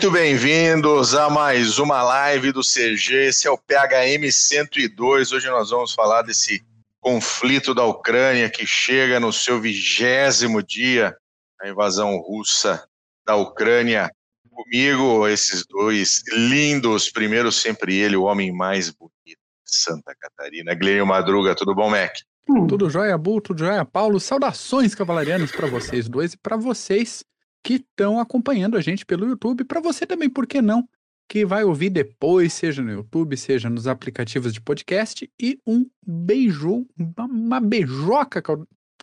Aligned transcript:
muito 0.00 0.12
bem-vindos 0.12 1.14
a 1.14 1.28
mais 1.28 1.78
uma 1.78 2.02
live 2.02 2.52
do 2.52 2.62
CG. 2.62 3.26
Esse 3.26 3.46
é 3.46 3.50
o 3.50 3.58
PHM 3.58 4.32
102. 4.32 5.30
Hoje 5.30 5.50
nós 5.50 5.68
vamos 5.68 5.92
falar 5.92 6.22
desse 6.22 6.64
conflito 6.98 7.74
da 7.74 7.84
Ucrânia 7.84 8.48
que 8.48 8.66
chega 8.66 9.20
no 9.20 9.30
seu 9.30 9.60
vigésimo 9.60 10.62
dia, 10.62 11.14
a 11.60 11.68
invasão 11.68 12.16
russa 12.16 12.82
da 13.26 13.36
Ucrânia. 13.36 14.10
Comigo, 14.50 15.28
esses 15.28 15.66
dois 15.66 16.22
lindos. 16.32 17.10
Primeiro, 17.10 17.52
sempre 17.52 17.94
ele, 17.94 18.16
o 18.16 18.22
homem 18.22 18.50
mais 18.50 18.88
bonito 18.88 19.12
de 19.26 19.36
Santa 19.66 20.14
Catarina. 20.18 20.74
Gleio 20.74 21.06
Madruga, 21.06 21.54
tudo 21.54 21.74
bom, 21.74 21.90
Mac? 21.90 22.14
Tudo 22.46 22.88
jóia, 22.88 23.18
Bu, 23.18 23.38
tudo 23.38 23.58
jóia, 23.58 23.84
Paulo. 23.84 24.18
Saudações 24.18 24.94
cavalarianas 24.94 25.52
para 25.52 25.66
vocês 25.66 26.08
dois 26.08 26.32
e 26.32 26.38
para 26.38 26.56
vocês 26.56 27.22
que 27.62 27.74
estão 27.74 28.18
acompanhando 28.18 28.76
a 28.76 28.80
gente 28.80 29.04
pelo 29.04 29.26
YouTube. 29.26 29.64
Para 29.64 29.80
você 29.80 30.06
também, 30.06 30.28
por 30.28 30.46
que 30.46 30.62
não? 30.62 30.88
Que 31.28 31.44
vai 31.44 31.62
ouvir 31.62 31.90
depois, 31.90 32.52
seja 32.52 32.82
no 32.82 32.90
YouTube, 32.90 33.36
seja 33.36 33.70
nos 33.70 33.86
aplicativos 33.86 34.52
de 34.52 34.60
podcast. 34.60 35.30
E 35.40 35.58
um 35.66 35.86
beijo, 36.04 36.86
uma, 37.18 37.60
beijoca 37.60 38.42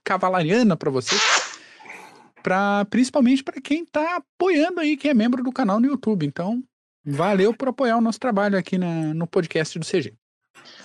cavalariana 0.04 0.76
para 0.76 0.92
vocês. 0.92 1.22
Pra, 2.44 2.86
principalmente 2.90 3.44
para 3.44 3.62
quem 3.62 3.84
está 3.84 4.18
apoiando 4.18 4.80
aí, 4.80 4.98
quem 4.98 5.12
é 5.12 5.14
membro 5.14 5.44
do 5.44 5.52
canal 5.52 5.80
no 5.80 5.88
YouTube. 5.88 6.26
Então, 6.26 6.64
valeu 7.06 7.54
por 7.54 7.70
apoiar 7.70 7.98
o 7.98 8.02
nosso 8.02 8.20
trabalho 8.20 8.58
aqui 8.58 8.78
na, 8.78 9.14
no 9.14 9.28
podcast 9.28 9.78
do 9.78 9.86
CG. 9.86 10.14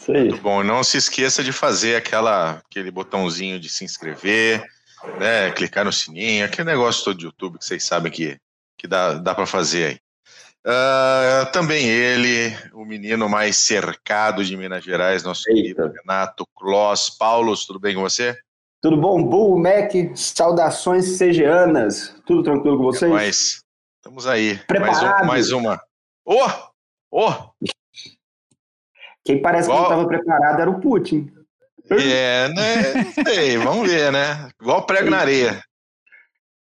Muito 0.09 0.39
bom. 0.39 0.63
Não 0.63 0.83
se 0.85 0.97
esqueça 0.97 1.43
de 1.43 1.53
fazer 1.53 1.97
aquela, 1.97 2.63
aquele 2.69 2.91
botãozinho 2.91 3.59
de 3.59 3.69
se 3.69 3.85
inscrever 3.85 4.65
né, 5.19 5.51
clicar 5.53 5.85
no 5.85 5.93
sininho, 5.93 6.45
aquele 6.45 6.71
negócio 6.71 7.05
todo 7.05 7.19
de 7.19 7.25
YouTube 7.25 7.59
que 7.59 7.65
vocês 7.65 7.85
sabem 7.85 8.11
que, 8.13 8.39
que 8.79 8.87
dá, 8.87 9.15
dá 9.15 9.35
para 9.35 9.47
fazer 9.47 9.87
aí. 9.87 9.99
Uh, 10.65 11.51
também 11.53 11.89
ele, 11.89 12.57
o 12.73 12.85
menino 12.85 13.29
mais 13.29 13.57
cercado 13.57 14.45
de 14.45 14.57
Minas 14.57 14.85
Gerais, 14.85 15.25
nosso 15.25 15.43
Eita. 15.49 15.61
querido 15.61 15.93
Renato 15.93 16.47
Kloss. 16.57 17.11
Paulo, 17.11 17.55
tudo 17.67 17.81
bem 17.81 17.97
com 17.97 18.03
você? 18.03 18.39
Tudo 18.81 18.97
bom, 18.97 19.23
Bull, 19.23 19.59
Mac, 19.59 19.93
saudações 20.15 21.17
cegeanas. 21.17 22.15
Tudo 22.27 22.43
tranquilo 22.43 22.77
com 22.77 22.85
vocês? 22.85 23.13
É 23.13 23.29
Estamos 23.29 24.27
aí. 24.27 24.59
Preparado. 24.67 25.27
Mais, 25.27 25.53
um, 25.53 25.61
mais 25.61 25.77
uma. 25.77 25.83
Oh! 26.25 26.51
Oh! 27.13 27.33
Quem 29.25 29.41
parece 29.41 29.69
Igual... 29.69 29.85
que 29.85 29.91
não 29.91 30.03
estava 30.03 30.09
preparado 30.09 30.61
era 30.61 30.71
o 30.71 30.81
Putin. 30.81 31.33
É, 32.01 32.49
né? 32.49 32.95
Não 32.95 33.25
sei, 33.25 33.57
vamos 33.59 33.89
ver, 33.89 34.13
né? 34.13 34.49
Igual 34.61 34.87
prego 34.87 35.11
na 35.11 35.19
areia. 35.19 35.63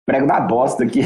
Prego 0.05 0.25
na 0.25 0.39
bosta 0.39 0.83
aqui. 0.83 1.01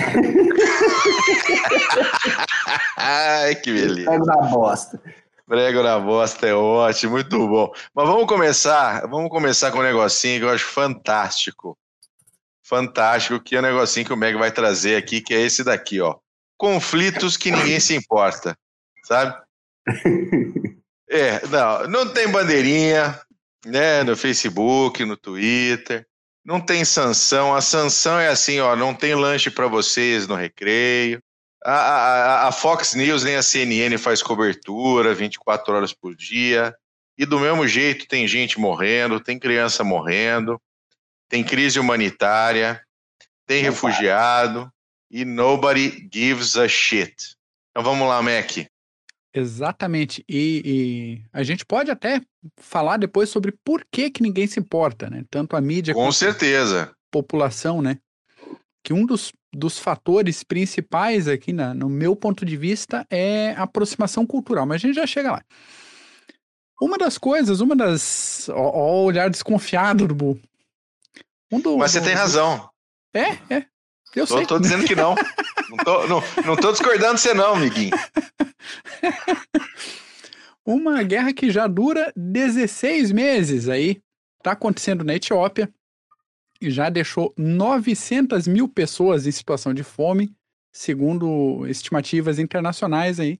Ai, 2.97 3.55
que 3.55 3.71
beleza. 3.71 4.09
Prego 4.09 4.25
na 4.25 4.37
bosta. 4.43 5.01
Prego 5.45 5.83
na 5.83 5.99
bosta 5.99 6.47
é 6.47 6.53
ótimo, 6.53 7.13
muito 7.13 7.47
bom. 7.47 7.71
Mas 7.93 8.07
vamos 8.07 8.25
começar, 8.27 9.05
vamos 9.07 9.29
começar 9.29 9.71
com 9.71 9.79
um 9.79 9.83
negocinho 9.83 10.39
que 10.39 10.45
eu 10.45 10.49
acho 10.49 10.65
fantástico. 10.65 11.77
Fantástico, 12.63 13.41
que 13.41 13.55
é 13.55 13.59
um 13.59 13.63
negocinho 13.63 14.05
que 14.05 14.13
o 14.13 14.17
Meg 14.17 14.37
vai 14.37 14.51
trazer 14.51 14.95
aqui, 14.95 15.19
que 15.19 15.33
é 15.33 15.41
esse 15.41 15.63
daqui, 15.63 15.99
ó. 15.99 16.15
Conflitos 16.57 17.35
que 17.35 17.51
ninguém 17.51 17.79
se 17.79 17.93
importa, 17.95 18.57
sabe? 19.03 19.35
É, 21.09 21.45
não, 21.47 21.87
não 21.89 22.09
tem 22.11 22.27
bandeirinha, 22.27 23.19
né, 23.65 24.03
no 24.03 24.15
Facebook, 24.15 25.03
no 25.05 25.17
Twitter. 25.17 26.05
Não 26.45 26.59
tem 26.59 26.83
sanção. 26.83 27.55
A 27.55 27.61
sanção 27.61 28.19
é 28.19 28.27
assim, 28.27 28.59
ó, 28.59 28.75
não 28.75 28.93
tem 28.93 29.15
lanche 29.15 29.49
para 29.49 29.67
vocês 29.67 30.27
no 30.27 30.35
recreio. 30.35 31.21
A, 31.63 31.73
a, 31.73 32.47
a, 32.49 32.51
Fox 32.51 32.93
News 32.93 33.23
nem 33.23 33.35
a 33.35 33.41
CNN 33.41 33.97
faz 33.97 34.21
cobertura 34.21 35.15
24 35.15 35.73
horas 35.73 35.93
por 35.93 36.13
dia. 36.15 36.75
E 37.17 37.25
do 37.25 37.39
mesmo 37.39 37.65
jeito 37.67 38.07
tem 38.07 38.27
gente 38.27 38.59
morrendo, 38.59 39.19
tem 39.19 39.39
criança 39.39 39.83
morrendo, 39.83 40.59
tem 41.29 41.43
crise 41.43 41.79
humanitária, 41.79 42.81
tem 43.45 43.63
refugiado 43.63 44.69
e 45.09 45.23
nobody 45.23 46.09
gives 46.11 46.57
a 46.57 46.67
shit. 46.67 47.35
Então 47.71 47.83
vamos 47.83 48.07
lá, 48.07 48.21
Mac. 48.21 48.67
Exatamente. 49.33 50.23
E, 50.29 50.61
e, 50.63 51.25
a 51.33 51.41
gente 51.41 51.65
pode 51.65 51.89
até 51.89 52.21
falar 52.57 52.97
depois 52.97 53.29
sobre 53.29 53.51
por 53.63 53.83
que, 53.91 54.11
que 54.11 54.21
ninguém 54.21 54.45
se 54.45 54.59
importa, 54.59 55.09
né? 55.09 55.25
Tanto 55.29 55.55
a 55.55 55.61
mídia 55.61 55.93
Com 55.93 56.11
certeza. 56.11 56.83
a 56.83 56.95
população, 57.09 57.81
né? 57.81 57.97
Que 58.83 58.93
um 58.93 59.05
dos, 59.05 59.33
dos 59.51 59.79
fatores 59.79 60.43
principais 60.43 61.27
aqui, 61.27 61.51
na, 61.51 61.73
no 61.73 61.89
meu 61.89 62.15
ponto 62.15 62.45
de 62.45 62.55
vista, 62.55 63.07
é 63.09 63.53
a 63.53 63.63
aproximação 63.63 64.25
cultural. 64.25 64.67
Mas 64.67 64.75
a 64.75 64.87
gente 64.87 64.95
já 64.95 65.07
chega 65.07 65.31
lá. 65.31 65.41
Uma 66.79 66.97
das 66.97 67.17
coisas, 67.17 67.59
uma 67.59 67.75
das. 67.75 68.49
Ó, 68.49 68.55
ó 68.55 69.01
o 69.01 69.05
olhar 69.05 69.29
desconfiado 69.29 70.07
do 70.07 70.13
Bu. 70.13 70.39
Um 71.51 71.59
do, 71.59 71.77
Mas 71.77 71.91
você 71.91 72.01
do, 72.01 72.05
tem 72.05 72.13
razão. 72.13 72.69
É, 73.13 73.55
é. 73.55 73.65
Eu 74.15 74.27
tô, 74.27 74.37
sei. 74.37 74.45
tô 74.45 74.59
dizendo 74.59 74.85
que 74.85 74.95
não. 74.95 75.15
não, 75.69 75.77
tô, 75.77 76.07
não, 76.07 76.23
não 76.45 76.55
tô 76.55 76.71
discordando 76.71 77.15
de 77.15 77.21
você, 77.21 77.33
não, 77.33 77.55
amiguinho. 77.55 77.91
Uma 80.65 81.03
guerra 81.03 81.33
que 81.33 81.51
já 81.51 81.67
dura 81.67 82.13
16 82.15 83.11
meses 83.11 83.67
aí. 83.67 84.01
Está 84.39 84.51
acontecendo 84.51 85.03
na 85.03 85.15
Etiópia 85.15 85.69
e 86.61 86.71
já 86.71 86.89
deixou 86.89 87.33
900 87.37 88.47
mil 88.47 88.69
pessoas 88.69 89.27
em 89.27 89.31
situação 89.31 89.73
de 89.73 89.83
fome, 89.83 90.33
segundo 90.71 91.67
estimativas 91.67 92.39
internacionais 92.39 93.19
aí. 93.19 93.39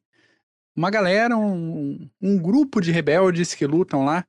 Uma 0.75 0.89
galera, 0.89 1.37
um, 1.37 2.09
um 2.21 2.37
grupo 2.37 2.81
de 2.81 2.91
rebeldes 2.91 3.53
que 3.53 3.65
lutam 3.65 4.03
lá, 4.03 4.25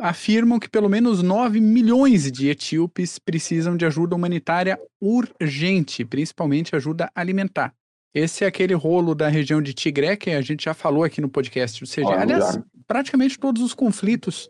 afirmam 0.00 0.58
que 0.58 0.68
pelo 0.68 0.88
menos 0.88 1.22
9 1.22 1.60
milhões 1.60 2.30
de 2.30 2.48
etíopes 2.48 3.18
precisam 3.18 3.76
de 3.76 3.84
ajuda 3.84 4.16
humanitária 4.16 4.78
urgente, 5.00 6.04
principalmente 6.04 6.74
ajuda 6.74 7.10
alimentar. 7.14 7.74
Esse 8.14 8.44
é 8.44 8.46
aquele 8.46 8.74
rolo 8.74 9.14
da 9.14 9.28
região 9.28 9.62
de 9.62 9.72
Tigré, 9.72 10.16
que 10.16 10.30
a 10.30 10.42
gente 10.42 10.64
já 10.64 10.74
falou 10.74 11.02
aqui 11.02 11.20
no 11.20 11.28
podcast. 11.28 11.82
Ou 11.82 11.86
seja, 11.86 12.08
Olha, 12.08 12.20
aliás, 12.20 12.54
já. 12.54 12.64
praticamente 12.86 13.38
todos 13.38 13.62
os 13.62 13.72
conflitos 13.72 14.48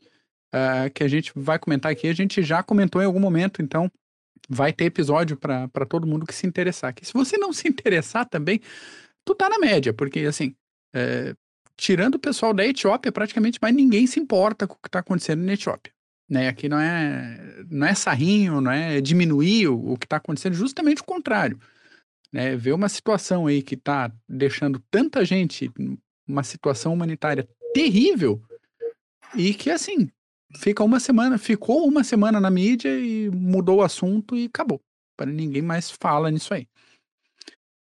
uh, 0.53 0.91
que 0.92 1.04
a 1.04 1.08
gente 1.08 1.32
vai 1.36 1.59
comentar 1.59 1.92
aqui, 1.92 2.09
a 2.09 2.14
gente 2.14 2.42
já 2.42 2.62
comentou 2.62 3.00
em 3.00 3.04
algum 3.04 3.20
momento, 3.20 3.62
então 3.62 3.91
vai 4.48 4.72
ter 4.72 4.86
episódio 4.86 5.36
para 5.36 5.86
todo 5.88 6.06
mundo 6.06 6.26
que 6.26 6.34
se 6.34 6.47
interessar. 6.47 6.91
Aqui. 6.91 7.06
Se 7.06 7.12
você 7.12 7.38
não 7.38 7.53
se 7.53 7.69
interessar 7.69 8.28
também, 8.28 8.60
tu 9.24 9.34
tá 9.34 9.48
na 9.48 9.59
média, 9.59 9.92
porque 9.92 10.20
assim, 10.20 10.56
é, 10.92 11.34
tirando 11.77 12.16
o 12.16 12.19
pessoal 12.19 12.53
da 12.55 12.66
Etiópia, 12.66 13.12
praticamente 13.12 13.59
mais 13.60 13.75
ninguém 13.75 14.06
se 14.06 14.21
importa 14.21 14.66
com 14.66 14.75
o 14.75 14.78
que 14.78 14.88
está 14.88 15.00
acontecendo 15.00 15.43
na 15.43 15.53
Etiópia. 15.53 15.93
Né? 16.28 16.49
Aqui 16.49 16.69
não 16.69 16.78
é, 16.78 17.65
não 17.71 17.87
é 17.87 17.94
sarrinho, 17.94 18.60
não 18.60 18.71
é 18.71 19.00
diminuir 19.00 19.69
o, 19.69 19.93
o 19.93 19.99
que 19.99 20.06
está 20.06 20.16
acontecendo, 20.16 20.55
justamente 20.55 21.03
o 21.03 21.05
contrário 21.05 21.59
né, 22.33 22.56
ver 22.56 22.72
uma 22.72 22.88
situação 22.88 23.47
aí 23.47 23.62
que 23.62 23.75
está 23.75 24.10
deixando 24.27 24.83
tanta 24.91 25.25
gente 25.25 25.71
uma 26.27 26.43
situação 26.43 26.94
humanitária 26.94 27.47
terrível 27.75 28.43
e 29.37 29.53
que 29.53 29.71
assim 29.71 30.10
fica 30.56 30.83
uma 30.83 30.99
semana, 30.99 31.37
ficou 31.37 31.87
uma 31.87 32.03
semana 32.03 32.41
na 32.41 32.50
mídia 32.50 32.99
e 32.99 33.31
mudou 33.31 33.78
o 33.78 33.83
assunto 33.83 34.37
e 34.37 34.47
acabou. 34.47 34.81
Para 35.16 35.31
ninguém 35.31 35.62
mais 35.62 35.91
fala 35.91 36.31
nisso 36.31 36.54
aí. 36.54 36.66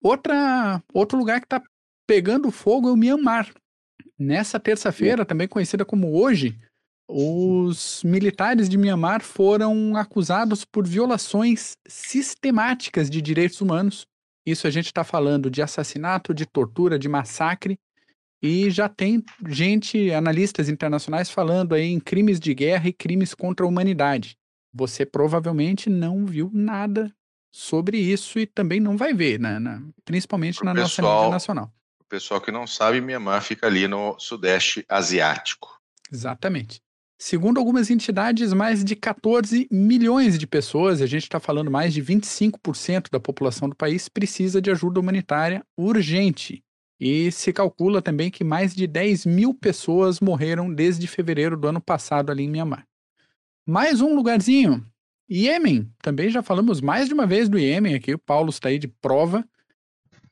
Outra, 0.00 0.82
outro 0.92 1.18
lugar 1.18 1.40
que 1.40 1.46
está 1.46 1.62
pegando 2.06 2.50
fogo 2.50 2.88
é 2.88 2.92
o 2.92 2.96
Myanmar. 2.96 3.52
Nessa 4.18 4.58
terça-feira, 4.58 5.24
também 5.24 5.46
conhecida 5.46 5.84
como 5.84 6.12
hoje, 6.20 6.58
os 7.08 8.02
militares 8.04 8.68
de 8.68 8.76
Myanmar 8.76 9.22
foram 9.22 9.96
acusados 9.96 10.64
por 10.64 10.86
violações 10.86 11.76
sistemáticas 11.86 13.08
de 13.08 13.22
direitos 13.22 13.60
humanos 13.60 14.06
isso 14.50 14.66
a 14.66 14.70
gente 14.70 14.86
está 14.86 15.04
falando 15.04 15.50
de 15.50 15.60
assassinato, 15.60 16.32
de 16.32 16.46
tortura, 16.46 16.98
de 16.98 17.06
massacre, 17.06 17.78
e 18.42 18.70
já 18.70 18.88
tem 18.88 19.22
gente, 19.46 20.10
analistas 20.12 20.70
internacionais, 20.70 21.28
falando 21.28 21.74
aí 21.74 21.84
em 21.84 22.00
crimes 22.00 22.40
de 22.40 22.54
guerra 22.54 22.88
e 22.88 22.92
crimes 22.92 23.34
contra 23.34 23.66
a 23.66 23.68
humanidade. 23.68 24.38
Você 24.72 25.04
provavelmente 25.04 25.90
não 25.90 26.24
viu 26.24 26.50
nada 26.52 27.12
sobre 27.52 27.98
isso 27.98 28.38
e 28.38 28.46
também 28.46 28.80
não 28.80 28.96
vai 28.96 29.12
ver, 29.12 29.38
né, 29.38 29.58
na, 29.58 29.82
principalmente 30.04 30.64
na 30.64 30.74
pessoal, 30.74 31.08
nossa 31.08 31.16
mídia 31.16 31.30
nacional. 31.30 31.64
O 31.66 31.77
pessoal 32.08 32.40
que 32.40 32.50
não 32.50 32.66
sabe, 32.66 33.00
Mianmar 33.00 33.42
fica 33.42 33.66
ali 33.66 33.86
no 33.86 34.18
Sudeste 34.18 34.84
Asiático. 34.88 35.78
Exatamente. 36.12 36.80
Segundo 37.20 37.58
algumas 37.58 37.90
entidades, 37.90 38.52
mais 38.52 38.84
de 38.84 38.94
14 38.94 39.66
milhões 39.70 40.38
de 40.38 40.46
pessoas, 40.46 41.02
a 41.02 41.06
gente 41.06 41.24
está 41.24 41.40
falando 41.40 41.70
mais 41.70 41.92
de 41.92 42.00
25% 42.00 43.10
da 43.10 43.18
população 43.18 43.68
do 43.68 43.74
país, 43.74 44.08
precisa 44.08 44.62
de 44.62 44.70
ajuda 44.70 45.00
humanitária 45.00 45.64
urgente. 45.76 46.62
E 47.00 47.30
se 47.32 47.52
calcula 47.52 48.00
também 48.00 48.30
que 48.30 48.44
mais 48.44 48.74
de 48.74 48.86
10 48.86 49.26
mil 49.26 49.52
pessoas 49.52 50.20
morreram 50.20 50.72
desde 50.72 51.06
fevereiro 51.06 51.56
do 51.56 51.68
ano 51.68 51.80
passado 51.80 52.30
ali 52.30 52.44
em 52.44 52.50
Mianmar. 52.50 52.86
Mais 53.66 54.00
um 54.00 54.14
lugarzinho, 54.14 54.86
Iêmen. 55.28 55.92
Também 56.00 56.30
já 56.30 56.42
falamos 56.42 56.80
mais 56.80 57.08
de 57.08 57.14
uma 57.14 57.26
vez 57.26 57.48
do 57.48 57.58
Iêmen 57.58 57.94
aqui, 57.94 58.14
o 58.14 58.18
Paulo 58.18 58.50
está 58.50 58.68
aí 58.68 58.78
de 58.78 58.88
prova. 58.88 59.44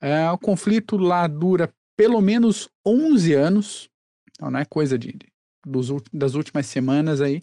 É, 0.00 0.30
o 0.30 0.38
conflito 0.38 0.96
lá 0.96 1.26
dura 1.26 1.72
pelo 1.96 2.20
menos 2.20 2.68
11 2.86 3.32
anos, 3.32 3.90
então 4.32 4.50
não 4.50 4.60
é 4.60 4.64
coisa 4.64 4.98
de, 4.98 5.12
de 5.12 5.26
dos, 5.66 5.90
das 6.12 6.34
últimas 6.34 6.66
semanas 6.66 7.20
aí. 7.20 7.42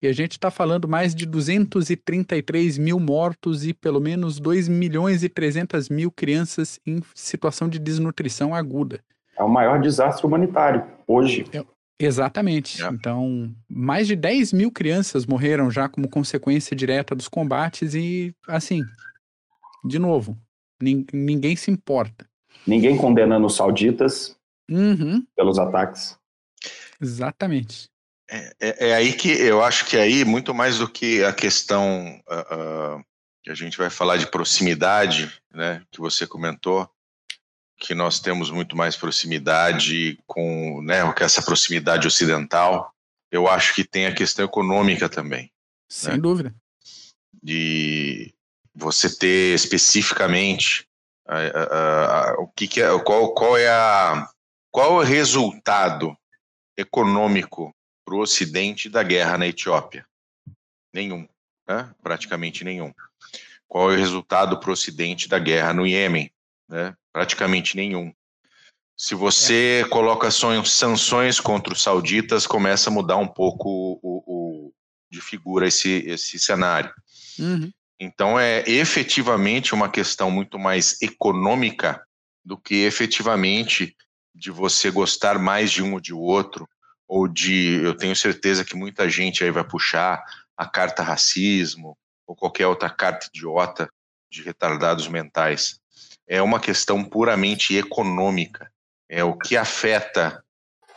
E 0.00 0.06
a 0.06 0.12
gente 0.12 0.32
está 0.32 0.48
falando 0.48 0.86
mais 0.86 1.12
de 1.12 1.26
233 1.26 2.78
mil 2.78 3.00
mortos 3.00 3.66
e 3.66 3.74
pelo 3.74 4.00
menos 4.00 4.38
2 4.38 4.68
milhões 4.68 5.24
e 5.24 5.28
300 5.28 5.88
mil 5.88 6.12
crianças 6.12 6.78
em 6.86 7.02
situação 7.14 7.68
de 7.68 7.80
desnutrição 7.80 8.54
aguda. 8.54 9.00
É 9.36 9.42
o 9.42 9.48
maior 9.48 9.80
desastre 9.80 10.24
humanitário 10.24 10.84
hoje. 11.04 11.46
É, 11.52 11.64
exatamente. 11.98 12.80
É. 12.80 12.88
Então, 12.88 13.52
mais 13.68 14.06
de 14.06 14.14
10 14.14 14.52
mil 14.52 14.70
crianças 14.70 15.26
morreram 15.26 15.68
já 15.68 15.88
como 15.88 16.08
consequência 16.08 16.76
direta 16.76 17.12
dos 17.12 17.26
combates 17.26 17.94
e, 17.94 18.32
assim, 18.46 18.84
de 19.84 19.98
novo, 19.98 20.38
ninguém 20.80 21.56
se 21.56 21.70
importa. 21.70 22.28
Ninguém 22.66 22.96
condenando 22.96 23.46
os 23.46 23.56
sauditas 23.56 24.36
uhum. 24.70 25.24
pelos 25.36 25.58
ataques. 25.58 26.16
Exatamente. 27.00 27.88
É, 28.30 28.54
é, 28.60 28.88
é, 28.88 28.94
aí 28.94 29.12
que 29.12 29.30
eu 29.30 29.64
acho 29.64 29.86
que 29.86 29.96
aí, 29.96 30.24
muito 30.24 30.54
mais 30.54 30.78
do 30.78 30.88
que 30.88 31.24
a 31.24 31.32
questão 31.32 32.20
uh, 32.28 32.96
uh, 32.96 33.04
que 33.42 33.50
a 33.50 33.54
gente 33.54 33.78
vai 33.78 33.88
falar 33.88 34.18
de 34.18 34.30
proximidade, 34.30 35.32
né, 35.52 35.82
que 35.90 35.98
você 35.98 36.26
comentou, 36.26 36.88
que 37.78 37.94
nós 37.94 38.20
temos 38.20 38.50
muito 38.50 38.76
mais 38.76 38.96
proximidade 38.96 40.18
com, 40.26 40.82
né, 40.82 41.10
com 41.10 41.24
essa 41.24 41.40
proximidade 41.40 42.06
ocidental, 42.06 42.92
eu 43.30 43.48
acho 43.48 43.74
que 43.74 43.84
tem 43.84 44.06
a 44.06 44.14
questão 44.14 44.44
econômica 44.44 45.08
também. 45.08 45.50
Sem 45.88 46.14
né? 46.14 46.18
dúvida. 46.18 46.54
De 47.42 48.34
você 48.78 49.14
ter 49.14 49.54
especificamente 49.54 50.86
o 52.38 52.48
que, 52.48 52.66
que 52.66 52.80
é, 52.80 52.98
qual, 53.00 53.34
qual 53.34 53.56
é 53.56 53.68
a 53.68 54.28
qual 54.70 55.00
é 55.00 55.04
o 55.04 55.06
resultado 55.06 56.16
econômico 56.76 57.74
para 58.04 58.14
o 58.14 58.20
Ocidente 58.20 58.88
da 58.88 59.02
guerra 59.02 59.36
na 59.36 59.46
Etiópia? 59.46 60.06
Nenhum, 60.94 61.26
né? 61.68 61.92
praticamente 62.02 62.64
nenhum. 62.64 62.92
Qual 63.66 63.90
é 63.90 63.94
o 63.94 63.98
resultado 63.98 64.58
para 64.58 64.70
o 64.70 64.72
Ocidente 64.72 65.28
da 65.28 65.38
guerra 65.38 65.72
no 65.72 65.86
Iêmen? 65.86 66.30
Né? 66.68 66.94
Praticamente 67.12 67.76
nenhum. 67.76 68.12
Se 68.96 69.14
você 69.14 69.82
é. 69.84 69.88
coloca 69.88 70.30
sanções 70.30 71.38
contra 71.38 71.72
os 71.72 71.82
sauditas, 71.82 72.46
começa 72.46 72.90
a 72.90 72.92
mudar 72.92 73.16
um 73.16 73.28
pouco 73.28 73.98
o, 74.02 74.22
o 74.26 74.72
de 75.10 75.20
figura 75.20 75.68
esse, 75.68 76.04
esse 76.06 76.38
cenário. 76.38 76.92
Uhum. 77.38 77.70
Então 78.00 78.38
é 78.38 78.62
efetivamente 78.68 79.74
uma 79.74 79.88
questão 79.88 80.30
muito 80.30 80.58
mais 80.58 81.00
econômica 81.02 82.02
do 82.44 82.56
que 82.56 82.84
efetivamente 82.84 83.96
de 84.34 84.50
você 84.50 84.90
gostar 84.90 85.38
mais 85.38 85.70
de 85.70 85.82
um 85.82 85.94
ou 85.94 86.00
de 86.00 86.14
outro, 86.14 86.68
ou 87.08 87.26
de, 87.26 87.80
eu 87.82 87.96
tenho 87.96 88.14
certeza 88.14 88.64
que 88.64 88.76
muita 88.76 89.08
gente 89.08 89.42
aí 89.42 89.50
vai 89.50 89.64
puxar 89.64 90.22
a 90.56 90.66
carta 90.66 91.02
racismo 91.02 91.96
ou 92.26 92.36
qualquer 92.36 92.66
outra 92.66 92.90
carta 92.90 93.26
idiota 93.34 93.88
de 94.30 94.42
retardados 94.42 95.08
mentais. 95.08 95.80
É 96.26 96.40
uma 96.42 96.60
questão 96.60 97.02
puramente 97.02 97.74
econômica. 97.74 98.70
É 99.08 99.24
o 99.24 99.36
que 99.36 99.56
afeta 99.56 100.44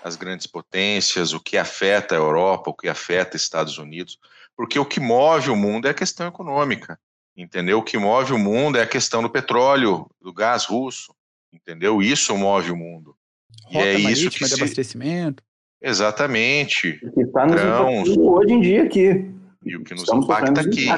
as 0.03 0.15
grandes 0.15 0.45
potências, 0.45 1.31
o 1.31 1.39
que 1.39 1.57
afeta 1.57 2.13
a 2.13 2.18
Europa, 2.18 2.69
o 2.69 2.75
que 2.75 2.89
afeta 2.89 3.38
Estados 3.38 3.77
Unidos, 3.77 4.18
porque 4.62 4.78
o 4.78 4.86
que 4.86 5.00
move 5.00 5.50
o 5.50 5.56
mundo 5.56 5.88
é 5.88 5.90
a 5.90 5.94
questão 5.94 6.28
econômica, 6.28 7.00
entendeu? 7.36 7.80
O 7.80 7.84
que 7.84 7.98
move 7.98 8.31
o 8.31 8.38
mundo 8.38 8.78
é 8.78 8.84
a 8.84 8.88
questão 8.88 9.24
do 9.24 9.28
petróleo, 9.28 10.08
do 10.22 10.31
gás 10.31 10.66
russo, 10.66 11.16
entendeu? 11.52 12.00
Isso 12.00 12.38
move 12.38 12.69
o 12.69 12.75
mundo. 12.75 13.16
Rota 13.63 13.88
e 13.88 14.06
é 14.06 14.12
isso 14.12 14.30
que 14.30 14.44
de 14.44 14.48
se... 14.48 14.62
abastecimento. 14.62 15.44
Exatamente. 15.81 17.00
O 17.02 17.12
que 17.12 17.22
está 17.22 17.48
nos 17.48 18.16
hoje 18.16 18.54
em 18.54 18.62
dia 18.62 18.84
aqui. 18.84 19.34
E 19.66 19.75
o 19.75 19.84
que 19.84 19.96
nos 19.96 20.04
Estamos 20.04 20.25
impacta 20.25 20.62
aqui. 20.62 20.90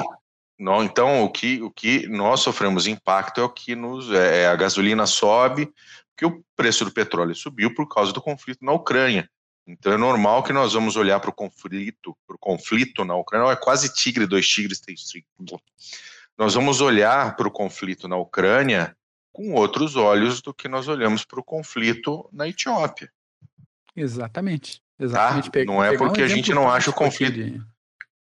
Não, 0.58 0.84
então, 0.84 1.24
o 1.24 1.30
que, 1.30 1.62
o 1.62 1.70
que 1.70 2.06
nós 2.06 2.40
sofremos 2.40 2.86
impacto 2.86 3.40
é 3.40 3.44
o 3.44 3.48
que 3.48 3.74
nos. 3.74 4.12
É, 4.12 4.42
é, 4.42 4.46
a 4.46 4.56
gasolina 4.56 5.06
sobe, 5.06 5.72
porque 6.10 6.26
o 6.26 6.44
preço 6.54 6.84
do 6.84 6.92
petróleo 6.92 7.34
subiu 7.34 7.74
por 7.74 7.88
causa 7.88 8.12
do 8.12 8.20
conflito 8.20 8.62
na 8.62 8.72
Ucrânia. 8.72 9.26
Então 9.66 9.92
é 9.92 9.96
normal 9.96 10.42
que 10.42 10.52
nós 10.52 10.74
vamos 10.74 10.96
olhar 10.96 11.18
para 11.20 11.30
o 11.30 11.32
conflito, 11.32 12.16
para 12.26 12.36
o 12.36 12.38
conflito 12.38 13.04
na 13.04 13.16
Ucrânia. 13.16 13.50
É 13.50 13.56
quase 13.56 13.92
tigre, 13.94 14.26
dois 14.26 14.46
tigres, 14.46 14.80
três 14.80 15.00
tigres. 15.00 15.30
Nós 16.36 16.54
vamos 16.54 16.80
olhar 16.80 17.34
para 17.36 17.48
o 17.48 17.50
conflito 17.50 18.06
na 18.06 18.16
Ucrânia 18.16 18.96
com 19.32 19.54
outros 19.54 19.96
olhos 19.96 20.42
do 20.42 20.52
que 20.52 20.68
nós 20.68 20.86
olhamos 20.86 21.24
para 21.24 21.40
o 21.40 21.44
conflito 21.44 22.28
na 22.32 22.48
Etiópia. 22.48 23.10
Exatamente. 23.96 24.82
Exatamente. 24.98 25.50
Tá? 25.50 25.64
Não 25.64 25.82
é 25.82 25.96
porque 25.96 26.22
um 26.22 26.24
a 26.24 26.28
gente 26.28 26.52
não 26.52 26.70
acha 26.70 26.90
o 26.90 26.94
conflito. 26.94 27.32
De... 27.32 27.60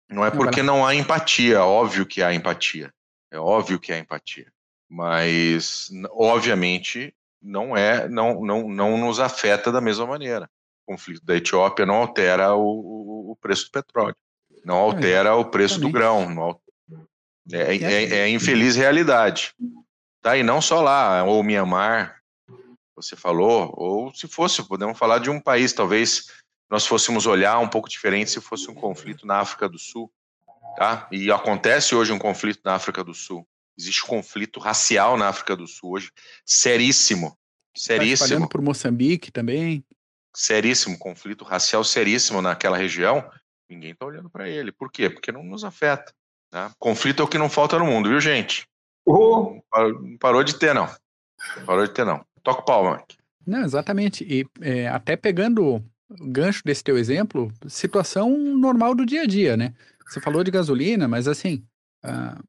Não 0.09 0.25
é 0.25 0.31
porque 0.31 0.63
não 0.63 0.85
há 0.85 0.95
empatia. 0.95 1.63
Óbvio 1.63 2.07
que 2.07 2.23
há 2.23 2.33
empatia. 2.33 2.93
É 3.31 3.39
óbvio 3.39 3.79
que 3.79 3.93
há 3.93 3.99
empatia. 3.99 4.51
Mas, 4.89 5.91
obviamente, 6.11 7.15
não 7.43 7.77
é, 7.77 8.09
não, 8.09 8.41
não, 8.45 8.69
não 8.69 8.97
nos 8.97 9.21
afeta 9.21 9.71
da 9.71 9.81
mesma 9.81 10.07
maneira. 10.07 10.51
Conflito 10.89 11.23
da 11.23 11.37
Etiópia 11.37 11.85
não 11.85 11.97
altera 11.97 12.55
o, 12.55 13.33
o 13.33 13.37
preço 13.37 13.67
do 13.67 13.73
petróleo. 13.73 14.17
Não 14.65 14.77
altera 14.77 15.29
é, 15.29 15.33
o 15.33 15.45
preço 15.45 15.79
do 15.79 15.91
grão. 15.91 16.31
Não, 16.35 16.59
é, 17.53 17.77
é, 17.77 18.17
é 18.17 18.23
a 18.25 18.29
infeliz 18.31 18.75
realidade. 18.75 19.55
Tá? 20.23 20.39
E 20.39 20.43
não 20.43 20.63
só 20.63 20.81
lá, 20.81 21.25
ou 21.25 21.43
Mianmar, 21.43 22.23
você 22.97 23.15
falou, 23.15 23.71
ou 23.77 24.15
se 24.15 24.27
fosse, 24.27 24.63
podemos 24.63 24.99
falar 24.99 25.19
de 25.19 25.29
um 25.29 25.39
país, 25.39 25.75
talvez 25.75 26.31
nós 26.71 26.87
fôssemos 26.87 27.27
olhar 27.27 27.59
um 27.59 27.69
pouco 27.69 27.89
diferente 27.89 28.31
se 28.31 28.41
fosse 28.41 28.71
um 28.71 28.75
conflito 28.75 29.27
na 29.27 29.41
África 29.41 29.69
do 29.69 29.79
Sul, 29.79 30.11
tá? 30.79 31.07
E 31.13 31.31
acontece 31.31 31.95
hoje 31.95 32.13
um 32.13 32.19
conflito 32.19 32.61
na 32.65 32.75
África 32.75 33.05
do 33.05 33.13
Sul. 33.13 33.47
Existe 33.79 34.05
um 34.05 34.09
conflito 34.09 34.59
racial 34.59 35.19
na 35.19 35.29
África 35.29 35.55
do 35.55 35.67
Sul 35.67 35.93
hoje, 35.93 36.11
seríssimo, 36.47 37.39
seríssimo. 37.77 38.41
Tá 38.41 38.49
por 38.49 38.63
Moçambique 38.63 39.31
também. 39.31 39.85
Seríssimo, 40.39 40.97
conflito 40.97 41.45
racial 41.45 41.83
seríssimo 41.83 42.41
naquela 42.41 42.77
região. 42.77 43.29
Ninguém 43.69 43.91
está 43.91 44.07
olhando 44.07 44.31
para 44.31 44.49
ele. 44.49 44.71
Por 44.71 44.89
quê? 44.89 45.11
Porque 45.11 45.33
não 45.33 45.43
nos 45.43 45.65
afeta. 45.65 46.13
Tá? 46.49 46.71
Conflito 46.79 47.21
é 47.21 47.25
o 47.25 47.29
que 47.29 47.37
não 47.37 47.51
falta 47.51 47.77
no 47.77 47.85
mundo, 47.85 48.09
viu, 48.09 48.21
gente? 48.21 48.65
Uhum. 49.05 49.61
Não 49.75 50.17
parou 50.17 50.45
de 50.45 50.57
ter, 50.57 50.73
não. 50.73 50.89
Não 51.57 51.67
parou 51.67 51.85
de 51.85 51.93
ter, 51.93 52.07
não. 52.07 52.25
Toca 52.45 52.61
o 52.61 52.65
pau, 52.65 52.89
Mike. 52.89 53.17
Não, 53.45 53.65
exatamente. 53.65 54.23
E 54.23 54.47
é, 54.61 54.87
até 54.87 55.17
pegando 55.17 55.75
o 55.75 55.85
gancho 56.31 56.63
desse 56.65 56.85
teu 56.85 56.97
exemplo, 56.97 57.53
situação 57.67 58.31
normal 58.39 58.95
do 58.95 59.05
dia 59.05 59.23
a 59.23 59.27
dia, 59.27 59.57
né? 59.57 59.75
Você 60.07 60.21
falou 60.21 60.45
de 60.45 60.53
gasolina, 60.53 61.09
mas 61.09 61.27
assim, 61.27 61.65
uh, 62.05 62.41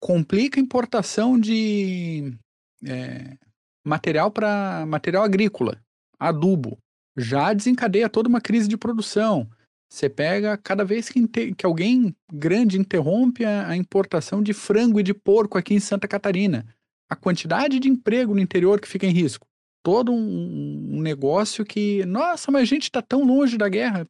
complica 0.00 0.58
a 0.58 0.62
importação 0.62 1.38
de 1.38 2.36
é, 2.84 3.38
material 3.84 4.28
para 4.28 4.84
material 4.86 5.22
agrícola, 5.22 5.80
adubo. 6.18 6.76
Já 7.18 7.52
desencadeia 7.52 8.08
toda 8.08 8.28
uma 8.28 8.40
crise 8.40 8.68
de 8.68 8.76
produção. 8.76 9.48
Você 9.90 10.08
pega 10.08 10.56
cada 10.56 10.84
vez 10.84 11.08
que, 11.08 11.26
que 11.54 11.66
alguém 11.66 12.14
grande 12.32 12.78
interrompe 12.78 13.44
a, 13.44 13.68
a 13.68 13.76
importação 13.76 14.42
de 14.42 14.52
frango 14.52 15.00
e 15.00 15.02
de 15.02 15.12
porco 15.12 15.58
aqui 15.58 15.74
em 15.74 15.80
Santa 15.80 16.06
Catarina 16.06 16.64
a 17.08 17.16
quantidade 17.16 17.80
de 17.80 17.88
emprego 17.88 18.34
no 18.34 18.40
interior 18.40 18.80
que 18.80 18.88
fica 18.88 19.06
em 19.06 19.12
risco. 19.12 19.46
Todo 19.82 20.12
um, 20.12 20.96
um 20.96 21.00
negócio 21.00 21.64
que, 21.64 22.04
nossa, 22.04 22.50
mas 22.50 22.62
a 22.62 22.66
gente 22.66 22.84
está 22.84 23.00
tão 23.00 23.24
longe 23.24 23.56
da 23.56 23.68
guerra. 23.68 24.06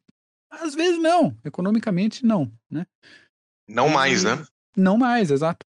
Às 0.51 0.75
vezes 0.75 1.01
não, 1.01 1.37
economicamente 1.45 2.25
não, 2.25 2.51
né? 2.69 2.85
Não 3.67 3.87
mais, 3.87 4.23
né? 4.23 4.43
Não 4.75 4.97
mais, 4.97 5.31
exato. 5.31 5.65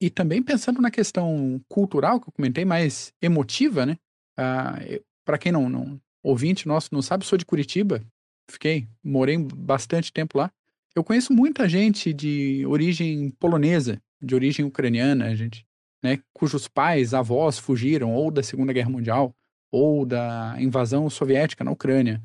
E 0.00 0.10
também 0.10 0.42
pensando 0.42 0.80
na 0.80 0.90
questão 0.90 1.60
cultural 1.68 2.20
que 2.20 2.28
eu 2.28 2.32
comentei, 2.32 2.64
mais 2.64 3.12
emotiva, 3.22 3.86
né? 3.86 3.98
Ah, 4.36 4.78
Para 5.24 5.38
quem 5.38 5.52
não, 5.52 5.68
não, 5.68 6.00
ouvinte 6.28 6.66
nosso 6.66 6.88
não 6.92 7.02
sabe, 7.02 7.24
sou 7.24 7.38
de 7.38 7.46
Curitiba, 7.46 8.02
fiquei, 8.50 8.88
morei 9.02 9.38
bastante 9.38 10.12
tempo 10.12 10.38
lá. 10.38 10.50
Eu 10.94 11.04
conheço 11.04 11.32
muita 11.32 11.68
gente 11.68 12.12
de 12.12 12.64
origem 12.66 13.30
polonesa, 13.30 14.00
de 14.20 14.34
origem 14.34 14.64
ucraniana, 14.64 15.34
gente 15.36 15.66
né, 16.02 16.20
cujos 16.32 16.68
pais, 16.68 17.14
avós 17.14 17.58
fugiram 17.58 18.14
ou 18.14 18.30
da 18.30 18.42
Segunda 18.42 18.72
Guerra 18.72 18.90
Mundial 18.90 19.34
ou 19.72 20.06
da 20.06 20.56
invasão 20.58 21.10
soviética 21.10 21.64
na 21.64 21.70
Ucrânia. 21.70 22.22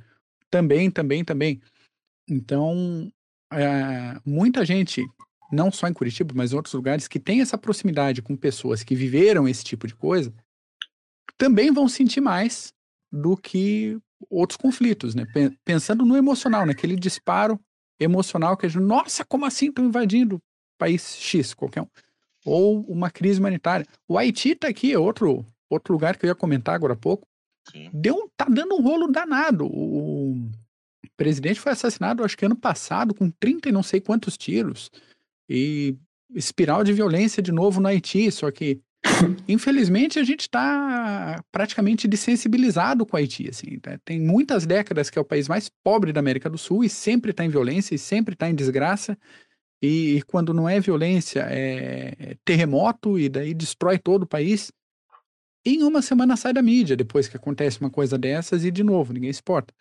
Também, 0.49 0.91
também, 0.91 1.23
também. 1.23 1.61
Então, 2.29 3.11
é, 3.51 4.19
muita 4.25 4.63
gente, 4.63 5.03
não 5.51 5.71
só 5.71 5.87
em 5.87 5.93
Curitiba, 5.93 6.33
mas 6.35 6.53
em 6.53 6.55
outros 6.55 6.73
lugares, 6.73 7.07
que 7.07 7.19
tem 7.19 7.41
essa 7.41 7.57
proximidade 7.57 8.21
com 8.21 8.35
pessoas 8.35 8.83
que 8.83 8.95
viveram 8.95 9.47
esse 9.47 9.63
tipo 9.63 9.87
de 9.87 9.95
coisa, 9.95 10.31
também 11.37 11.71
vão 11.71 11.89
sentir 11.89 12.21
mais 12.21 12.71
do 13.11 13.35
que 13.35 13.99
outros 14.29 14.57
conflitos, 14.57 15.13
né? 15.15 15.25
Pensando 15.65 16.05
no 16.05 16.15
emocional, 16.15 16.65
naquele 16.65 16.95
disparo 16.95 17.59
emocional 17.99 18.55
que 18.55 18.65
a 18.65 18.69
gente, 18.69 18.81
nossa, 18.81 19.25
como 19.25 19.45
assim 19.45 19.69
estão 19.69 19.85
invadindo 19.85 20.41
país 20.77 21.15
X, 21.15 21.53
qualquer 21.53 21.81
um. 21.83 21.87
ou 22.45 22.81
uma 22.81 23.11
crise 23.11 23.39
humanitária. 23.39 23.85
O 24.07 24.17
Haiti 24.17 24.49
está 24.49 24.67
aqui, 24.67 24.91
é 24.91 24.97
outro, 24.97 25.45
outro 25.69 25.93
lugar 25.93 26.17
que 26.17 26.25
eu 26.25 26.29
ia 26.29 26.35
comentar 26.35 26.73
agora 26.73 26.93
há 26.93 26.97
pouco. 26.97 27.27
Sim. 27.71 27.89
Deu, 27.93 28.31
tá 28.35 28.45
dando 28.49 28.75
um 28.75 28.81
rolo 28.81 29.07
danado. 29.11 29.65
O, 29.65 30.33
o 30.33 30.49
presidente 31.15 31.59
foi 31.59 31.71
assassinado, 31.71 32.23
acho 32.23 32.35
que 32.35 32.45
ano 32.45 32.55
passado, 32.55 33.13
com 33.13 33.29
30 33.29 33.69
e 33.69 33.71
não 33.71 33.83
sei 33.83 34.01
quantos 34.01 34.37
tiros. 34.37 34.89
E 35.47 35.95
espiral 36.33 36.83
de 36.83 36.93
violência 36.93 37.43
de 37.43 37.51
novo 37.51 37.79
no 37.79 37.87
Haiti, 37.87 38.31
só 38.31 38.49
que 38.49 38.81
infelizmente 39.47 40.19
a 40.19 40.23
gente 40.23 40.41
está 40.41 41.43
praticamente 41.51 42.07
desensibilizado 42.07 43.05
com 43.05 43.15
o 43.15 43.19
Haiti, 43.19 43.49
assim, 43.49 43.79
tá? 43.79 43.97
tem 44.05 44.19
muitas 44.19 44.65
décadas 44.65 45.09
que 45.09 45.17
é 45.17 45.21
o 45.21 45.25
país 45.25 45.47
mais 45.47 45.69
pobre 45.83 46.13
da 46.13 46.19
América 46.19 46.49
do 46.49 46.57
Sul 46.57 46.83
e 46.83 46.89
sempre 46.89 47.31
está 47.31 47.43
em 47.43 47.49
violência 47.49 47.95
e 47.95 47.99
sempre 47.99 48.33
está 48.33 48.49
em 48.49 48.55
desgraça 48.55 49.17
e, 49.81 50.17
e, 50.17 50.21
quando 50.21 50.53
não 50.53 50.69
é 50.69 50.79
violência 50.79 51.41
é, 51.49 52.15
é 52.19 52.37
terremoto 52.45 53.17
e 53.17 53.27
daí 53.27 53.53
destrói 53.53 53.97
todo 53.97 54.23
o 54.23 54.27
país. 54.27 54.71
Em 55.65 55.81
uma 55.83 56.03
semana 56.03 56.37
sai 56.37 56.53
da 56.53 56.61
mídia 56.61 56.95
depois 56.95 57.27
que 57.27 57.35
acontece 57.35 57.81
uma 57.81 57.89
coisa 57.89 58.17
dessas 58.17 58.63
e 58.63 58.69
de 58.69 58.83
novo 58.83 59.11
ninguém 59.13 59.33
se 59.33 59.39
importa. 59.39 59.73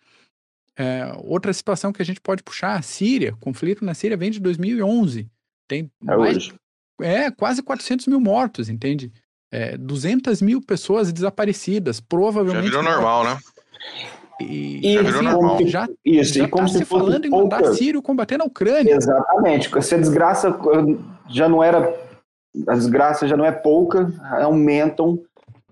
É, 0.75 1.11
outra 1.23 1.53
situação 1.53 1.93
que 1.93 2.01
a 2.01 2.05
gente 2.05 2.21
pode 2.21 2.41
puxar, 2.41 2.75
a 2.75 2.81
Síria, 2.81 3.35
conflito 3.39 3.85
na 3.85 3.93
Síria 3.93 4.17
vem 4.17 4.31
de 4.31 4.39
2011. 4.39 5.29
Tem 5.67 5.91
É 6.07 6.17
mais, 6.17 6.37
hoje. 6.37 6.53
É, 6.99 7.29
quase 7.31 7.61
400 7.61 8.07
mil 8.07 8.19
mortos, 8.19 8.69
entende? 8.69 9.11
É, 9.51 9.77
200 9.77 10.41
mil 10.41 10.61
pessoas 10.61 11.11
desaparecidas, 11.11 11.97
Já 11.97 12.03
provavelmente. 12.07 12.63
virou 12.63 12.83
normal, 12.83 13.23
né? 13.25 13.37
E, 14.39 14.79
E 14.87 14.93
Já 14.93 15.01
virou 15.01 15.19
assim, 15.19 15.29
normal. 15.29 15.67
já, 15.67 15.89
Isso, 16.05 16.33
já 16.35 16.45
e 16.45 16.47
como 16.47 16.65
tá 16.67 16.71
se 16.73 16.77
se 16.79 16.85
fosse 16.85 17.03
falando 17.05 17.25
em 17.25 17.29
mandar. 17.29 17.73
Sírio 17.73 18.01
combater 18.01 18.37
na 18.37 18.45
Ucrânia. 18.45 18.95
Exatamente. 18.95 19.69
Essa 19.77 19.97
desgraça 19.97 20.57
já 21.29 21.47
não 21.49 21.63
era. 21.63 21.93
A 22.67 22.73
desgraça 22.73 23.27
já 23.27 23.37
não 23.37 23.45
é 23.45 23.51
pouca, 23.51 24.11
aumentam 24.41 25.21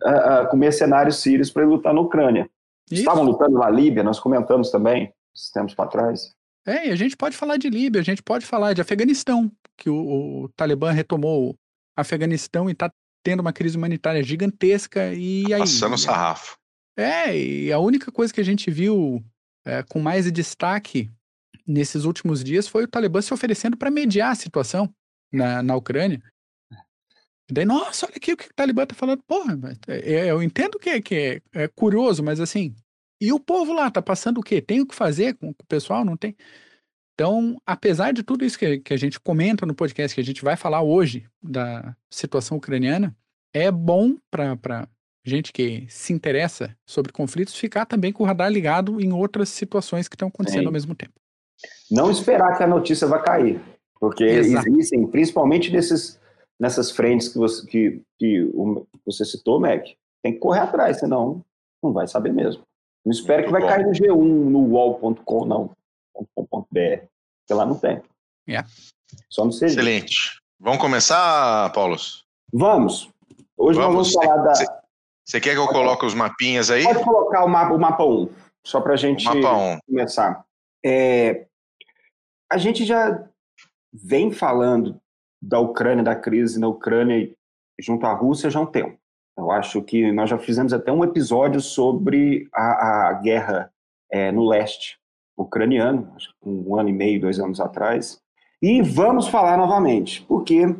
ah, 0.04 0.42
ah, 0.42 0.46
com 0.46 0.56
mercenários 0.56 1.18
sírios 1.18 1.50
para 1.52 1.66
lutar 1.66 1.94
na 1.94 2.00
Ucrânia. 2.02 2.50
Isso. 2.90 3.02
Estavam 3.02 3.24
lutando 3.24 3.58
na 3.60 3.70
Líbia, 3.70 4.04
nós 4.04 4.20
comentamos 4.20 4.72
também, 4.72 5.14
esses 5.36 5.52
tempos 5.52 5.74
para 5.74 5.90
trás. 5.90 6.34
É, 6.66 6.88
e 6.88 6.92
a 6.92 6.96
gente 6.96 7.18
pode 7.18 7.36
falar 7.36 7.58
de 7.58 7.70
Líbia, 7.70 8.02
a 8.02 8.04
gente 8.04 8.24
pode 8.24 8.46
falar 8.46 8.74
de 8.74 8.82
Afeganistão, 8.82 9.52
que 9.80 9.90
o, 9.90 10.44
o 10.44 10.50
Talibã 10.50 10.92
retomou 10.92 11.52
o 11.52 11.56
Afeganistão 11.96 12.70
e 12.70 12.74
está 12.74 12.92
tendo 13.24 13.40
uma 13.40 13.54
crise 13.54 13.78
humanitária 13.78 14.24
gigantesca. 14.24 15.14
E 15.14 15.52
aí? 15.54 15.60
Passando 15.60 15.96
o 15.96 15.98
sarrafo. 15.98 16.58
É, 16.98 17.36
e 17.36 17.72
a 17.72 17.80
única 17.80 18.12
coisa 18.12 18.34
que 18.34 18.42
a 18.42 18.46
gente 18.46 18.70
viu 18.70 19.24
é, 19.66 19.84
com 19.84 20.00
mais 20.00 20.30
destaque 20.32 21.10
nesses 21.66 22.04
últimos 22.04 22.44
dias 22.44 22.68
foi 22.68 22.84
o 22.84 22.88
Talibã 22.88 23.22
se 23.22 23.34
oferecendo 23.34 23.78
para 23.78 23.92
mediar 23.92 24.32
a 24.32 24.36
situação 24.36 24.94
na, 25.32 25.64
na 25.64 25.76
Ucrânia. 25.76 26.22
E 27.50 27.54
daí, 27.54 27.66
nossa, 27.66 28.06
olha 28.06 28.16
aqui 28.16 28.34
o 28.34 28.38
que 28.38 28.46
o 28.46 28.54
Talibã 28.54 28.86
tá 28.86 28.94
falando. 28.94 29.24
Porra, 29.24 29.58
é, 29.88 30.14
é, 30.14 30.32
eu 30.32 30.44
entendo 30.44 30.78
que, 30.78 30.90
é, 30.90 31.02
que 31.02 31.16
é, 31.16 31.64
é 31.64 31.68
curioso, 31.68 32.22
mas 32.22 32.40
assim, 32.40 32.76
e 33.22 33.32
o 33.34 33.40
povo 33.40 33.74
lá 33.74 33.90
tá 33.90 34.02
passando 34.02 34.40
o 34.40 34.44
quê? 34.44 34.62
Tem 34.62 34.82
o 34.82 34.86
que 34.86 34.96
fazer 34.96 35.36
com 35.36 35.50
o 35.50 35.56
pessoal? 35.68 36.06
Não 36.06 36.16
tem? 36.16 36.36
Então, 37.20 37.62
apesar 37.66 38.14
de 38.14 38.24
tudo 38.24 38.46
isso 38.46 38.58
que, 38.58 38.80
que 38.80 38.94
a 38.94 38.98
gente 38.98 39.20
comenta 39.20 39.66
no 39.66 39.76
podcast, 39.76 40.16
que 40.16 40.22
a 40.22 40.24
gente 40.24 40.42
vai 40.42 40.56
falar 40.56 40.82
hoje 40.82 41.26
da 41.44 41.94
situação 42.10 42.56
ucraniana, 42.56 43.14
é 43.54 43.70
bom 43.70 44.16
para 44.32 44.88
gente 45.26 45.52
que 45.52 45.86
se 45.90 46.14
interessa 46.14 46.74
sobre 46.86 47.12
conflitos 47.12 47.56
ficar 47.58 47.86
também 47.86 48.14
com 48.14 48.24
o 48.24 48.26
radar 48.26 48.50
ligado 48.50 49.02
em 49.02 49.12
outras 49.12 49.50
situações 49.50 50.08
que 50.08 50.16
estão 50.16 50.30
acontecendo 50.30 50.62
Sim. 50.62 50.66
ao 50.68 50.72
mesmo 50.72 50.96
tempo. 50.96 51.12
Não 51.92 52.10
esperar 52.10 52.56
que 52.56 52.64
a 52.64 52.68
notícia 52.68 53.06
vá 53.06 53.20
cair, 53.20 53.60
porque 54.00 54.24
Exato. 54.24 54.70
existem, 54.70 55.06
principalmente 55.06 55.74
nesses, 55.74 56.18
nessas 56.58 56.90
frentes 56.90 57.28
que 57.28 57.38
você, 57.38 57.68
que, 57.68 58.02
que 58.18 58.44
o- 58.54 58.88
você 59.06 59.26
citou, 59.26 59.60
Mac, 59.60 59.84
tem 60.24 60.32
que 60.32 60.40
correr 60.40 60.60
atrás, 60.62 61.00
senão 61.02 61.44
não 61.84 61.92
vai 61.92 62.08
saber 62.08 62.32
mesmo. 62.32 62.64
Não 63.06 63.12
espere 63.12 63.44
que 63.44 63.52
vai 63.52 63.60
bom. 63.62 63.68
cair 63.68 63.86
no 63.86 63.92
G1, 63.92 64.16
no 64.50 64.74
wall.com, 64.74 65.44
não. 65.46 65.72
.com.br, 66.36 66.64
porque 66.72 67.54
lá 67.54 67.66
não 67.66 67.78
tem. 67.78 68.02
É. 68.48 68.64
Só 69.30 69.46
no 69.46 69.52
CG. 69.52 69.66
Excelente. 69.66 70.40
Vamos 70.60 70.80
começar, 70.82 71.72
Paulos? 71.74 72.24
Vamos. 72.54 73.10
Hoje 73.58 73.80
Vamos. 73.80 74.14
nós 74.14 74.14
vamos 74.14 74.14
falar 74.14 74.44
da. 74.44 74.56
Cê- 74.56 74.66
Você 75.26 75.40
quer 75.42 75.54
que 75.54 75.60
eu 75.60 75.68
coloque 75.68 76.06
os 76.06 76.14
mapinhas 76.14 76.70
aí? 76.72 76.84
Pode 76.84 77.04
colocar 77.04 77.44
o 77.46 77.48
mapa, 77.48 77.74
o 77.74 77.80
mapa 77.80 78.04
1, 78.04 78.30
só 78.66 78.82
para 78.82 78.94
a 78.94 78.98
gente 78.98 79.24
Mapa 79.26 79.54
1. 79.56 79.80
começar. 79.88 80.44
É, 80.86 81.46
a 82.52 82.58
gente 82.58 82.86
já 82.86 83.24
vem 83.94 84.32
falando 84.32 85.00
da 85.42 85.60
Ucrânia, 85.60 86.04
da 86.04 86.16
crise 86.16 86.60
na 86.60 86.68
Ucrânia 86.68 87.32
junto 87.80 88.06
à 88.06 88.14
Rússia 88.14 88.50
já 88.50 88.60
há 88.60 88.64
um 88.64 88.66
tempo. 88.66 88.98
Eu 89.38 89.52
acho 89.52 89.82
que 89.82 90.12
nós 90.12 90.30
já 90.30 90.38
fizemos 90.38 90.74
até 90.74 90.92
um 90.92 91.04
episódio 91.04 91.62
sobre 91.62 92.50
a, 92.54 93.08
a 93.10 93.14
guerra 93.14 93.72
é, 94.12 94.32
no 94.32 94.46
leste 94.48 94.99
ucraniano, 95.44 96.12
acho 96.16 96.30
que 96.30 96.50
um 96.50 96.78
ano 96.78 96.90
e 96.90 96.94
meio, 96.94 97.22
dois 97.22 97.40
anos 97.40 97.60
atrás. 97.60 98.20
E 98.62 98.82
vamos 98.82 99.28
falar 99.28 99.58
novamente, 99.58 100.24
porque 100.28 100.76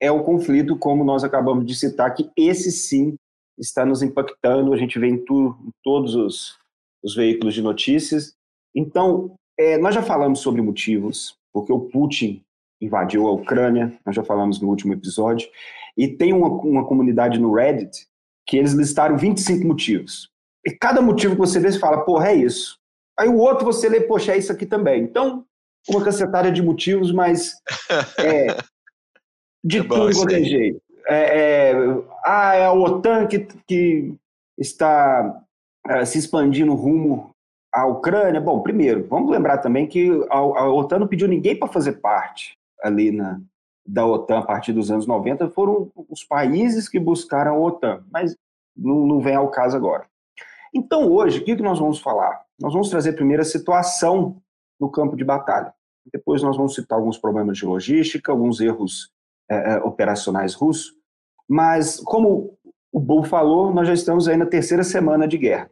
é 0.00 0.10
o 0.10 0.24
conflito, 0.24 0.76
como 0.76 1.04
nós 1.04 1.22
acabamos 1.22 1.64
de 1.64 1.74
citar, 1.74 2.14
que 2.14 2.30
esse 2.36 2.72
sim 2.72 3.14
está 3.58 3.84
nos 3.84 4.02
impactando, 4.02 4.72
a 4.72 4.76
gente 4.76 4.98
vê 4.98 5.08
em, 5.08 5.18
tu, 5.18 5.56
em 5.62 5.70
todos 5.82 6.14
os, 6.14 6.58
os 7.04 7.14
veículos 7.14 7.54
de 7.54 7.62
notícias. 7.62 8.34
Então, 8.74 9.34
é, 9.58 9.76
nós 9.76 9.94
já 9.94 10.02
falamos 10.02 10.40
sobre 10.40 10.62
motivos, 10.62 11.36
porque 11.52 11.72
o 11.72 11.80
Putin 11.80 12.42
invadiu 12.80 13.26
a 13.26 13.32
Ucrânia, 13.32 13.96
nós 14.06 14.16
já 14.16 14.24
falamos 14.24 14.60
no 14.60 14.68
último 14.68 14.94
episódio, 14.94 15.48
e 15.96 16.08
tem 16.08 16.32
uma, 16.32 16.48
uma 16.48 16.86
comunidade 16.86 17.38
no 17.38 17.52
Reddit 17.52 18.06
que 18.46 18.56
eles 18.56 18.72
listaram 18.72 19.18
25 19.18 19.66
motivos. 19.66 20.30
E 20.66 20.72
cada 20.72 21.02
motivo 21.02 21.34
que 21.34 21.40
você 21.40 21.60
vê, 21.60 21.70
você 21.70 21.78
fala, 21.78 22.04
porra, 22.04 22.30
é 22.30 22.34
isso. 22.34 22.79
Aí 23.18 23.28
o 23.28 23.36
outro 23.36 23.64
você 23.64 23.88
lê, 23.88 24.00
poxa, 24.00 24.32
é 24.32 24.38
isso 24.38 24.52
aqui 24.52 24.66
também. 24.66 25.02
Então, 25.02 25.44
uma 25.88 26.02
cacetada 26.02 26.50
de 26.50 26.62
motivos, 26.62 27.12
mas 27.12 27.54
é, 28.18 28.56
de 29.62 29.78
É 29.78 29.82
tudo 29.82 30.14
quanto 30.14 30.34
é 30.34 30.42
jeito. 30.42 30.82
É, 31.06 31.70
é, 31.70 31.74
ah, 32.24 32.54
é 32.54 32.64
a 32.66 32.72
OTAN 32.72 33.26
que, 33.26 33.46
que 33.66 34.14
está 34.58 35.42
eh, 35.88 36.04
se 36.04 36.18
expandindo 36.18 36.74
rumo 36.74 37.30
à 37.72 37.86
Ucrânia. 37.86 38.40
Bom, 38.40 38.60
primeiro, 38.62 39.06
vamos 39.08 39.30
lembrar 39.30 39.58
também 39.58 39.86
que 39.86 40.10
a, 40.30 40.36
a 40.36 40.72
OTAN 40.72 41.00
não 41.00 41.08
pediu 41.08 41.26
ninguém 41.26 41.58
para 41.58 41.68
fazer 41.68 41.94
parte 41.94 42.56
ali 42.82 43.10
na, 43.10 43.40
da 43.86 44.06
OTAN 44.06 44.38
a 44.38 44.42
partir 44.42 44.72
dos 44.72 44.90
anos 44.90 45.06
90, 45.06 45.50
foram 45.50 45.90
os 46.08 46.22
países 46.22 46.88
que 46.88 46.98
buscaram 46.98 47.54
a 47.54 47.58
OTAN, 47.58 48.04
mas 48.10 48.36
não, 48.76 49.06
não 49.06 49.20
vem 49.20 49.34
ao 49.34 49.50
caso 49.50 49.76
agora. 49.76 50.06
Então, 50.74 51.10
hoje, 51.10 51.40
o 51.40 51.44
que, 51.44 51.56
nós 51.56 51.78
vamos 51.78 51.98
falar? 51.98 52.42
Nós 52.58 52.72
vamos 52.72 52.88
trazer 52.88 53.12
primeiro 53.14 53.42
a 53.42 53.44
situação 53.44 54.40
no 54.78 54.90
campo 54.90 55.16
de 55.16 55.24
batalha. 55.24 55.72
Depois 56.12 56.42
nós 56.42 56.56
vamos 56.56 56.74
citar 56.74 56.98
alguns 56.98 57.18
problemas 57.18 57.58
de 57.58 57.66
logística, 57.66 58.32
alguns 58.32 58.60
erros 58.60 59.10
eh, 59.50 59.78
operacionais 59.78 60.54
russos. 60.54 60.92
Mas, 61.48 62.00
como 62.00 62.56
o 62.92 63.00
Bull 63.00 63.24
falou, 63.24 63.72
nós 63.72 63.86
já 63.86 63.94
estamos 63.94 64.28
aí 64.28 64.36
na 64.36 64.46
terceira 64.46 64.82
semana 64.82 65.26
de 65.26 65.36
guerra. 65.36 65.70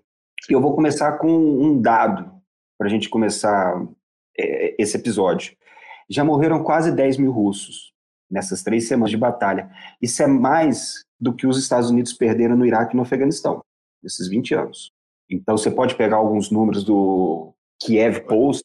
E 0.49 0.53
eu 0.53 0.61
vou 0.61 0.75
começar 0.75 1.13
com 1.19 1.29
um 1.29 1.81
dado 1.81 2.31
para 2.77 2.87
a 2.87 2.91
gente 2.91 3.09
começar 3.09 3.81
eh, 4.39 4.75
esse 4.79 4.97
episódio. 4.97 5.57
Já 6.11 6.25
morreram 6.25 6.63
quase 6.63 6.93
10 6.93 7.19
mil 7.19 7.33
russos 7.33 7.93
nessas 8.31 8.63
três 8.63 8.87
semanas 8.87 9.11
de 9.11 9.17
batalha. 9.17 9.71
Isso 10.01 10.23
é 10.23 10.27
mais 10.27 11.05
do 11.21 11.35
que 11.35 11.47
os 11.47 11.59
Estados 11.59 11.91
Unidos 11.91 12.13
perderam 12.13 12.57
no 12.57 12.67
Iraque 12.67 12.95
e 12.95 12.97
no 12.97 13.03
Afeganistão, 13.03 13.63
nesses 14.03 14.29
20 14.29 14.55
anos. 14.55 14.91
Então, 15.31 15.57
você 15.57 15.71
pode 15.71 15.95
pegar 15.95 16.17
alguns 16.17 16.51
números 16.51 16.85
do 16.85 17.53
Kiev 17.83 18.21
Post. 18.23 18.65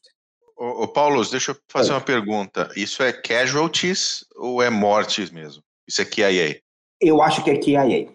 Ô, 0.56 0.84
ô 0.84 0.88
Paulo, 0.88 1.22
deixa 1.24 1.50
eu 1.52 1.56
fazer 1.68 1.90
uma 1.92 2.00
pergunta. 2.00 2.70
Isso 2.76 3.02
é 3.02 3.12
casualties 3.12 4.24
ou 4.36 4.62
é 4.62 4.70
mortes 4.70 5.30
mesmo? 5.30 5.62
Isso 5.86 6.00
é 6.00 6.04
KIA. 6.04 6.60
Eu 7.00 7.20
acho 7.22 7.42
que 7.44 7.50
é 7.50 7.56
KIA. 7.58 8.08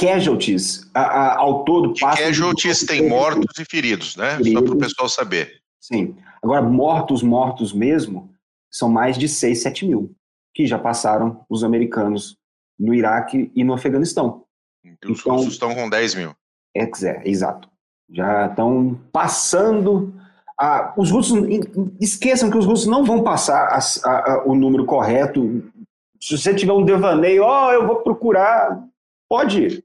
Casualties, 0.00 0.90
a, 0.94 1.00
a, 1.02 1.38
ao 1.38 1.64
todo, 1.64 1.92
passa... 2.00 2.22
casualties 2.22 2.84
tem 2.84 3.08
mortos 3.08 3.58
e 3.60 3.64
feridos, 3.64 4.16
né? 4.16 4.30
Só 4.38 4.38
para 4.38 4.50
o 4.50 4.52
Feridos. 4.66 4.78
pessoal 4.88 5.08
saber. 5.08 5.60
Sim. 5.80 6.16
Agora, 6.42 6.62
mortos, 6.62 7.22
mortos 7.22 7.72
mesmo, 7.72 8.32
são 8.70 8.88
mais 8.88 9.18
de 9.18 9.28
6, 9.28 9.62
7 9.62 9.86
mil, 9.86 10.12
que 10.54 10.66
já 10.66 10.78
passaram 10.78 11.44
os 11.48 11.62
americanos 11.62 12.36
no 12.78 12.94
Iraque 12.94 13.52
e 13.54 13.62
no 13.62 13.74
Afeganistão. 13.74 14.44
Os 15.04 15.20
Então- 15.20 15.36
russos 15.36 15.52
estão 15.52 15.74
com 15.74 15.88
10 15.88 16.14
mil. 16.14 16.34
É, 16.74 16.84
é, 16.84 17.22
exato. 17.28 17.68
Já 18.10 18.46
estão 18.46 18.98
passando. 19.12 20.14
A, 20.58 20.92
os 20.96 21.10
russos. 21.10 21.38
Esqueçam 22.00 22.50
que 22.50 22.58
os 22.58 22.66
russos 22.66 22.86
não 22.86 23.04
vão 23.04 23.22
passar 23.22 23.68
as- 23.68 24.02
a- 24.04 24.32
a- 24.34 24.42
o 24.44 24.54
número 24.54 24.84
correto. 24.84 25.62
Se 26.20 26.38
você 26.38 26.54
tiver 26.54 26.72
um 26.72 26.84
devaneio, 26.84 27.42
ó, 27.42 27.72
eu 27.72 27.86
vou 27.86 27.96
procurar. 27.96 28.82
Pode 29.28 29.62
ir. 29.62 29.84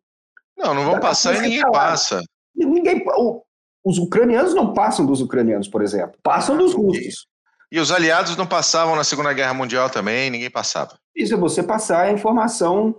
Não, 0.58 0.74
não 0.74 0.86
vão 0.86 1.00
passar 1.00 1.36
e 1.36 1.42
ninguém 1.42 1.62
passa. 1.72 2.22
Ninguém, 2.56 3.04
o- 3.18 3.42
os 3.84 3.98
ucranianos 3.98 4.54
não 4.54 4.74
passam 4.74 5.06
dos 5.06 5.22
ucranianos, 5.22 5.68
por 5.68 5.82
exemplo. 5.82 6.18
Passam 6.22 6.58
dos 6.58 6.74
russos. 6.74 7.28
E 7.72 7.80
os 7.80 7.92
aliados 7.92 8.36
não 8.38 8.48
passavam 8.48 8.96
na 8.96 9.04
Segunda 9.04 9.34
Guerra 9.34 9.54
Mundial 9.54 9.90
também, 9.90 10.30
ninguém 10.30 10.50
passava. 10.50 10.98
Isso 11.16 11.34
é 11.34 11.38
você 11.38 11.62
passar 11.62 12.04
a 12.04 12.12
informação 12.12 12.96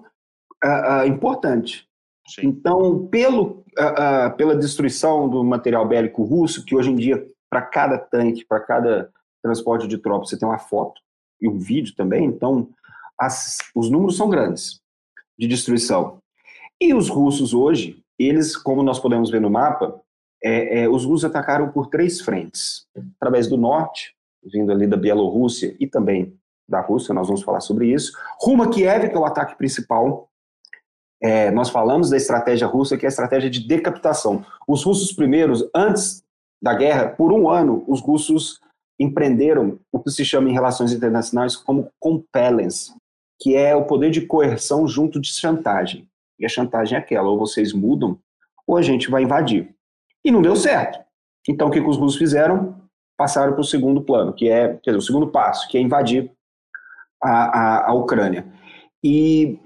uh, 0.64 1.02
uh, 1.02 1.06
importante. 1.06 1.87
Sim. 2.28 2.46
Então, 2.46 3.06
pelo, 3.06 3.64
pela 4.36 4.54
destruição 4.54 5.28
do 5.28 5.42
material 5.42 5.86
bélico 5.86 6.22
russo, 6.22 6.64
que 6.64 6.76
hoje 6.76 6.90
em 6.90 6.96
dia, 6.96 7.26
para 7.48 7.62
cada 7.62 7.98
tanque, 7.98 8.44
para 8.44 8.60
cada 8.60 9.10
transporte 9.42 9.88
de 9.88 9.98
tropas, 9.98 10.30
você 10.30 10.38
tem 10.38 10.48
uma 10.48 10.58
foto 10.58 11.00
e 11.40 11.48
um 11.48 11.58
vídeo 11.58 11.94
também, 11.96 12.24
então 12.24 12.68
as, 13.18 13.58
os 13.74 13.90
números 13.90 14.16
são 14.16 14.28
grandes 14.28 14.80
de 15.38 15.46
destruição. 15.46 16.18
E 16.80 16.94
os 16.94 17.08
russos 17.08 17.54
hoje, 17.54 18.02
eles, 18.18 18.56
como 18.56 18.82
nós 18.82 18.98
podemos 18.98 19.30
ver 19.30 19.40
no 19.40 19.50
mapa, 19.50 20.00
é, 20.42 20.82
é, 20.82 20.88
os 20.88 21.04
russos 21.04 21.24
atacaram 21.24 21.70
por 21.70 21.88
três 21.88 22.20
frentes. 22.20 22.86
Através 23.16 23.48
do 23.48 23.56
norte, 23.56 24.14
vindo 24.44 24.70
ali 24.70 24.86
da 24.86 24.96
Bielorrússia 24.96 25.76
e 25.80 25.86
também 25.86 26.36
da 26.68 26.80
Rússia, 26.80 27.14
nós 27.14 27.26
vamos 27.26 27.42
falar 27.42 27.60
sobre 27.60 27.92
isso. 27.92 28.12
Rumo 28.40 28.62
a 28.62 28.70
Kiev, 28.70 29.08
que 29.08 29.16
é 29.16 29.18
o 29.18 29.24
ataque 29.24 29.56
principal. 29.56 30.28
É, 31.20 31.50
nós 31.50 31.68
falamos 31.68 32.10
da 32.10 32.16
estratégia 32.16 32.66
russa, 32.66 32.96
que 32.96 33.04
é 33.04 33.08
a 33.08 33.10
estratégia 33.10 33.50
de 33.50 33.66
decapitação. 33.66 34.44
Os 34.66 34.84
russos 34.84 35.12
primeiros, 35.12 35.68
antes 35.74 36.22
da 36.62 36.74
guerra, 36.74 37.08
por 37.08 37.32
um 37.32 37.48
ano, 37.48 37.84
os 37.88 38.00
russos 38.00 38.60
empreenderam 38.98 39.78
o 39.92 40.00
que 40.00 40.10
se 40.10 40.24
chama 40.24 40.48
em 40.48 40.52
relações 40.52 40.92
internacionais 40.92 41.56
como 41.56 41.90
compellence, 42.00 42.92
que 43.40 43.54
é 43.54 43.74
o 43.74 43.84
poder 43.84 44.10
de 44.10 44.22
coerção 44.22 44.86
junto 44.86 45.20
de 45.20 45.28
chantagem. 45.28 46.08
E 46.38 46.44
a 46.44 46.48
chantagem 46.48 46.96
é 46.96 47.00
aquela, 47.00 47.28
ou 47.28 47.38
vocês 47.38 47.72
mudam, 47.72 48.18
ou 48.66 48.76
a 48.76 48.82
gente 48.82 49.10
vai 49.10 49.22
invadir. 49.22 49.74
E 50.24 50.30
não 50.30 50.42
deu 50.42 50.54
certo. 50.54 51.00
Então, 51.48 51.68
o 51.68 51.70
que, 51.70 51.80
que 51.80 51.88
os 51.88 51.96
russos 51.96 52.18
fizeram? 52.18 52.76
Passaram 53.16 53.52
para 53.52 53.60
o 53.60 53.64
segundo 53.64 54.02
plano, 54.02 54.32
que 54.32 54.48
é 54.48 54.68
quer 54.74 54.90
dizer, 54.90 54.98
o 54.98 55.02
segundo 55.02 55.28
passo, 55.28 55.66
que 55.68 55.78
é 55.78 55.80
invadir 55.80 56.30
a, 57.22 57.30
a, 57.30 57.90
a 57.90 57.92
Ucrânia. 57.94 58.46
E 59.02 59.58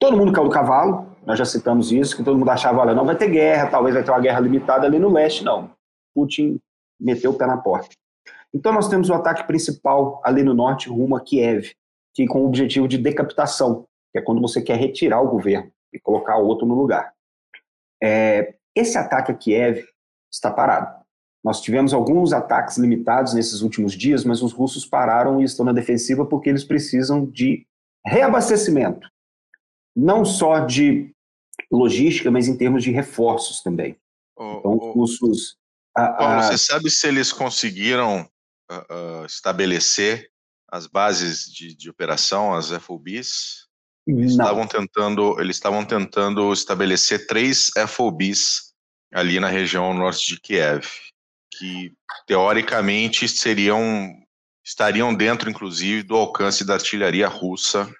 todo 0.00 0.16
mundo 0.16 0.32
caiu 0.32 0.48
do 0.48 0.50
cavalo, 0.50 1.06
nós 1.24 1.38
já 1.38 1.44
citamos 1.44 1.92
isso, 1.92 2.16
que 2.16 2.24
todo 2.24 2.38
mundo 2.38 2.50
achava, 2.50 2.80
olha, 2.80 2.94
não 2.94 3.04
vai 3.04 3.14
ter 3.14 3.28
guerra, 3.28 3.68
talvez 3.68 3.94
vai 3.94 4.02
ter 4.02 4.10
uma 4.10 4.20
guerra 4.20 4.40
limitada 4.40 4.86
ali 4.86 4.98
no 4.98 5.10
leste, 5.10 5.44
não. 5.44 5.70
Putin 6.14 6.58
meteu 6.98 7.30
o 7.30 7.34
pé 7.34 7.46
na 7.46 7.58
porta. 7.58 7.94
Então 8.52 8.72
nós 8.72 8.88
temos 8.88 9.08
o 9.10 9.14
ataque 9.14 9.46
principal 9.46 10.20
ali 10.24 10.42
no 10.42 10.54
norte, 10.54 10.88
rumo 10.88 11.14
a 11.14 11.20
Kiev, 11.20 11.72
que 12.14 12.26
com 12.26 12.42
o 12.42 12.46
objetivo 12.46 12.88
de 12.88 12.98
decapitação, 12.98 13.84
que 14.10 14.18
é 14.18 14.22
quando 14.22 14.40
você 14.40 14.60
quer 14.60 14.76
retirar 14.76 15.20
o 15.20 15.28
governo 15.28 15.70
e 15.92 16.00
colocar 16.00 16.36
outro 16.38 16.66
no 16.66 16.74
lugar. 16.74 17.12
É, 18.02 18.54
esse 18.74 18.98
ataque 18.98 19.30
a 19.30 19.34
Kiev 19.34 19.84
está 20.32 20.50
parado. 20.50 20.98
Nós 21.44 21.60
tivemos 21.60 21.94
alguns 21.94 22.32
ataques 22.32 22.76
limitados 22.76 23.34
nesses 23.34 23.62
últimos 23.62 23.92
dias, 23.92 24.24
mas 24.24 24.42
os 24.42 24.52
russos 24.52 24.84
pararam 24.84 25.40
e 25.40 25.44
estão 25.44 25.64
na 25.64 25.72
defensiva 25.72 26.26
porque 26.26 26.48
eles 26.48 26.64
precisam 26.64 27.24
de 27.24 27.66
reabastecimento, 28.04 29.08
não 29.94 30.24
só 30.24 30.60
de 30.60 31.12
logística, 31.70 32.30
mas 32.30 32.48
em 32.48 32.56
termos 32.56 32.82
de 32.82 32.90
reforços 32.90 33.62
também. 33.62 33.96
Oh, 34.36 34.56
então, 34.58 34.76
os 34.76 34.94
russos. 34.94 35.56
Paulo, 35.94 36.42
você 36.42 36.56
sabe 36.56 36.90
se 36.90 37.06
eles 37.06 37.32
conseguiram 37.32 38.28
uh, 38.70 39.22
uh, 39.22 39.26
estabelecer 39.26 40.30
as 40.70 40.86
bases 40.86 41.44
de, 41.44 41.74
de 41.74 41.90
operação, 41.90 42.54
as 42.54 42.70
FOBs? 42.70 43.68
Eles 44.06 44.32
estavam 44.32 44.66
tentando, 44.66 45.38
eles 45.40 45.56
estavam 45.56 45.84
tentando 45.84 46.52
estabelecer 46.52 47.26
três 47.26 47.70
FOBs 47.88 48.72
ali 49.12 49.38
na 49.38 49.48
região 49.48 49.92
norte 49.92 50.26
de 50.26 50.40
Kiev, 50.40 50.86
que 51.52 51.92
teoricamente 52.26 53.28
seriam 53.28 54.16
estariam 54.64 55.14
dentro, 55.14 55.50
inclusive, 55.50 56.02
do 56.02 56.16
alcance 56.16 56.64
da 56.64 56.74
artilharia 56.74 57.26
russa. 57.26 57.92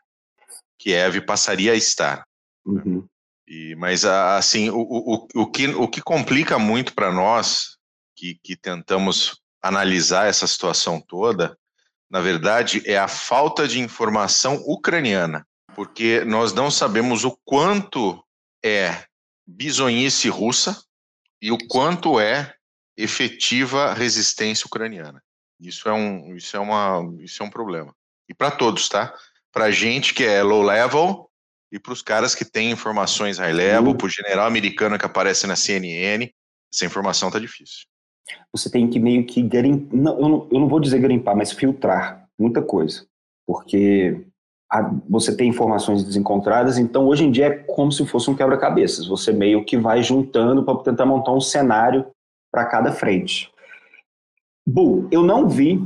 Kiev 0.80 1.20
passaria 1.20 1.72
a 1.72 1.76
estar. 1.76 2.24
Uhum. 2.64 3.06
E, 3.46 3.74
mas 3.76 4.04
assim, 4.04 4.70
o, 4.70 4.80
o, 4.80 5.28
o, 5.34 5.46
que, 5.46 5.68
o 5.68 5.86
que 5.86 6.00
complica 6.00 6.58
muito 6.58 6.94
para 6.94 7.12
nós 7.12 7.76
que, 8.16 8.38
que 8.42 8.56
tentamos 8.56 9.40
analisar 9.62 10.26
essa 10.26 10.46
situação 10.46 11.00
toda, 11.00 11.56
na 12.10 12.20
verdade, 12.20 12.82
é 12.86 12.98
a 12.98 13.08
falta 13.08 13.68
de 13.68 13.78
informação 13.78 14.54
ucraniana, 14.66 15.46
porque 15.74 16.24
nós 16.24 16.54
não 16.54 16.70
sabemos 16.70 17.24
o 17.24 17.38
quanto 17.44 18.24
é 18.64 19.04
bisonhice 19.46 20.28
russa 20.28 20.82
e 21.42 21.52
o 21.52 21.58
quanto 21.68 22.18
é 22.18 22.54
efetiva 22.96 23.92
resistência 23.92 24.66
ucraniana. 24.66 25.22
Isso 25.58 25.88
é 25.88 25.92
um, 25.92 26.34
isso 26.34 26.56
é 26.56 26.60
uma, 26.60 27.00
isso 27.20 27.42
é 27.42 27.46
um 27.46 27.50
problema. 27.50 27.94
E 28.28 28.34
para 28.34 28.50
todos, 28.50 28.88
tá? 28.88 29.14
Para 29.52 29.70
gente 29.70 30.14
que 30.14 30.24
é 30.24 30.42
low 30.42 30.62
level 30.62 31.28
e 31.72 31.78
para 31.78 31.92
os 31.92 32.02
caras 32.02 32.34
que 32.34 32.44
têm 32.44 32.70
informações 32.70 33.38
high 33.38 33.52
level, 33.52 33.94
para 33.94 34.06
o 34.06 34.10
general 34.10 34.46
americano 34.46 34.98
que 34.98 35.06
aparece 35.06 35.46
na 35.46 35.56
CNN, 35.56 36.28
essa 36.72 36.84
informação 36.84 37.30
tá 37.30 37.38
difícil 37.38 37.90
você 38.52 38.70
tem 38.70 38.88
que 38.88 38.98
meio 38.98 39.24
que 39.24 39.42
garimpar, 39.42 39.96
não, 39.96 40.20
eu, 40.20 40.28
não, 40.28 40.48
eu 40.50 40.60
não 40.60 40.68
vou 40.68 40.80
dizer 40.80 41.00
garimpar, 41.00 41.36
mas 41.36 41.52
filtrar 41.52 42.26
muita 42.38 42.62
coisa, 42.62 43.06
porque 43.46 44.24
a, 44.70 44.90
você 45.08 45.36
tem 45.36 45.48
informações 45.48 46.04
desencontradas, 46.04 46.78
então 46.78 47.06
hoje 47.06 47.24
em 47.24 47.30
dia 47.30 47.46
é 47.46 47.50
como 47.50 47.92
se 47.92 48.04
fosse 48.06 48.30
um 48.30 48.36
quebra-cabeças, 48.36 49.06
você 49.06 49.32
meio 49.32 49.64
que 49.64 49.76
vai 49.76 50.02
juntando 50.02 50.64
para 50.64 50.78
tentar 50.82 51.06
montar 51.06 51.32
um 51.32 51.40
cenário 51.40 52.06
para 52.52 52.64
cada 52.64 52.92
frente. 52.92 53.50
Bu, 54.66 55.08
eu 55.10 55.22
não 55.22 55.48
vi 55.48 55.80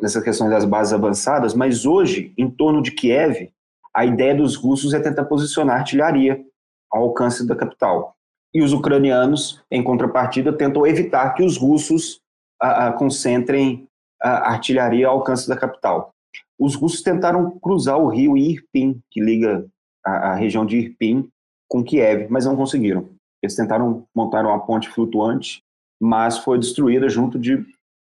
nessa 0.00 0.22
questão 0.22 0.48
das 0.48 0.64
bases 0.64 0.92
avançadas, 0.92 1.54
mas 1.54 1.84
hoje, 1.84 2.32
em 2.38 2.50
torno 2.50 2.82
de 2.82 2.92
Kiev, 2.92 3.50
a 3.94 4.04
ideia 4.04 4.34
dos 4.34 4.56
russos 4.56 4.94
é 4.94 5.00
tentar 5.00 5.24
posicionar 5.24 5.78
artilharia 5.78 6.42
ao 6.90 7.02
alcance 7.02 7.46
da 7.46 7.56
capital 7.56 8.16
e 8.54 8.62
os 8.62 8.72
ucranianos, 8.72 9.62
em 9.70 9.82
contrapartida, 9.82 10.52
tentam 10.52 10.86
evitar 10.86 11.34
que 11.34 11.42
os 11.42 11.56
russos 11.56 12.20
ah, 12.60 12.88
ah, 12.88 12.92
concentrem 12.92 13.88
a 14.20 14.52
artilharia 14.52 15.08
ao 15.08 15.18
alcance 15.18 15.48
da 15.48 15.56
capital. 15.56 16.10
Os 16.58 16.74
russos 16.74 17.02
tentaram 17.02 17.58
cruzar 17.58 17.98
o 17.98 18.08
rio 18.08 18.36
Irpin, 18.36 19.00
que 19.10 19.20
liga 19.20 19.66
a, 20.04 20.10
a 20.10 20.34
região 20.34 20.66
de 20.66 20.76
Irpin 20.78 21.28
com 21.68 21.82
Kiev, 21.82 22.28
mas 22.30 22.44
não 22.44 22.54
conseguiram. 22.54 23.08
Eles 23.42 23.56
tentaram 23.56 24.06
montar 24.14 24.44
uma 24.44 24.60
ponte 24.60 24.88
flutuante, 24.88 25.62
mas 26.00 26.38
foi 26.38 26.58
destruída 26.58 27.08
junto 27.08 27.38
de 27.38 27.64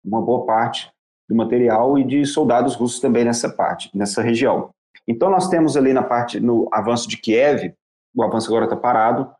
uma 0.03 0.23
boa 0.23 0.47
parte 0.47 0.91
do 1.31 1.37
material 1.37 1.97
e 1.97 2.03
de 2.03 2.27
soldados 2.27 2.75
russos 2.75 2.99
também 2.99 3.25
nessa 3.25 3.49
parte, 3.49 3.89
nessa 3.97 4.21
região. 4.21 4.71
Então 5.07 5.31
nós 5.31 5.49
temos 5.49 5.77
ali 5.77 5.93
na 5.93 6.03
parte, 6.03 6.41
no 6.41 6.69
avanço 6.73 7.09
de 7.09 7.17
Kiev, 7.17 7.73
o 8.15 8.25
avanço 8.25 8.49
agora 8.49 8.65
está 8.65 8.77
parado, 8.77 9.31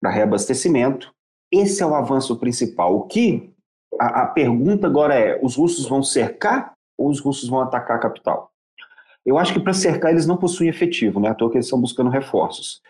para 0.00 0.10
reabastecimento. 0.10 1.14
Esse 1.52 1.84
é 1.84 1.86
o 1.86 1.94
avanço 1.94 2.36
principal. 2.36 2.96
O 2.96 3.02
que 3.02 3.54
a, 4.00 4.22
a, 4.22 4.26
pergunta 4.26 4.88
agora 4.88 5.14
é: 5.14 5.38
os 5.40 5.54
russos 5.54 5.88
vão 5.88 6.02
cercar 6.02 6.72
ou 6.98 7.08
os 7.08 7.20
russos 7.20 7.48
vão 7.48 7.60
atacar 7.60 7.96
a 7.96 8.00
capital? 8.00 8.50
Eu 9.24 9.38
acho 9.38 9.52
que 9.52 9.60
para 9.60 9.72
cercar 9.72 10.10
eles 10.10 10.26
não 10.26 10.36
possuem 10.36 10.68
efetivo, 10.68 11.20
né? 11.20 11.28
À 11.28 11.34
toa 11.34 11.48
que 11.48 11.56
eles 11.56 11.66
estão 11.66 11.80
buscando 11.80 12.10
reforços. 12.10 12.80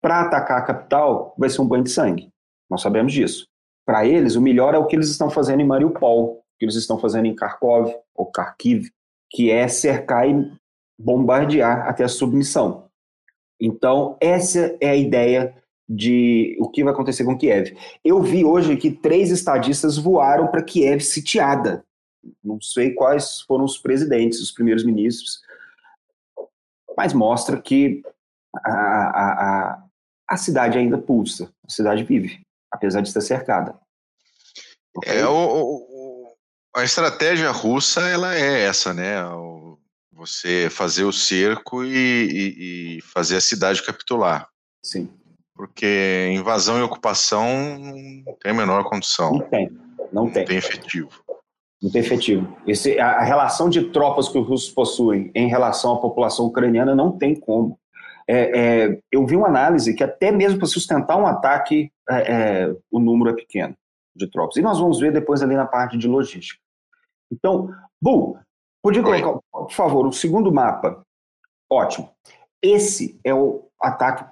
Para 0.00 0.20
atacar 0.20 0.58
a 0.58 0.62
capital 0.64 1.34
vai 1.36 1.50
ser 1.50 1.60
um 1.60 1.66
banho 1.66 1.82
de 1.82 1.90
sangue. 1.90 2.30
Nós 2.70 2.80
sabemos 2.80 3.12
disso. 3.12 3.46
Para 3.84 4.06
eles, 4.06 4.36
o 4.36 4.40
melhor 4.40 4.74
é 4.74 4.78
o 4.78 4.86
que 4.86 4.94
eles 4.94 5.08
estão 5.08 5.28
fazendo 5.30 5.60
em 5.60 5.66
Mariupol, 5.66 6.44
que 6.58 6.64
eles 6.64 6.74
estão 6.74 6.98
fazendo 6.98 7.26
em 7.26 7.34
Kharkov 7.34 7.94
ou 8.14 8.30
Kharkiv, 8.30 8.90
que 9.30 9.50
é 9.50 9.68
cercar 9.68 10.28
e 10.28 10.52
bombardear 10.98 11.88
até 11.88 12.04
a 12.04 12.08
submissão. 12.08 12.88
Então, 13.60 14.16
essa 14.20 14.76
é 14.80 14.90
a 14.90 14.96
ideia 14.96 15.54
de 15.88 16.56
o 16.60 16.68
que 16.68 16.84
vai 16.84 16.92
acontecer 16.92 17.24
com 17.24 17.36
Kiev. 17.36 17.76
Eu 18.04 18.22
vi 18.22 18.44
hoje 18.44 18.76
que 18.76 18.90
três 18.90 19.30
estadistas 19.30 19.96
voaram 19.96 20.48
para 20.48 20.62
Kiev 20.62 21.00
sitiada. 21.00 21.84
Não 22.44 22.60
sei 22.60 22.92
quais 22.92 23.40
foram 23.42 23.64
os 23.64 23.78
presidentes, 23.78 24.40
os 24.40 24.50
primeiros 24.50 24.84
ministros, 24.84 25.40
mas 26.96 27.12
mostra 27.12 27.60
que 27.60 28.02
a, 28.64 28.70
a, 28.70 29.32
a, 29.72 29.84
a 30.28 30.36
cidade 30.36 30.76
ainda 30.76 30.98
pulsa, 30.98 31.50
a 31.66 31.70
cidade 31.70 32.04
vive, 32.04 32.40
apesar 32.70 33.00
de 33.00 33.08
estar 33.08 33.20
cercada. 33.20 33.78
Okay? 34.96 35.18
É, 35.18 35.26
o, 35.26 35.87
a 36.78 36.84
estratégia 36.84 37.50
russa 37.50 38.00
ela 38.08 38.34
é 38.34 38.64
essa, 38.64 38.94
né? 38.94 39.16
Você 40.12 40.68
fazer 40.70 41.04
o 41.04 41.12
cerco 41.12 41.84
e, 41.84 41.88
e, 41.90 42.98
e 42.98 43.00
fazer 43.02 43.36
a 43.36 43.40
cidade 43.40 43.82
capitular. 43.82 44.48
Sim 44.82 45.08
porque 45.58 46.30
invasão 46.32 46.78
e 46.78 46.82
ocupação 46.82 47.44
não 48.24 48.36
tem 48.40 48.52
a 48.52 48.54
menor 48.54 48.84
condição. 48.84 49.32
Não 49.32 49.40
tem, 49.40 49.68
não 50.12 50.30
tem. 50.30 50.42
Não 50.42 50.46
tem 50.46 50.56
efetivo. 50.56 51.10
Não 51.82 51.90
tem 51.90 52.00
efetivo. 52.00 52.56
Esse, 52.64 52.96
a, 53.00 53.14
a, 53.14 53.24
relação 53.24 53.68
de 53.68 53.90
tropas 53.90 54.28
que 54.28 54.38
os 54.38 54.46
russos 54.46 54.70
possuem 54.70 55.32
em 55.34 55.48
relação 55.48 55.94
à 55.94 56.00
população 56.00 56.46
ucraniana 56.46 56.94
não 56.94 57.10
tem 57.10 57.34
como. 57.34 57.76
É, 58.28 58.86
é, 58.86 58.98
eu 59.10 59.26
vi 59.26 59.34
uma 59.34 59.48
análise 59.48 59.94
que 59.94 60.04
até 60.04 60.30
mesmo 60.30 60.58
para 60.58 60.68
sustentar 60.68 61.16
um 61.16 61.26
ataque, 61.26 61.90
é, 62.08 62.32
é, 62.32 62.76
o 62.88 63.00
número 63.00 63.30
é 63.30 63.34
pequeno 63.34 63.74
de 64.14 64.30
tropas. 64.30 64.56
E 64.56 64.62
nós 64.62 64.78
vamos 64.78 65.00
ver 65.00 65.12
depois 65.12 65.42
ali 65.42 65.56
na 65.56 65.66
parte 65.66 65.98
de 65.98 66.06
logística. 66.06 66.60
Então, 67.30 67.68
bom, 68.00 68.38
Podia 68.82 69.02
colocar, 69.02 69.40
por 69.52 69.72
favor, 69.72 70.06
o 70.06 70.12
segundo 70.12 70.52
mapa. 70.52 71.04
Ótimo. 71.70 72.10
Esse 72.62 73.20
é 73.24 73.34
o 73.34 73.68
ataque. 73.80 74.24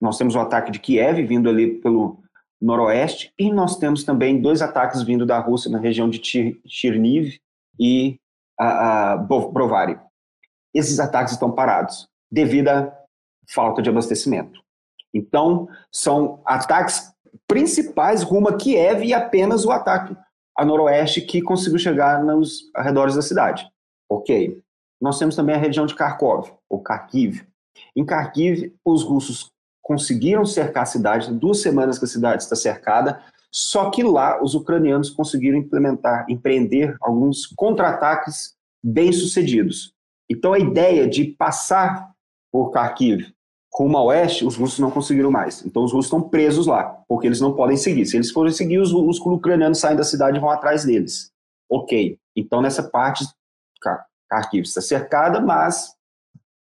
Nós 0.00 0.18
temos 0.18 0.34
o 0.34 0.40
ataque 0.40 0.70
de 0.70 0.78
Kiev 0.78 1.22
vindo 1.26 1.48
ali 1.48 1.80
pelo 1.80 2.22
noroeste 2.60 3.32
e 3.38 3.52
nós 3.52 3.76
temos 3.76 4.04
também 4.04 4.40
dois 4.40 4.62
ataques 4.62 5.02
vindo 5.02 5.26
da 5.26 5.38
Rússia 5.38 5.70
na 5.70 5.78
região 5.78 6.08
de 6.08 6.20
Cherniv 6.66 7.38
e 7.78 8.18
a, 8.58 9.12
a 9.12 9.16
Brovary. 9.16 9.98
Esses 10.72 11.00
ataques 11.00 11.32
estão 11.32 11.50
parados 11.50 12.08
devido 12.30 12.68
à 12.68 12.92
falta 13.48 13.82
de 13.82 13.90
abastecimento. 13.90 14.60
Então, 15.12 15.68
são 15.90 16.42
ataques 16.44 17.12
principais 17.46 18.22
rumo 18.22 18.48
a 18.48 18.56
Kiev 18.56 19.04
e 19.04 19.14
apenas 19.14 19.64
o 19.64 19.70
ataque 19.70 20.16
a 20.56 20.64
noroeste 20.64 21.20
que 21.20 21.42
conseguiu 21.42 21.78
chegar 21.78 22.22
nos 22.22 22.70
arredores 22.74 23.14
da 23.14 23.22
cidade. 23.22 23.68
Ok. 24.08 24.60
Nós 25.00 25.18
temos 25.18 25.36
também 25.36 25.54
a 25.54 25.58
região 25.58 25.86
de 25.86 25.94
Kharkov, 25.94 26.50
ou 26.68 26.82
Kharkiv. 26.82 27.42
Em 27.96 28.04
Kharkiv, 28.04 28.72
os 28.84 29.02
russos 29.02 29.50
conseguiram 29.82 30.46
cercar 30.46 30.84
a 30.84 30.86
cidade, 30.86 31.32
duas 31.32 31.60
semanas 31.60 31.98
que 31.98 32.04
a 32.04 32.08
cidade 32.08 32.42
está 32.42 32.56
cercada, 32.56 33.22
só 33.52 33.90
que 33.90 34.02
lá 34.02 34.42
os 34.42 34.54
ucranianos 34.54 35.10
conseguiram 35.10 35.58
implementar, 35.58 36.24
empreender 36.28 36.96
alguns 37.00 37.46
contra-ataques 37.46 38.54
bem-sucedidos. 38.82 39.92
Então 40.30 40.52
a 40.52 40.58
ideia 40.58 41.06
de 41.08 41.24
passar 41.24 42.12
por 42.50 42.70
Kharkiv 42.70 43.33
rumo 43.76 43.98
a 43.98 44.02
oeste, 44.04 44.44
os 44.44 44.56
russos 44.56 44.78
não 44.78 44.90
conseguiram 44.90 45.30
mais. 45.30 45.64
Então 45.66 45.82
os 45.82 45.92
russos 45.92 46.06
estão 46.06 46.22
presos 46.22 46.66
lá, 46.66 46.84
porque 47.08 47.26
eles 47.26 47.40
não 47.40 47.54
podem 47.54 47.76
seguir. 47.76 48.06
Se 48.06 48.16
eles 48.16 48.30
forem 48.30 48.52
seguir, 48.52 48.78
os, 48.78 48.92
os 48.92 49.18
ucranianos 49.18 49.80
saem 49.80 49.96
da 49.96 50.04
cidade 50.04 50.36
e 50.36 50.40
vão 50.40 50.50
atrás 50.50 50.84
deles. 50.84 51.32
Ok. 51.68 52.16
Então 52.36 52.62
nessa 52.62 52.82
parte, 52.82 53.24
Kharkiv 54.30 54.62
está 54.62 54.80
cercada, 54.80 55.40
mas 55.40 55.94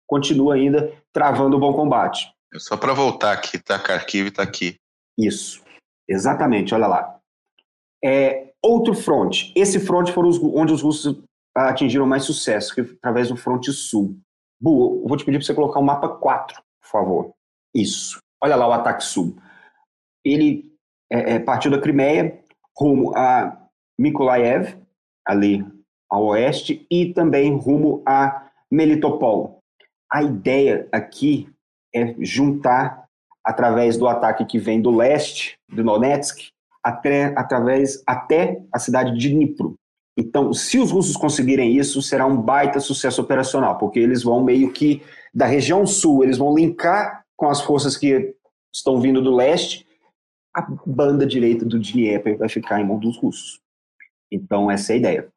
continua 0.07 0.55
ainda 0.55 0.93
travando 1.13 1.57
o 1.57 1.61
bom 1.61 1.75
combate. 1.75 2.33
Só 2.57 2.77
para 2.77 2.95
voltar 2.95 3.33
aqui, 3.33 3.59
tá? 3.59 3.79
Kharkiv 3.79 4.29
está 4.29 4.43
aqui. 4.43 4.77
Isso. 5.19 5.63
Exatamente, 6.09 6.75
olha 6.75 6.87
lá. 6.87 7.19
É, 8.03 8.53
outro 8.63 8.95
fronte. 8.95 9.53
Esse 9.57 9.81
fronte 9.81 10.13
foram 10.13 10.29
os, 10.29 10.39
onde 10.43 10.73
os 10.73 10.83
russos 10.83 11.23
atingiram 11.55 12.07
mais 12.07 12.25
sucesso, 12.25 12.75
que 12.75 12.81
através 12.81 13.29
do 13.29 13.37
fronte 13.37 13.73
sul. 13.73 14.17
Bu, 14.61 15.07
vou 15.07 15.17
te 15.17 15.25
pedir 15.25 15.39
para 15.39 15.47
você 15.47 15.55
colocar 15.55 15.81
o 15.81 15.85
mapa 15.85 16.09
4 16.09 16.64
por 16.95 17.01
favor. 17.01 17.35
Isso. 17.75 18.21
Olha 18.41 18.55
lá 18.55 18.69
o 18.69 18.73
ataque 18.73 19.03
sul. 19.03 19.37
Ele 20.25 20.73
é, 21.11 21.35
é, 21.35 21.39
partiu 21.41 21.71
da 21.71 21.81
Crimeia 21.81 22.41
rumo 22.77 23.13
a 23.17 23.69
Mykolaiv, 23.99 24.77
ali 25.27 25.65
ao 26.09 26.27
oeste, 26.27 26.87
e 26.91 27.13
também 27.13 27.57
rumo 27.57 28.03
a 28.07 28.49
Melitopol. 28.71 29.59
A 30.11 30.23
ideia 30.23 30.89
aqui 30.93 31.49
é 31.95 32.15
juntar, 32.21 33.05
através 33.45 33.97
do 33.97 34.07
ataque 34.07 34.45
que 34.45 34.59
vem 34.59 34.81
do 34.81 34.91
leste, 34.91 35.57
do 35.69 35.83
Donetsk, 35.83 36.49
até, 36.83 37.27
através, 37.37 38.03
até 38.07 38.63
a 38.73 38.79
cidade 38.79 39.17
de 39.17 39.31
Dnipro. 39.31 39.75
Então, 40.17 40.53
se 40.53 40.79
os 40.79 40.91
russos 40.91 41.17
conseguirem 41.17 41.77
isso, 41.77 42.01
será 42.01 42.27
um 42.27 42.37
baita 42.37 42.79
sucesso 42.79 43.21
operacional, 43.21 43.79
porque 43.79 43.99
eles 43.99 44.23
vão 44.23 44.43
meio 44.43 44.73
que 44.73 45.03
da 45.33 45.47
região 45.47 45.85
sul, 45.87 46.23
eles 46.23 46.39
vão 46.39 46.55
linkar 46.55 47.25
com 47.37 47.49
as 47.49 47.61
forças 47.61 47.97
que 47.97 48.35
estão 48.73 49.01
vindo 49.01 49.21
do 49.21 49.35
leste, 49.35 49.87
a 50.55 50.63
banda 50.87 51.27
direita 51.27 51.65
do 51.65 51.81
Dnieper 51.81 52.39
vai 52.39 52.49
ficar 52.49 52.81
em 52.81 52.87
mão 52.87 52.99
dos 52.99 53.17
russos. 53.17 53.61
Então, 54.31 54.71
essa 54.71 54.93
é 54.93 54.95
a 54.95 54.99
ideia. 54.99 55.29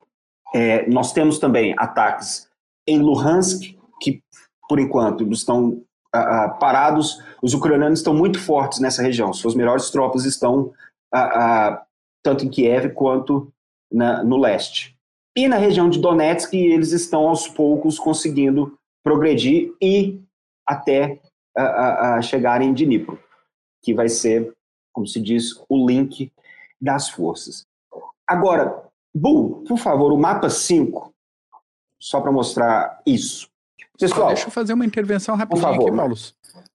É, 0.54 0.88
nós 0.88 1.12
temos 1.12 1.40
também 1.40 1.74
ataques 1.78 2.48
em 2.88 3.00
Luhansk, 3.00 3.76
que 4.00 4.22
por 4.70 4.80
enquanto 4.80 5.28
estão 5.32 5.70
uh, 5.70 6.20
uh, 6.20 6.60
parados. 6.60 7.22
Os 7.42 7.54
ucranianos 7.54 8.00
estão 8.00 8.14
muito 8.14 8.40
fortes 8.40 8.80
nessa 8.80 9.02
região. 9.02 9.34
Suas 9.34 9.56
melhores 9.56 9.90
tropas 9.90 10.26
estão 10.26 10.74
uh, 11.14 11.78
tanto 12.24 12.46
em 12.46 12.50
Kiev 12.50 12.94
quanto 12.94 13.52
na, 13.92 14.24
no 14.24 14.38
leste. 14.38 14.96
E 15.36 15.48
na 15.48 15.58
região 15.58 15.90
de 15.90 16.00
Donetsk, 16.00 16.54
eles 16.54 16.92
estão 16.92 17.28
aos 17.28 17.48
poucos 17.48 18.00
conseguindo 18.00 18.78
progredir 19.04 19.74
e 19.82 20.20
até 20.66 21.20
a, 21.56 22.16
a 22.16 22.22
chegar 22.22 22.62
em 22.62 22.74
Dnipro, 22.74 23.20
que 23.84 23.94
vai 23.94 24.10
ser, 24.10 24.52
como 24.92 25.08
se 25.08 25.22
diz, 25.22 25.54
o 25.70 25.88
link 25.88 26.32
das 26.82 27.10
forças. 27.10 27.66
Agora, 28.28 28.84
Bu, 29.16 29.64
por 29.68 29.78
favor, 29.78 30.12
o 30.12 30.18
mapa 30.18 30.50
5, 30.50 31.12
só 32.00 32.22
para 32.22 32.32
mostrar 32.32 33.02
isso. 33.06 33.48
Pessoal, 33.98 34.28
deixa 34.28 34.48
eu 34.48 34.52
fazer 34.52 34.74
uma 34.74 34.86
intervenção 34.86 35.36
rapidinho 35.36 35.68
aqui, 35.68 35.92
Paulo. 35.92 36.16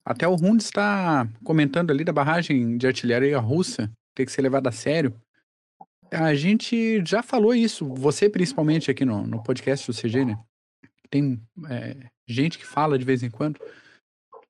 Até 0.05 0.27
o 0.27 0.35
Rund 0.35 0.61
está 0.61 1.29
comentando 1.44 1.92
ali 1.92 2.03
da 2.03 2.12
barragem 2.12 2.77
de 2.77 2.87
artilharia 2.87 3.38
russa, 3.38 3.90
tem 4.14 4.27
que 4.27 4.33
ser 4.33 4.42
levada 4.42 4.70
a 4.70 4.72
sério. 4.72 5.14
A 6.12 6.35
gente 6.35 7.03
já 7.07 7.22
falou 7.22 7.55
isso, 7.55 7.87
você 7.94 8.29
principalmente 8.29 8.90
aqui 8.90 9.05
no, 9.05 9.27
no 9.27 9.42
podcast 9.42 9.90
do 9.90 9.96
CG, 9.96 10.25
né? 10.25 10.38
Tem 11.09 11.40
é, 11.70 11.96
gente 12.27 12.59
que 12.59 12.66
fala 12.66 12.98
de 12.98 13.05
vez 13.05 13.22
em 13.22 13.31
quando, 13.31 13.59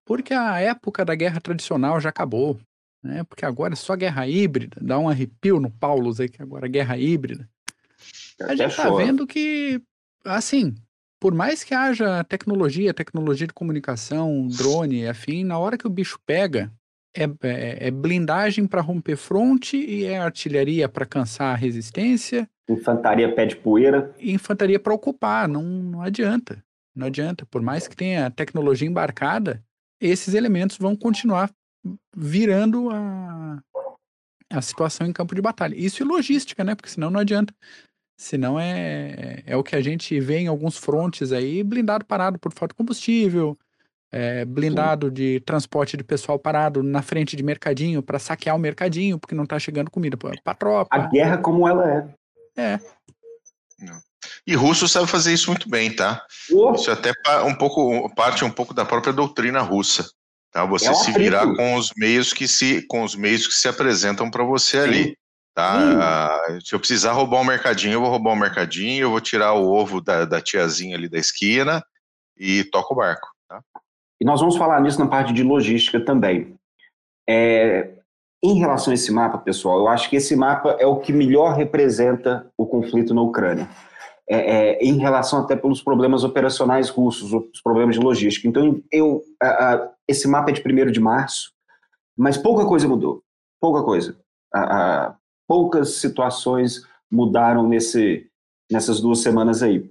porque 0.05 0.35
a 0.35 0.59
época 0.59 1.05
da 1.05 1.15
guerra 1.15 1.41
tradicional 1.41 2.01
já 2.01 2.09
acabou, 2.09 2.59
né? 3.03 3.23
Porque 3.25 3.45
agora 3.45 3.75
é 3.75 3.77
só 3.77 3.95
guerra 3.95 4.27
híbrida, 4.27 4.77
dá 4.81 4.99
um 4.99 5.09
arrepio 5.09 5.61
no 5.61 5.71
Paulus 5.71 6.19
aí 6.19 6.29
que 6.29 6.43
agora 6.43 6.67
é 6.67 6.69
guerra 6.69 6.99
híbrida. 6.99 7.49
A 8.41 8.57
gente 8.57 8.75
tá 8.75 8.91
vendo 8.91 9.27
que, 9.27 9.81
assim, 10.25 10.75
por 11.21 11.33
mais 11.33 11.63
que 11.63 11.75
haja 11.75 12.25
tecnologia, 12.25 12.93
tecnologia 12.93 13.47
de 13.47 13.53
comunicação, 13.53 14.49
drone, 14.49 15.07
afim, 15.07 15.45
na 15.45 15.59
hora 15.59 15.79
que 15.79 15.87
o 15.87 15.91
bicho 15.91 16.19
pega, 16.27 16.73
é, 17.15 17.25
é, 17.43 17.89
é 17.89 17.91
blindagem 17.91 18.67
para 18.67 18.81
romper 18.81 19.17
fronte 19.17 19.77
e 19.77 20.05
é 20.05 20.19
artilharia 20.19 20.89
para 20.89 21.07
cansar 21.07 21.53
a 21.53 21.57
resistência. 21.57 22.49
Infantaria 22.69 23.35
pé 23.35 23.47
de 23.47 23.57
poeira. 23.57 24.15
E 24.19 24.33
infantaria 24.33 24.79
para 24.79 24.95
ocupar, 24.95 25.49
não, 25.49 25.63
não 25.63 26.03
adianta. 26.03 26.63
Não 26.95 27.07
adianta, 27.07 27.47
por 27.47 27.63
mais 27.63 27.89
que 27.89 27.97
tenha 27.97 28.31
tecnologia 28.31 28.89
embarcada, 28.89 29.63
esses 30.01 30.35
elementos 30.35 30.77
vão 30.77 30.95
continuar 30.95 31.51
virando 32.15 32.91
a, 32.91 33.63
a 34.51 34.63
situação 34.63 35.07
em 35.07 35.13
campo 35.13 35.35
de 35.35 35.41
batalha. 35.41 35.75
Isso 35.75 36.03
e 36.03 36.07
logística, 36.07 36.63
né? 36.63 36.75
Porque 36.75 36.91
senão 36.91 37.11
não 37.11 37.21
adianta. 37.21 37.55
Senão 38.17 38.61
é, 38.61 39.43
é 39.47 39.57
o 39.57 39.65
que 39.65 39.75
a 39.75 39.81
gente 39.81 40.19
vê 40.21 40.39
em 40.39 40.47
alguns 40.47 40.77
frontes 40.77 41.33
aí, 41.33 41.63
blindado 41.63 42.05
parado 42.05 42.39
por 42.39 42.53
falta 42.53 42.73
de 42.73 42.77
combustível, 42.77 43.59
é, 44.13 44.45
blindado 44.45 45.09
Sim. 45.09 45.15
de 45.15 45.41
transporte 45.41 45.97
de 45.97 46.05
pessoal 46.05 46.39
parado 46.39 46.83
na 46.83 47.01
frente 47.01 47.35
de 47.35 47.43
mercadinho 47.43 48.03
para 48.03 48.19
saquear 48.19 48.55
o 48.55 48.59
mercadinho, 48.59 49.19
porque 49.19 49.35
não 49.35 49.47
tá 49.47 49.59
chegando 49.59 49.91
comida 49.91 50.17
para 50.17 50.55
tropa. 50.55 50.95
A 50.95 51.09
guerra 51.09 51.39
como 51.39 51.67
ela 51.67 51.91
é. 51.91 52.75
É. 52.75 52.79
E 54.47 54.55
russo 54.55 54.87
sabe 54.87 55.07
fazer 55.07 55.33
isso 55.33 55.51
muito 55.51 55.69
bem, 55.69 55.95
tá? 55.95 56.25
Oh. 56.53 56.75
Isso 56.75 56.91
é 56.91 56.93
até 56.93 57.13
um 57.45 57.55
pouco 57.55 58.13
parte 58.15 58.45
um 58.45 58.51
pouco 58.51 58.75
da 58.75 58.85
própria 58.85 59.13
doutrina 59.13 59.61
russa. 59.61 60.07
Tá? 60.53 60.65
Você 60.67 60.89
é 60.89 60.95
se 60.95 61.13
virar 61.13 61.47
com 61.57 61.77
os 61.77 61.91
meios 61.97 62.33
que 62.33 62.47
se 62.47 62.83
com 62.87 63.03
os 63.03 63.15
meios 63.15 63.47
que 63.47 63.55
se 63.55 63.67
apresentam 63.67 64.31
para 64.31 64.45
você 64.45 64.83
Sim. 64.83 64.89
ali. 64.89 65.19
Tá? 65.55 66.41
se 66.65 66.75
eu 66.75 66.79
precisar 66.79 67.13
roubar 67.13 67.43
um 67.43 67.45
mercadinho, 67.45 67.95
eu 67.95 68.01
vou 68.01 68.09
roubar 68.09 68.33
um 68.33 68.37
mercadinho, 68.37 69.03
eu 69.03 69.11
vou 69.11 69.21
tirar 69.21 69.53
o 69.53 69.71
ovo 69.71 70.01
da, 70.01 70.25
da 70.25 70.41
tiazinha 70.41 70.97
ali 70.97 71.11
da 71.11 71.19
esquina 71.19 71.85
e 72.39 72.65
toco 72.65 72.95
o 72.95 72.97
barco. 72.97 73.29
E 74.23 74.25
nós 74.25 74.39
vamos 74.39 74.57
falar 74.57 74.81
nisso 74.81 75.01
na 75.01 75.09
parte 75.09 75.33
de 75.33 75.43
logística 75.43 75.99
também. 75.99 76.55
É, 77.29 77.91
em 78.41 78.55
relação 78.55 78.93
a 78.93 78.95
esse 78.95 79.11
mapa, 79.11 79.37
pessoal, 79.37 79.81
eu 79.81 79.89
acho 79.89 80.09
que 80.09 80.15
esse 80.15 80.37
mapa 80.37 80.77
é 80.79 80.87
o 80.87 81.01
que 81.01 81.13
melhor 81.13 81.57
representa 81.57 82.49
o 82.57 82.65
conflito 82.65 83.13
na 83.13 83.21
Ucrânia. 83.21 83.69
É, 84.31 84.37
é, 84.37 84.79
em 84.79 84.97
relação 84.97 85.41
até 85.41 85.57
pelos 85.57 85.83
problemas 85.83 86.23
operacionais 86.23 86.89
russos, 86.89 87.33
os 87.33 87.61
problemas 87.65 87.97
de 87.97 88.01
logística. 88.01 88.47
Então, 88.47 88.81
eu, 88.93 89.25
a, 89.43 89.75
a, 89.75 89.91
esse 90.07 90.29
mapa 90.29 90.51
é 90.51 90.55
de 90.55 90.63
1 90.65 90.93
de 90.93 91.01
março, 91.01 91.51
mas 92.17 92.37
pouca 92.37 92.65
coisa 92.65 92.87
mudou. 92.87 93.25
Pouca 93.61 93.83
coisa. 93.83 94.17
A, 94.55 95.17
poucas 95.49 95.95
situações 95.95 96.87
mudaram 97.11 97.67
nesse, 97.67 98.25
nessas 98.71 99.01
duas 99.01 99.19
semanas 99.19 99.65
aí. 99.65 99.85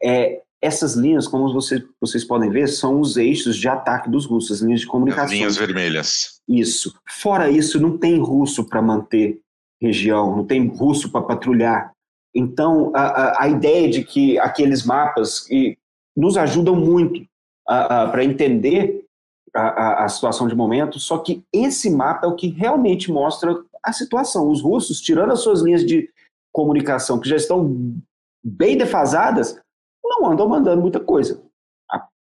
É, 0.00 0.40
essas 0.62 0.94
linhas, 0.94 1.26
como 1.26 1.52
você, 1.52 1.84
vocês 2.00 2.24
podem 2.24 2.48
ver, 2.48 2.68
são 2.68 3.00
os 3.00 3.16
eixos 3.16 3.56
de 3.56 3.68
ataque 3.68 4.08
dos 4.08 4.24
russos, 4.24 4.52
as 4.52 4.60
linhas 4.60 4.80
de 4.80 4.86
comunicação. 4.86 5.24
As 5.24 5.32
linhas 5.32 5.56
vermelhas. 5.56 6.40
Isso. 6.48 6.94
Fora 7.08 7.50
isso, 7.50 7.80
não 7.80 7.98
tem 7.98 8.20
russo 8.20 8.64
para 8.64 8.80
manter 8.80 9.40
região, 9.80 10.36
não 10.36 10.44
tem 10.44 10.68
russo 10.68 11.10
para 11.10 11.22
patrulhar. 11.22 11.92
Então, 12.32 12.92
a, 12.94 13.02
a, 13.02 13.42
a, 13.42 13.48
ideia 13.48 13.90
de 13.90 14.04
que 14.04 14.38
aqueles 14.38 14.84
mapas 14.84 15.40
que 15.40 15.76
nos 16.16 16.36
ajudam 16.36 16.76
muito 16.76 17.26
para 17.66 18.24
entender 18.24 19.04
a, 19.54 20.04
a, 20.04 20.08
situação 20.08 20.46
de 20.46 20.54
momento, 20.54 20.98
só 20.98 21.18
que 21.18 21.42
esse 21.52 21.90
mapa 21.90 22.26
é 22.26 22.30
o 22.30 22.36
que 22.36 22.48
realmente 22.48 23.10
mostra 23.10 23.54
a 23.82 23.92
situação. 23.92 24.48
Os 24.48 24.62
russos, 24.62 25.00
tirando 25.00 25.32
as 25.32 25.40
suas 25.40 25.60
linhas 25.60 25.84
de 25.84 26.08
comunicação, 26.52 27.18
que 27.18 27.28
já 27.28 27.36
estão 27.36 27.94
bem 28.42 28.78
defasadas, 28.78 29.60
não 30.20 30.30
andam 30.30 30.48
mandando 30.48 30.82
muita 30.82 31.00
coisa. 31.00 31.42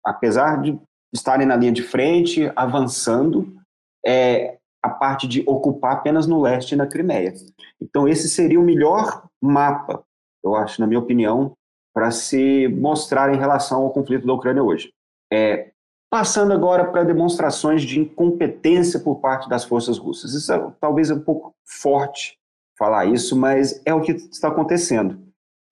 Apesar 0.04 0.60
de 0.60 0.78
estarem 1.12 1.46
na 1.46 1.56
linha 1.56 1.72
de 1.72 1.82
frente, 1.82 2.50
avançando, 2.54 3.56
é, 4.04 4.58
a 4.82 4.90
parte 4.90 5.26
de 5.26 5.42
ocupar 5.46 5.92
apenas 5.92 6.26
no 6.26 6.42
leste 6.42 6.72
e 6.72 6.76
na 6.76 6.86
Crimeia. 6.86 7.32
Então, 7.80 8.06
esse 8.06 8.28
seria 8.28 8.60
o 8.60 8.64
melhor 8.64 9.24
mapa, 9.40 10.04
eu 10.42 10.54
acho, 10.54 10.80
na 10.80 10.86
minha 10.86 11.00
opinião, 11.00 11.56
para 11.94 12.10
se 12.10 12.68
mostrar 12.68 13.32
em 13.32 13.38
relação 13.38 13.82
ao 13.82 13.92
conflito 13.92 14.26
da 14.26 14.34
Ucrânia 14.34 14.62
hoje. 14.62 14.92
É, 15.32 15.70
passando 16.10 16.52
agora 16.52 16.84
para 16.84 17.02
demonstrações 17.02 17.82
de 17.82 18.00
incompetência 18.00 19.00
por 19.00 19.20
parte 19.20 19.48
das 19.48 19.64
forças 19.64 19.96
russas. 19.96 20.34
Isso 20.34 20.52
é, 20.52 20.72
talvez 20.80 21.10
é 21.10 21.14
um 21.14 21.20
pouco 21.20 21.54
forte 21.64 22.38
falar 22.78 23.06
isso, 23.06 23.36
mas 23.36 23.80
é 23.86 23.94
o 23.94 24.00
que 24.00 24.12
está 24.12 24.48
acontecendo. 24.48 25.18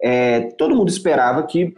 É, 0.01 0.51
todo 0.53 0.75
mundo 0.75 0.89
esperava 0.89 1.43
que, 1.47 1.75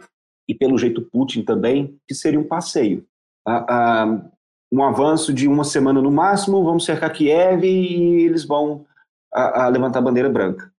e 0.47 0.53
pelo 0.53 0.77
jeito 0.77 1.01
Putin 1.01 1.43
também, 1.43 1.97
que 2.07 2.13
seria 2.13 2.39
um 2.39 2.43
passeio. 2.43 3.05
Ah, 3.47 4.21
um 4.71 4.83
avanço 4.83 5.33
de 5.33 5.47
uma 5.47 5.63
semana 5.63 6.01
no 6.01 6.11
máximo, 6.11 6.63
vamos 6.63 6.85
cercar 6.85 7.13
Kiev 7.13 7.63
e 7.63 8.23
eles 8.23 8.43
vão 8.43 8.85
a, 9.33 9.65
a 9.65 9.67
levantar 9.67 9.99
a 9.99 10.01
bandeira 10.01 10.29
branca. 10.29 10.71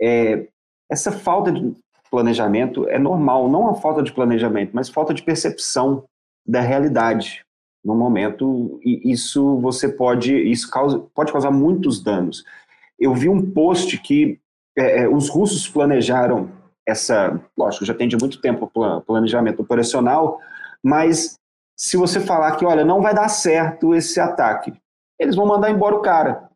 É, 0.00 0.46
essa 0.90 1.10
falta 1.10 1.50
de 1.50 1.74
planejamento 2.10 2.86
é 2.88 2.98
normal, 2.98 3.48
não 3.48 3.68
a 3.68 3.74
falta 3.74 4.02
de 4.02 4.12
planejamento, 4.12 4.70
mas 4.74 4.88
falta 4.88 5.14
de 5.14 5.22
percepção 5.22 6.04
da 6.46 6.60
realidade 6.60 7.44
no 7.84 7.96
momento, 7.96 8.78
e 8.84 9.10
isso 9.10 9.58
você 9.58 9.88
pode, 9.88 10.32
isso 10.32 10.70
causa, 10.70 11.00
pode 11.14 11.32
causar 11.32 11.50
muitos 11.50 12.00
danos. 12.00 12.44
Eu 12.98 13.12
vi 13.14 13.28
um 13.28 13.50
post 13.50 13.98
que 13.98 14.38
é, 14.76 15.02
é 15.02 15.08
os 15.08 15.28
russos 15.28 15.66
planejaram 15.66 16.48
essa, 16.86 17.40
lógico, 17.56 17.84
já 17.84 17.94
tem 17.94 18.08
de 18.08 18.16
muito 18.16 18.40
tempo 18.40 18.70
planejamento 19.06 19.60
operacional, 19.60 20.38
mas 20.82 21.38
se 21.76 21.96
você 21.96 22.20
falar 22.20 22.56
que, 22.56 22.64
olha, 22.64 22.84
não 22.84 23.00
vai 23.00 23.14
dar 23.14 23.28
certo 23.28 23.94
esse 23.94 24.20
ataque, 24.20 24.72
eles 25.18 25.36
vão 25.36 25.46
mandar 25.46 25.70
embora 25.70 25.94
o 25.94 26.02
cara. 26.02 26.48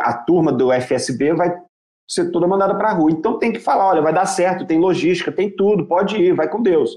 A 0.00 0.12
turma 0.12 0.52
do 0.52 0.72
FSB 0.72 1.34
vai 1.34 1.56
ser 2.08 2.30
toda 2.30 2.46
mandada 2.46 2.74
para 2.74 2.90
a 2.90 2.92
rua. 2.92 3.10
Então 3.10 3.38
tem 3.38 3.52
que 3.52 3.58
falar, 3.58 3.86
olha, 3.86 4.02
vai 4.02 4.12
dar 4.12 4.26
certo, 4.26 4.66
tem 4.66 4.78
logística, 4.78 5.32
tem 5.32 5.50
tudo, 5.50 5.86
pode 5.86 6.16
ir, 6.16 6.34
vai 6.34 6.48
com 6.48 6.62
Deus. 6.62 6.90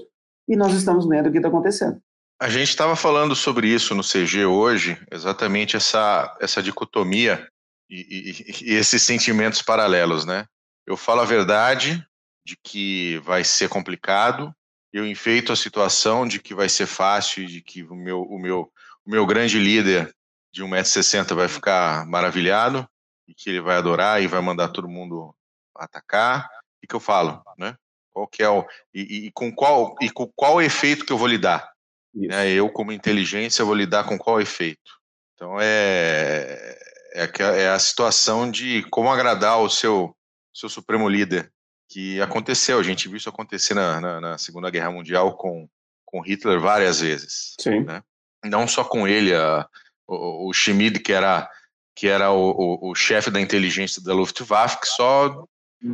E 0.48 0.56
nós 0.56 0.72
estamos 0.72 1.06
vendo 1.06 1.28
o 1.28 1.32
que 1.32 1.38
está 1.38 1.48
acontecendo. 1.48 2.00
A 2.40 2.48
gente 2.48 2.68
estava 2.68 2.96
falando 2.96 3.36
sobre 3.36 3.68
isso 3.68 3.94
no 3.94 4.02
CG 4.02 4.46
hoje, 4.46 4.98
exatamente 5.10 5.76
essa, 5.76 6.36
essa 6.40 6.62
dicotomia 6.62 7.46
e, 7.88 8.00
e, 8.00 8.70
e, 8.70 8.74
esses 8.74 9.02
sentimentos 9.02 9.60
paralelos, 9.60 10.24
né? 10.24 10.46
Eu 10.86 10.96
falo 10.96 11.20
a 11.20 11.24
verdade 11.24 12.02
de 12.50 12.56
que 12.56 13.18
vai 13.18 13.44
ser 13.44 13.68
complicado, 13.68 14.52
eu 14.92 15.06
enfeito 15.06 15.52
a 15.52 15.56
situação 15.56 16.26
de 16.26 16.40
que 16.40 16.52
vai 16.52 16.68
ser 16.68 16.86
fácil, 16.86 17.46
de 17.46 17.62
que 17.62 17.84
o 17.84 17.94
meu, 17.94 18.22
o 18.22 18.40
meu, 18.40 18.72
o 19.06 19.10
meu 19.10 19.24
grande 19.24 19.56
líder 19.56 20.12
de 20.52 20.64
1,60m 20.64 21.32
vai 21.34 21.46
ficar 21.46 22.04
maravilhado 22.06 22.88
e 23.28 23.32
que 23.32 23.50
ele 23.50 23.60
vai 23.60 23.76
adorar 23.76 24.20
e 24.20 24.26
vai 24.26 24.40
mandar 24.40 24.68
todo 24.68 24.88
mundo 24.88 25.32
atacar. 25.76 26.48
O 26.82 26.88
que 26.88 26.94
eu 26.96 26.98
falo, 26.98 27.40
né? 27.56 27.76
Qual 28.12 28.26
que 28.26 28.42
é 28.42 28.48
o 28.48 28.66
e, 28.92 29.26
e, 29.26 29.30
com 29.30 29.54
qual 29.54 29.94
e 30.00 30.10
com 30.10 30.26
qual 30.34 30.60
efeito 30.60 31.06
que 31.06 31.12
eu 31.12 31.18
vou 31.18 31.28
lidar? 31.28 31.70
Né? 32.12 32.50
Eu 32.50 32.68
como 32.68 32.90
inteligência 32.90 33.64
vou 33.64 33.74
lidar 33.74 34.02
com 34.02 34.18
qual 34.18 34.40
efeito? 34.40 34.98
Então 35.34 35.56
é 35.60 36.76
é, 37.12 37.30
é 37.62 37.68
a 37.68 37.78
situação 37.78 38.50
de 38.50 38.82
como 38.90 39.08
agradar 39.08 39.60
o 39.60 39.70
seu 39.70 40.16
seu 40.52 40.68
supremo 40.68 41.08
líder 41.08 41.52
que 41.90 42.20
aconteceu. 42.20 42.78
A 42.78 42.82
gente 42.82 43.08
viu 43.08 43.16
isso 43.16 43.28
acontecer 43.28 43.74
na, 43.74 44.00
na, 44.00 44.20
na 44.20 44.38
Segunda 44.38 44.70
Guerra 44.70 44.92
Mundial 44.92 45.36
com, 45.36 45.68
com 46.06 46.20
Hitler 46.20 46.60
várias 46.60 47.00
vezes. 47.00 47.54
Sim. 47.60 47.80
Né? 47.80 48.02
Não 48.44 48.66
só 48.68 48.84
com 48.84 49.06
ele, 49.06 49.34
a, 49.34 49.68
o, 50.06 50.48
o 50.48 50.54
Schmid, 50.54 51.00
que 51.00 51.12
era, 51.12 51.50
que 51.94 52.06
era 52.06 52.30
o, 52.30 52.50
o, 52.50 52.90
o 52.90 52.94
chefe 52.94 53.30
da 53.30 53.40
inteligência 53.40 54.02
da 54.02 54.14
Luftwaffe, 54.14 54.80
que 54.80 54.86
só, 54.86 55.44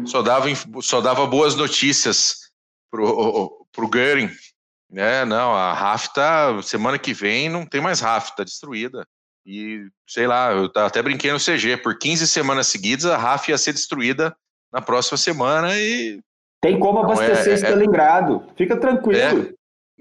só, 0.04 0.22
dava, 0.22 0.46
só 0.82 1.00
dava 1.00 1.26
boas 1.26 1.56
notícias 1.56 2.50
pro, 2.90 3.66
pro 3.72 3.88
Göring. 3.88 4.30
Né? 4.90 5.24
Não, 5.24 5.54
a 5.54 5.72
RAF 5.72 6.12
tá, 6.12 6.62
semana 6.62 6.98
que 6.98 7.14
vem 7.14 7.48
não 7.48 7.64
tem 7.64 7.80
mais 7.80 8.00
RAF, 8.00 8.36
tá 8.36 8.44
destruída. 8.44 9.06
E, 9.46 9.86
sei 10.06 10.26
lá, 10.26 10.52
eu 10.52 10.70
até 10.74 11.00
brinquei 11.00 11.32
no 11.32 11.38
CG, 11.38 11.76
por 11.78 11.98
15 11.98 12.26
semanas 12.26 12.66
seguidas 12.66 13.06
a 13.06 13.16
RAF 13.16 13.48
ia 13.48 13.56
ser 13.56 13.72
destruída 13.72 14.36
na 14.76 14.82
próxima 14.82 15.16
semana 15.16 15.74
e. 15.74 16.20
Tem 16.60 16.78
como 16.78 16.98
então, 16.98 17.12
abastecer 17.12 17.48
é, 17.48 17.52
é, 17.52 17.54
Stalingrado. 17.54 18.44
Fica 18.56 18.76
tranquilo. 18.76 19.42
É, 19.42 19.54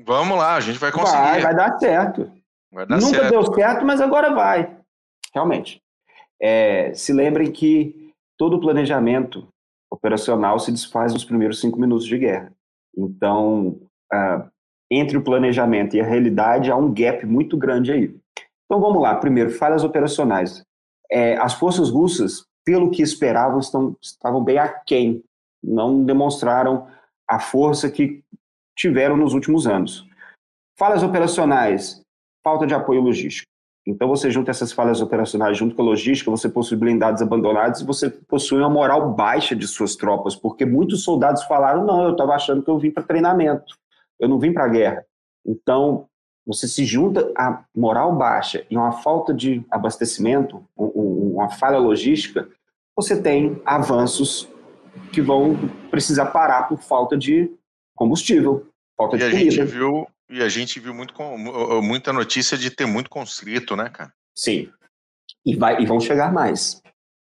vamos 0.03 0.37
lá, 0.37 0.55
a 0.55 0.59
gente 0.59 0.79
vai 0.79 0.91
conseguir. 0.91 1.21
Vai, 1.21 1.41
vai 1.41 1.55
dar 1.55 1.79
certo. 1.79 2.31
Vai 2.71 2.85
dar 2.85 2.99
Nunca 2.99 3.19
certo. 3.19 3.29
deu 3.29 3.53
certo, 3.53 3.85
mas 3.85 4.01
agora 4.01 4.33
vai. 4.33 4.75
Realmente. 5.33 5.81
É, 6.41 6.93
se 6.93 7.13
lembrem 7.13 7.51
que 7.51 8.11
todo 8.37 8.57
o 8.57 8.59
planejamento 8.59 9.47
operacional 9.89 10.59
se 10.59 10.71
desfaz 10.71 11.13
nos 11.13 11.23
primeiros 11.23 11.61
cinco 11.61 11.79
minutos 11.79 12.05
de 12.05 12.17
guerra. 12.17 12.51
Então, 12.97 13.79
uh, 14.13 14.49
entre 14.91 15.17
o 15.17 15.23
planejamento 15.23 15.95
e 15.95 16.01
a 16.01 16.05
realidade 16.05 16.69
há 16.69 16.75
um 16.75 16.93
gap 16.93 17.25
muito 17.25 17.55
grande 17.55 17.93
aí. 17.93 18.15
Então 18.65 18.81
vamos 18.81 19.01
lá. 19.01 19.15
Primeiro, 19.15 19.51
falhas 19.51 19.83
operacionais. 19.83 20.63
É, 21.09 21.37
as 21.37 21.53
forças 21.53 21.89
russas 21.89 22.45
pelo 22.65 22.89
que 22.89 23.03
esperavam, 23.03 23.59
estão, 23.59 23.95
estavam 24.01 24.43
bem 24.43 24.57
aquém, 24.57 25.23
não 25.63 26.03
demonstraram 26.03 26.87
a 27.27 27.39
força 27.39 27.89
que 27.89 28.23
tiveram 28.75 29.15
nos 29.15 29.33
últimos 29.33 29.67
anos. 29.67 30.05
Falhas 30.77 31.03
operacionais, 31.03 32.01
falta 32.43 32.67
de 32.67 32.73
apoio 32.73 33.01
logístico. 33.01 33.47
Então 33.87 34.07
você 34.07 34.31
junta 34.31 34.49
essas 34.49 34.71
falhas 34.71 34.99
operacionais 34.99 35.57
junto 35.57 35.75
com 35.75 35.83
a 35.83 35.85
logística, 35.85 36.31
você 36.31 36.49
possui 36.49 36.75
blindados 36.75 37.21
abandonados 37.21 37.81
e 37.81 37.85
você 37.85 38.09
possui 38.09 38.59
uma 38.59 38.69
moral 38.69 39.13
baixa 39.13 39.55
de 39.55 39.67
suas 39.67 39.95
tropas, 39.95 40.35
porque 40.35 40.65
muitos 40.65 41.03
soldados 41.03 41.43
falaram: 41.43 41.85
não, 41.85 42.03
eu 42.03 42.11
estava 42.11 42.33
achando 42.33 42.63
que 42.63 42.69
eu 42.69 42.79
vim 42.79 42.89
para 42.89 43.03
treinamento, 43.03 43.77
eu 44.19 44.27
não 44.27 44.39
vim 44.39 44.51
para 44.51 44.65
a 44.65 44.69
guerra. 44.69 45.05
Então 45.45 46.07
você 46.45 46.67
se 46.67 46.83
junta 46.83 47.31
a 47.37 47.63
moral 47.75 48.15
baixa 48.15 48.65
e 48.69 48.75
uma 48.75 48.91
falta 48.91 49.33
de 49.33 49.63
abastecimento, 49.69 50.63
uma 51.35 51.49
falha 51.49 51.77
logística, 51.77 52.49
você 52.95 53.21
tem 53.21 53.61
avanços 53.65 54.49
que 55.11 55.21
vão 55.21 55.55
precisar 55.89 56.27
parar 56.27 56.63
por 56.63 56.79
falta 56.79 57.17
de 57.17 57.51
combustível, 57.95 58.67
falta 58.97 59.15
e 59.15 59.19
de 59.19 59.25
a 59.25 59.31
comida. 59.31 59.51
Gente 59.51 59.65
viu, 59.65 60.07
e 60.29 60.41
a 60.41 60.49
gente 60.49 60.79
viu 60.79 60.93
muito, 60.93 61.13
muita 61.83 62.13
notícia 62.13 62.57
de 62.57 62.69
ter 62.71 62.85
muito 62.85 63.09
constrito, 63.09 63.75
né, 63.75 63.89
cara? 63.89 64.13
Sim. 64.35 64.71
E, 65.45 65.55
vai, 65.55 65.81
e 65.81 65.85
vão 65.85 65.99
chegar 65.99 66.31
mais, 66.33 66.81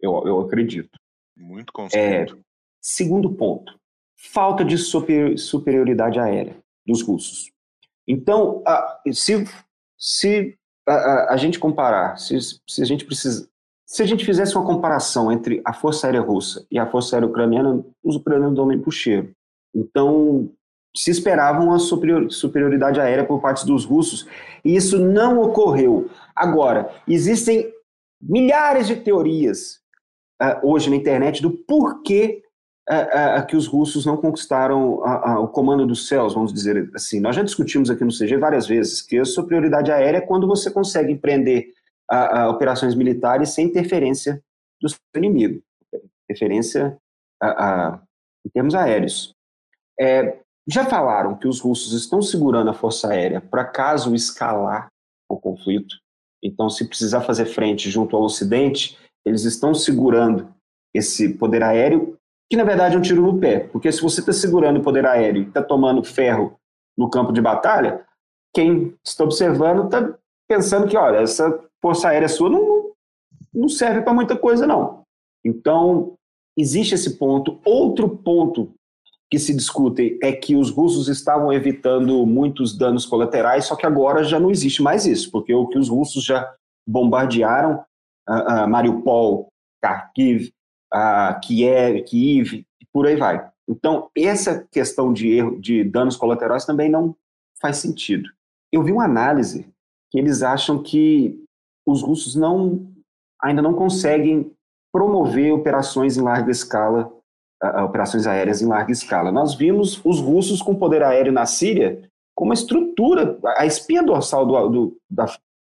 eu, 0.01 0.23
eu 0.25 0.39
acredito. 0.41 0.99
Muito 1.35 1.73
constrito. 1.73 2.35
É, 2.35 2.39
segundo 2.81 3.33
ponto, 3.33 3.73
falta 4.17 4.63
de 4.63 4.77
super, 4.77 5.37
superioridade 5.37 6.19
aérea 6.19 6.55
dos 6.85 7.01
russos. 7.01 7.51
Então, 8.07 8.61
a, 8.65 9.01
se, 9.11 9.45
se 9.97 10.57
a, 10.87 10.93
a, 10.93 11.33
a, 11.33 11.37
gente 11.37 11.57
comparar, 11.57 12.17
se, 12.17 12.37
se 12.39 12.81
a 12.81 12.85
gente 12.85 13.05
precisa, 13.05 13.49
se 13.93 14.01
a 14.01 14.08
gente 14.08 14.25
fizesse 14.25 14.56
uma 14.56 14.65
comparação 14.65 15.32
entre 15.32 15.62
a 15.63 15.71
Força 15.71 16.08
Aérea 16.08 16.21
Russa 16.21 16.65
e 16.71 16.79
a 16.79 16.88
Força 16.88 17.15
Aérea 17.15 17.29
Ucraniana, 17.29 17.86
os 18.03 18.15
ucranianos 18.15 18.82
pro 18.82 18.91
cheiro. 18.91 19.29
Então, 19.71 20.49
se 20.97 21.12
esperava 21.12 21.62
uma 21.62 21.77
superioridade 21.77 22.99
aérea 22.99 23.23
por 23.23 23.39
parte 23.39 23.63
dos 23.67 23.86
russos, 23.86 24.27
e 24.65 24.75
isso 24.75 24.97
não 24.97 25.39
ocorreu. 25.39 26.10
Agora, 26.36 26.89
existem 27.08 27.71
milhares 28.19 28.88
de 28.88 28.95
teorias 28.95 29.79
uh, 30.41 30.67
hoje 30.67 30.89
na 30.89 30.95
internet 30.95 31.39
do 31.39 31.51
porquê 31.51 32.41
uh, 32.89 33.41
uh, 33.43 33.45
que 33.45 33.56
os 33.56 33.67
russos 33.67 34.08
não 34.08 34.17
conquistaram 34.17 35.03
o 35.39 35.47
comando 35.47 35.86
dos 35.86 36.08
céus, 36.08 36.34
vamos 36.34 36.51
dizer 36.51 36.89
assim. 36.95 37.19
Nós 37.19 37.36
já 37.36 37.43
discutimos 37.43 37.91
aqui 37.91 38.03
no 38.03 38.10
CG 38.12 38.38
várias 38.38 38.65
vezes 38.65 39.03
que 39.03 39.19
a 39.19 39.25
superioridade 39.25 39.91
aérea 39.91 40.17
é 40.17 40.21
quando 40.21 40.47
você 40.47 40.71
consegue 40.71 41.12
empreender 41.12 41.67
a, 42.09 42.41
a 42.41 42.49
operações 42.49 42.95
militares 42.95 43.49
sem 43.49 43.67
interferência 43.67 44.41
do 44.81 44.89
seu 44.89 44.99
inimigo, 45.15 45.61
interferência 46.29 46.97
a, 47.41 47.99
em 48.45 48.49
termos 48.49 48.75
aéreos. 48.75 49.33
É, 49.99 50.39
já 50.67 50.85
falaram 50.85 51.37
que 51.37 51.47
os 51.47 51.59
russos 51.59 51.93
estão 51.93 52.21
segurando 52.21 52.69
a 52.69 52.73
força 52.73 53.09
aérea 53.09 53.41
para 53.41 53.65
caso 53.65 54.15
escalar 54.15 54.87
o 55.29 55.37
conflito. 55.37 55.95
Então, 56.43 56.69
se 56.69 56.87
precisar 56.87 57.21
fazer 57.21 57.45
frente 57.45 57.89
junto 57.89 58.15
ao 58.15 58.23
Ocidente, 58.23 58.97
eles 59.25 59.43
estão 59.43 59.73
segurando 59.73 60.53
esse 60.93 61.33
poder 61.33 61.63
aéreo, 61.63 62.17
que 62.49 62.57
na 62.57 62.63
verdade 62.63 62.95
é 62.95 62.97
um 62.97 63.01
tiro 63.01 63.21
no 63.21 63.39
pé. 63.39 63.59
Porque 63.59 63.91
se 63.91 64.01
você 64.01 64.19
está 64.19 64.33
segurando 64.33 64.79
o 64.79 64.83
poder 64.83 65.05
aéreo 65.05 65.43
e 65.43 65.47
está 65.47 65.61
tomando 65.61 66.03
ferro 66.03 66.57
no 66.97 67.09
campo 67.09 67.31
de 67.31 67.41
batalha, 67.41 68.05
quem 68.53 68.95
está 69.03 69.23
observando 69.23 69.85
está 69.85 70.13
pensando 70.47 70.87
que, 70.87 70.97
olha, 70.97 71.17
essa 71.17 71.59
força 71.83 72.07
aérea 72.07 72.29
sua 72.29 72.49
não, 72.49 72.91
não 73.53 73.67
serve 73.67 74.01
para 74.01 74.13
muita 74.13 74.37
coisa, 74.37 74.65
não. 74.65 75.03
Então, 75.43 76.15
existe 76.57 76.95
esse 76.95 77.17
ponto. 77.17 77.59
Outro 77.65 78.07
ponto 78.07 78.73
que 79.29 79.37
se 79.37 79.53
discute 79.53 80.17
é 80.23 80.31
que 80.31 80.55
os 80.55 80.69
russos 80.69 81.09
estavam 81.09 81.51
evitando 81.51 82.25
muitos 82.25 82.77
danos 82.77 83.05
colaterais, 83.05 83.65
só 83.65 83.75
que 83.75 83.85
agora 83.85 84.23
já 84.23 84.39
não 84.39 84.49
existe 84.49 84.81
mais 84.81 85.05
isso, 85.05 85.29
porque 85.29 85.53
o 85.53 85.67
que 85.67 85.77
os 85.77 85.89
russos 85.89 86.23
já 86.23 86.55
bombardearam, 86.87 87.83
uh, 88.29 88.67
Mariupol, 88.69 89.49
Kharkiv, 89.83 90.53
uh, 90.93 91.37
Kiev, 91.41 92.03
Kiev, 92.03 92.65
por 92.93 93.07
aí 93.07 93.17
vai. 93.17 93.49
Então, 93.67 94.09
essa 94.15 94.65
questão 94.71 95.11
de 95.11 95.29
erro, 95.31 95.59
de 95.59 95.83
danos 95.83 96.15
colaterais 96.15 96.63
também 96.63 96.89
não 96.89 97.15
faz 97.59 97.77
sentido. 97.77 98.29
Eu 98.71 98.83
vi 98.83 98.91
uma 98.91 99.05
análise 99.05 99.67
que 100.11 100.19
eles 100.19 100.43
acham 100.43 100.81
que 100.81 101.42
os 101.85 102.01
russos 102.01 102.35
não 102.35 102.91
ainda 103.41 103.61
não 103.61 103.73
conseguem 103.73 104.51
promover 104.91 105.51
operações 105.53 106.17
em 106.17 106.21
larga 106.21 106.51
escala, 106.51 107.11
operações 107.83 108.25
aéreas 108.25 108.61
em 108.61 108.67
larga 108.67 108.91
escala. 108.91 109.31
Nós 109.31 109.55
vimos 109.55 109.99
os 110.05 110.19
russos 110.19 110.61
com 110.61 110.75
poder 110.75 111.03
aéreo 111.03 111.33
na 111.33 111.45
Síria 111.45 112.09
com 112.35 112.45
uma 112.45 112.53
estrutura, 112.53 113.37
a 113.57 113.65
espinha 113.65 114.01
dorsal 114.01 114.45
do, 114.45 114.69
do, 114.69 114.97
da, 115.09 115.25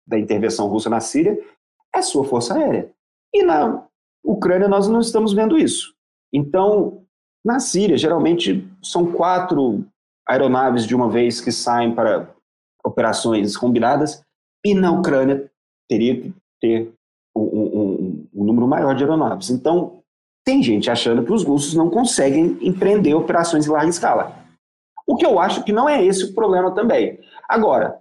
da 0.07 0.18
intervenção 0.18 0.68
russa 0.68 0.88
na 0.88 1.01
Síria 1.01 1.38
é 1.94 1.98
a 1.98 2.03
sua 2.03 2.25
força 2.25 2.55
aérea. 2.55 2.90
E 3.35 3.42
na 3.42 3.85
Ucrânia 4.25 4.68
nós 4.68 4.88
não 4.88 5.01
estamos 5.01 5.33
vendo 5.33 5.59
isso. 5.59 5.94
Então, 6.33 7.05
na 7.44 7.59
Síria, 7.59 7.98
geralmente 7.98 8.68
são 8.83 9.12
quatro 9.12 9.85
aeronaves 10.27 10.87
de 10.87 10.94
uma 10.94 11.11
vez 11.11 11.40
que 11.40 11.51
saem 11.51 11.94
para 11.94 12.33
operações 12.85 13.57
combinadas, 13.57 14.22
e 14.64 14.75
na 14.75 14.92
Ucrânia 14.92 15.51
teria 15.88 16.21
que 16.21 16.35
ter 16.61 16.92
um, 17.35 17.42
um, 17.42 18.29
um, 18.35 18.45
número 18.45 18.66
maior 18.66 18.95
de 18.95 19.03
aeronaves. 19.03 19.51
Então, 19.51 20.03
tem 20.45 20.62
gente 20.62 20.90
achando 20.90 21.25
que 21.25 21.33
os 21.33 21.45
russos 21.45 21.75
não 21.75 21.88
conseguem 21.88 22.59
empreender 22.61 23.14
operações 23.14 23.66
em 23.66 23.71
larga 23.71 23.90
escala. 23.90 24.37
O 25.07 25.16
que 25.16 25.27
eu 25.27 25.38
acho 25.38 25.64
que 25.64 25.73
não 25.73 25.88
é 25.88 26.05
esse 26.05 26.25
o 26.25 26.35
problema 26.35 26.75
também. 26.75 27.18
Agora, 27.49 28.01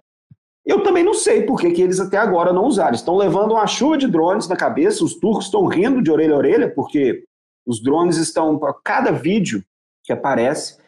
eu 0.66 0.84
também 0.84 1.04
não 1.04 1.14
sei 1.14 1.44
por 1.44 1.60
que, 1.60 1.72
que 1.72 1.82
eles 1.82 2.00
até 2.00 2.18
agora 2.18 2.54
não 2.54 2.66
usaram. 2.66 2.94
Estão 2.94 3.18
levando 3.18 3.52
uma 3.52 3.66
chuva 3.68 3.98
de 3.98 4.08
drones 4.08 4.48
na 4.48 4.56
cabeça, 4.56 5.04
os 5.04 5.16
turcos 5.16 5.46
estão 5.46 5.66
rindo 5.66 6.02
de 6.02 6.12
orelha 6.12 6.36
a 6.36 6.38
orelha, 6.38 6.74
porque 6.74 7.24
os 7.66 7.82
drones 7.82 8.18
estão, 8.18 8.58
para 8.58 8.74
cada 8.84 9.12
vídeo 9.12 9.64
que 10.04 10.14
aparece, 10.14 10.80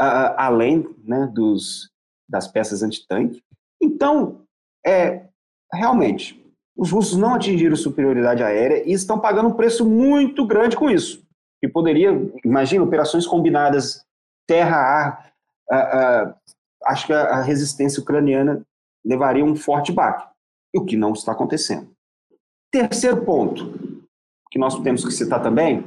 uh, 0.00 0.34
além 0.36 0.88
né, 1.04 1.30
dos, 1.32 1.90
das 2.28 2.48
peças 2.48 2.82
antitanque. 2.82 3.42
Então, 3.80 4.42
é, 4.86 5.26
realmente, 5.72 6.39
os 6.80 6.90
russos 6.90 7.18
não 7.18 7.34
atingiram 7.34 7.76
superioridade 7.76 8.42
aérea 8.42 8.82
e 8.88 8.94
estão 8.94 9.18
pagando 9.18 9.50
um 9.50 9.52
preço 9.52 9.84
muito 9.84 10.46
grande 10.46 10.74
com 10.74 10.88
isso. 10.88 11.22
E 11.62 11.68
poderia, 11.68 12.10
imagina, 12.42 12.82
operações 12.82 13.26
combinadas 13.26 14.02
terra-ar, 14.46 15.30
acho 16.86 17.06
que 17.06 17.12
a, 17.12 17.42
resistência 17.42 18.00
ucraniana 18.00 18.62
levaria 19.04 19.44
um 19.44 19.54
forte 19.54 19.92
baque, 19.92 20.26
o 20.74 20.82
que 20.82 20.96
não 20.96 21.12
está 21.12 21.32
acontecendo. 21.32 21.90
Terceiro 22.72 23.26
ponto 23.26 24.06
que 24.50 24.58
nós 24.58 24.80
temos 24.80 25.04
que 25.04 25.12
citar 25.12 25.42
também 25.42 25.84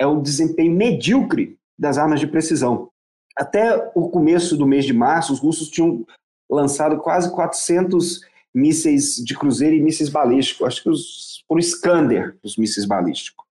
é 0.00 0.06
o 0.06 0.22
desempenho 0.22 0.74
medíocre 0.74 1.58
das 1.78 1.98
armas 1.98 2.18
de 2.18 2.26
precisão. 2.26 2.88
Até 3.36 3.92
o 3.94 4.08
começo 4.08 4.56
do 4.56 4.66
mês 4.66 4.86
de 4.86 4.94
março, 4.94 5.34
os 5.34 5.40
russos 5.40 5.68
tinham 5.68 6.02
lançado 6.50 6.96
quase 6.96 7.30
400 7.30 8.22
mísseis 8.54 9.16
de 9.16 9.34
cruzeiro 9.36 9.74
e 9.74 9.80
mísseis 9.80 10.08
balísticos. 10.08 10.66
Acho 10.66 10.82
que 10.82 10.90
os, 10.90 11.44
por 11.48 11.58
Iskander, 11.58 12.38
os 12.42 12.56
mísseis 12.56 12.86
balísticos. 12.86 13.44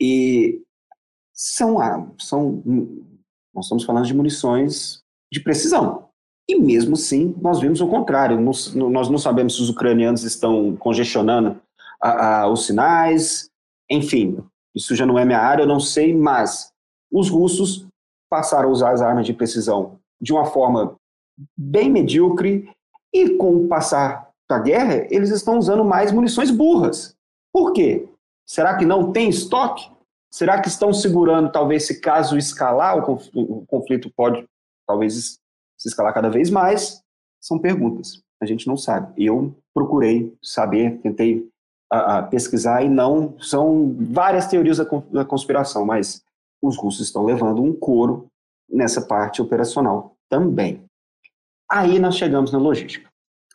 E 0.00 0.60
são, 1.32 2.14
são, 2.18 2.62
nós 3.54 3.66
estamos 3.66 3.84
falando 3.84 4.06
de 4.06 4.14
munições 4.14 5.02
de 5.32 5.40
precisão. 5.40 6.08
E 6.48 6.58
mesmo 6.58 6.94
assim, 6.94 7.34
nós 7.40 7.60
vimos 7.60 7.80
o 7.80 7.88
contrário. 7.88 8.40
Nós, 8.40 8.74
não 8.74 9.18
sabemos 9.18 9.56
se 9.56 9.62
os 9.62 9.70
ucranianos 9.70 10.24
estão 10.24 10.76
congestionando 10.76 11.60
a, 12.00 12.42
a, 12.42 12.48
os 12.48 12.66
sinais. 12.66 13.48
Enfim, 13.90 14.38
isso 14.74 14.94
já 14.94 15.06
não 15.06 15.18
é 15.18 15.24
minha 15.24 15.38
área, 15.38 15.62
eu 15.62 15.68
não 15.68 15.80
sei, 15.80 16.14
mas 16.14 16.72
os 17.10 17.30
russos 17.30 17.86
passaram 18.28 18.68
a 18.68 18.72
usar 18.72 18.90
as 18.90 19.00
armas 19.00 19.24
de 19.24 19.32
precisão 19.32 19.98
de 20.20 20.32
uma 20.32 20.46
forma 20.46 20.96
bem 21.56 21.90
medíocre 21.90 22.68
e 23.14 23.36
com 23.36 23.56
o 23.56 23.68
passar 23.68 24.28
da 24.50 24.58
guerra, 24.58 25.06
eles 25.08 25.30
estão 25.30 25.56
usando 25.56 25.84
mais 25.84 26.10
munições 26.10 26.50
burras. 26.50 27.16
Por 27.52 27.72
quê? 27.72 28.08
Será 28.44 28.76
que 28.76 28.84
não 28.84 29.12
tem 29.12 29.28
estoque? 29.28 29.88
Será 30.30 30.60
que 30.60 30.68
estão 30.68 30.92
segurando, 30.92 31.52
talvez, 31.52 31.86
se 31.86 32.00
caso 32.00 32.36
escalar, 32.36 32.98
o 32.98 33.64
conflito 33.66 34.12
pode, 34.16 34.44
talvez, 34.86 35.38
se 35.78 35.88
escalar 35.88 36.12
cada 36.12 36.28
vez 36.28 36.50
mais? 36.50 37.00
São 37.40 37.58
perguntas. 37.58 38.20
A 38.42 38.46
gente 38.46 38.66
não 38.66 38.76
sabe. 38.76 39.12
Eu 39.24 39.54
procurei 39.72 40.36
saber, 40.42 40.98
tentei 40.98 41.48
a, 41.90 42.18
a 42.18 42.22
pesquisar 42.22 42.82
e 42.82 42.88
não. 42.88 43.38
São 43.38 43.94
várias 44.10 44.48
teorias 44.48 44.78
da, 44.78 44.84
da 45.12 45.24
conspiração, 45.24 45.86
mas 45.86 46.24
os 46.60 46.76
russos 46.76 47.06
estão 47.06 47.24
levando 47.24 47.62
um 47.62 47.72
couro 47.72 48.26
nessa 48.68 49.00
parte 49.00 49.40
operacional 49.40 50.16
também. 50.28 50.82
Aí 51.74 51.98
nós 51.98 52.16
chegamos 52.16 52.52
na 52.52 52.58
logística. 52.58 53.10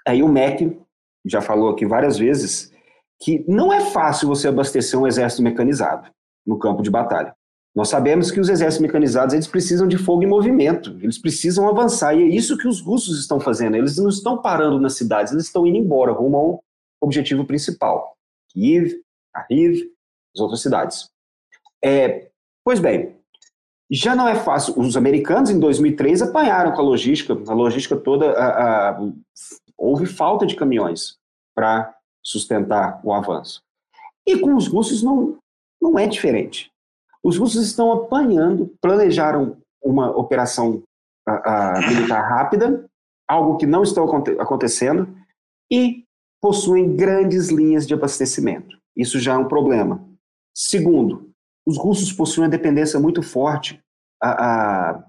Aí 0.05 0.21
o 0.21 0.27
MEC 0.27 0.77
já 1.25 1.41
falou 1.41 1.69
aqui 1.69 1.85
várias 1.85 2.17
vezes 2.17 2.69
que 3.17 3.45
não 3.47 3.71
é 3.71 3.79
fácil 3.91 4.27
você 4.27 4.49
abastecer 4.49 4.99
um 4.99 5.07
exército 5.07 5.41
mecanizado 5.41 6.11
no 6.45 6.59
campo 6.59 6.83
de 6.83 6.89
batalha. 6.89 7.33
Nós 7.73 7.87
sabemos 7.87 8.29
que 8.29 8.41
os 8.41 8.49
exércitos 8.49 8.85
mecanizados 8.85 9.33
eles 9.33 9.47
precisam 9.47 9.87
de 9.87 9.97
fogo 9.97 10.21
em 10.21 10.27
movimento, 10.27 10.97
eles 11.01 11.17
precisam 11.17 11.69
avançar 11.69 12.13
e 12.13 12.23
é 12.23 12.25
isso 12.27 12.57
que 12.57 12.67
os 12.67 12.81
russos 12.81 13.17
estão 13.21 13.39
fazendo. 13.39 13.77
Eles 13.77 13.95
não 13.95 14.09
estão 14.09 14.41
parando 14.41 14.81
nas 14.81 14.97
cidades, 14.97 15.31
eles 15.31 15.45
estão 15.45 15.65
indo 15.65 15.77
embora 15.77 16.11
rumo 16.11 16.35
ao 16.35 16.63
objetivo 16.99 17.45
principal, 17.45 18.17
Kiev, 18.49 19.01
Kharkiv, 19.33 19.89
as 20.35 20.41
outras 20.41 20.59
cidades. 20.59 21.09
É, 21.81 22.27
pois 22.65 22.81
bem, 22.81 23.15
já 23.89 24.15
não 24.15 24.27
é 24.27 24.35
fácil. 24.35 24.77
Os 24.77 24.95
americanos, 24.95 25.49
em 25.49 25.59
2003, 25.59 26.21
apanharam 26.21 26.71
com 26.71 26.81
a 26.81 26.83
logística, 26.83 27.33
a 27.47 27.53
logística 27.53 27.95
toda. 27.95 28.31
A, 28.31 28.89
a, 28.91 28.99
houve 29.77 30.05
falta 30.05 30.45
de 30.45 30.55
caminhões 30.55 31.17
para 31.55 31.93
sustentar 32.23 32.99
o 33.03 33.13
avanço. 33.13 33.61
E 34.27 34.37
com 34.37 34.55
os 34.55 34.67
russos 34.67 35.01
não, 35.01 35.37
não 35.81 35.97
é 35.97 36.05
diferente. 36.05 36.71
Os 37.23 37.37
russos 37.37 37.65
estão 37.65 37.91
apanhando, 37.91 38.71
planejaram 38.81 39.57
uma 39.83 40.11
operação 40.15 40.83
a, 41.25 41.79
militar 41.87 42.21
rápida, 42.21 42.85
algo 43.27 43.57
que 43.57 43.65
não 43.65 43.83
está 43.83 44.01
acontecendo, 44.39 45.07
e 45.71 46.03
possuem 46.41 46.95
grandes 46.95 47.49
linhas 47.49 47.87
de 47.87 47.93
abastecimento. 47.93 48.77
Isso 48.95 49.19
já 49.19 49.33
é 49.33 49.37
um 49.37 49.47
problema. 49.47 50.03
Segundo, 50.53 51.28
os 51.69 51.77
russos 51.77 52.11
possuem 52.11 52.45
uma 52.45 52.51
dependência 52.51 52.99
muito 52.99 53.21
forte 53.21 53.79
a, 54.21 54.29
a, 54.29 55.03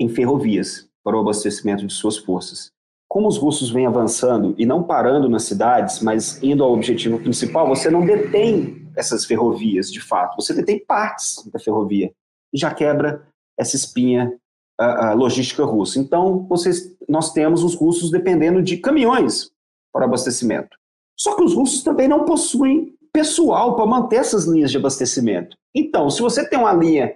em 0.00 0.08
ferrovias 0.08 0.88
para 1.02 1.16
o 1.16 1.20
abastecimento 1.20 1.86
de 1.86 1.92
suas 1.92 2.16
forças. 2.16 2.70
Como 3.08 3.26
os 3.28 3.36
russos 3.36 3.70
vêm 3.70 3.86
avançando 3.86 4.54
e 4.56 4.64
não 4.64 4.82
parando 4.82 5.28
nas 5.28 5.42
cidades, 5.42 6.00
mas 6.00 6.42
indo 6.42 6.62
ao 6.62 6.72
objetivo 6.72 7.18
principal, 7.18 7.68
você 7.68 7.90
não 7.90 8.06
detém 8.06 8.88
essas 8.96 9.24
ferrovias 9.24 9.90
de 9.90 10.00
fato, 10.00 10.36
você 10.36 10.54
detém 10.54 10.78
partes 10.84 11.44
da 11.52 11.58
ferrovia 11.58 12.12
já 12.54 12.72
quebra 12.72 13.26
essa 13.58 13.74
espinha 13.74 14.32
a, 14.78 15.12
logística 15.12 15.64
russa. 15.64 15.98
Então, 15.98 16.46
vocês, 16.46 16.96
nós 17.08 17.32
temos 17.32 17.64
os 17.64 17.74
russos 17.74 18.12
dependendo 18.12 18.62
de 18.62 18.76
caminhões 18.76 19.50
para 19.92 20.04
abastecimento. 20.04 20.76
Só 21.18 21.34
que 21.34 21.42
os 21.42 21.54
russos 21.54 21.82
também 21.82 22.06
não 22.06 22.24
possuem 22.24 22.93
pessoal 23.14 23.76
para 23.76 23.86
manter 23.86 24.16
essas 24.16 24.44
linhas 24.44 24.72
de 24.72 24.76
abastecimento. 24.76 25.56
Então, 25.72 26.10
se 26.10 26.20
você 26.20 26.46
tem 26.46 26.58
uma 26.58 26.72
linha, 26.72 27.14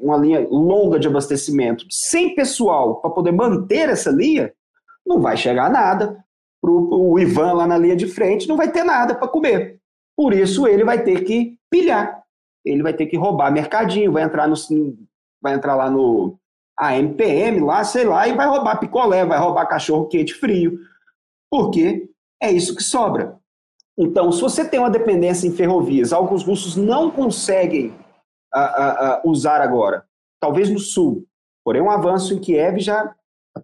uma 0.00 0.16
linha 0.16 0.46
longa 0.50 0.98
de 0.98 1.06
abastecimento 1.06 1.86
sem 1.88 2.34
pessoal 2.34 3.00
para 3.00 3.10
poder 3.10 3.30
manter 3.30 3.88
essa 3.88 4.10
linha, 4.10 4.52
não 5.06 5.20
vai 5.20 5.36
chegar 5.36 5.70
nada. 5.70 6.22
O 6.60 7.18
Ivan 7.18 7.52
lá 7.52 7.66
na 7.66 7.78
linha 7.78 7.96
de 7.96 8.06
frente, 8.06 8.48
não 8.48 8.56
vai 8.56 8.70
ter 8.70 8.82
nada 8.82 9.14
para 9.14 9.28
comer. 9.28 9.78
Por 10.16 10.34
isso, 10.34 10.66
ele 10.66 10.84
vai 10.84 11.02
ter 11.02 11.22
que 11.24 11.56
pilhar. 11.70 12.22
Ele 12.64 12.82
vai 12.82 12.92
ter 12.92 13.06
que 13.06 13.16
roubar 13.16 13.52
mercadinho, 13.52 14.12
vai 14.12 14.22
entrar, 14.22 14.48
no, 14.48 14.54
vai 15.40 15.54
entrar 15.54 15.74
lá 15.74 15.90
no 15.90 16.36
AMPM, 16.78 17.60
lá, 17.60 17.82
sei 17.84 18.04
lá, 18.04 18.26
e 18.28 18.34
vai 18.34 18.46
roubar 18.46 18.78
picolé, 18.78 19.24
vai 19.24 19.38
roubar 19.38 19.66
cachorro 19.66 20.06
quente 20.06 20.34
frio. 20.34 20.78
Porque 21.50 22.08
é 22.40 22.50
isso 22.50 22.74
que 22.74 22.82
sobra. 22.82 23.41
Então, 23.98 24.32
se 24.32 24.40
você 24.40 24.66
tem 24.68 24.80
uma 24.80 24.90
dependência 24.90 25.46
em 25.46 25.52
ferrovias, 25.52 26.12
algo 26.12 26.28
que 26.28 26.34
os 26.34 26.44
russos 26.44 26.76
não 26.76 27.10
conseguem 27.10 27.94
a, 28.52 28.60
a, 28.60 29.14
a 29.14 29.22
usar 29.24 29.60
agora, 29.60 30.04
talvez 30.40 30.70
no 30.70 30.78
sul, 30.78 31.26
porém 31.64 31.82
um 31.82 31.90
avanço 31.90 32.34
em 32.34 32.38
Kiev 32.38 32.80
já 32.80 33.14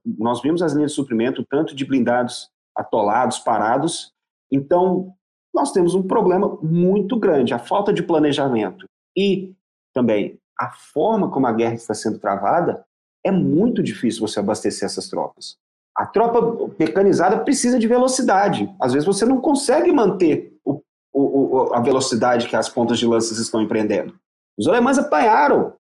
nós 0.04 0.42
vimos 0.42 0.62
as 0.62 0.72
linhas 0.72 0.90
de 0.90 0.96
suprimento 0.96 1.44
tanto 1.48 1.74
de 1.74 1.84
blindados 1.84 2.50
atolados, 2.76 3.38
parados. 3.38 4.12
Então, 4.52 5.12
nós 5.52 5.72
temos 5.72 5.94
um 5.94 6.06
problema 6.06 6.58
muito 6.62 7.18
grande, 7.18 7.54
a 7.54 7.58
falta 7.58 7.92
de 7.92 8.02
planejamento 8.02 8.86
e 9.16 9.54
também 9.92 10.38
a 10.58 10.70
forma 10.70 11.30
como 11.30 11.46
a 11.46 11.52
guerra 11.52 11.74
está 11.74 11.94
sendo 11.94 12.18
travada, 12.18 12.84
é 13.24 13.30
muito 13.30 13.82
difícil 13.82 14.20
você 14.20 14.38
abastecer 14.38 14.86
essas 14.86 15.08
tropas. 15.08 15.56
A 15.98 16.06
tropa 16.06 16.72
mecanizada 16.78 17.40
precisa 17.40 17.76
de 17.76 17.88
velocidade. 17.88 18.72
Às 18.80 18.92
vezes 18.92 19.04
você 19.04 19.24
não 19.24 19.40
consegue 19.40 19.90
manter 19.90 20.56
o, 20.64 20.80
o, 21.12 21.74
a 21.74 21.80
velocidade 21.80 22.46
que 22.46 22.54
as 22.54 22.68
pontas 22.68 23.00
de 23.00 23.06
lanças 23.06 23.36
estão 23.38 23.60
empreendendo. 23.60 24.14
Os 24.56 24.68
alemães 24.68 24.96
apanharam 24.96 25.72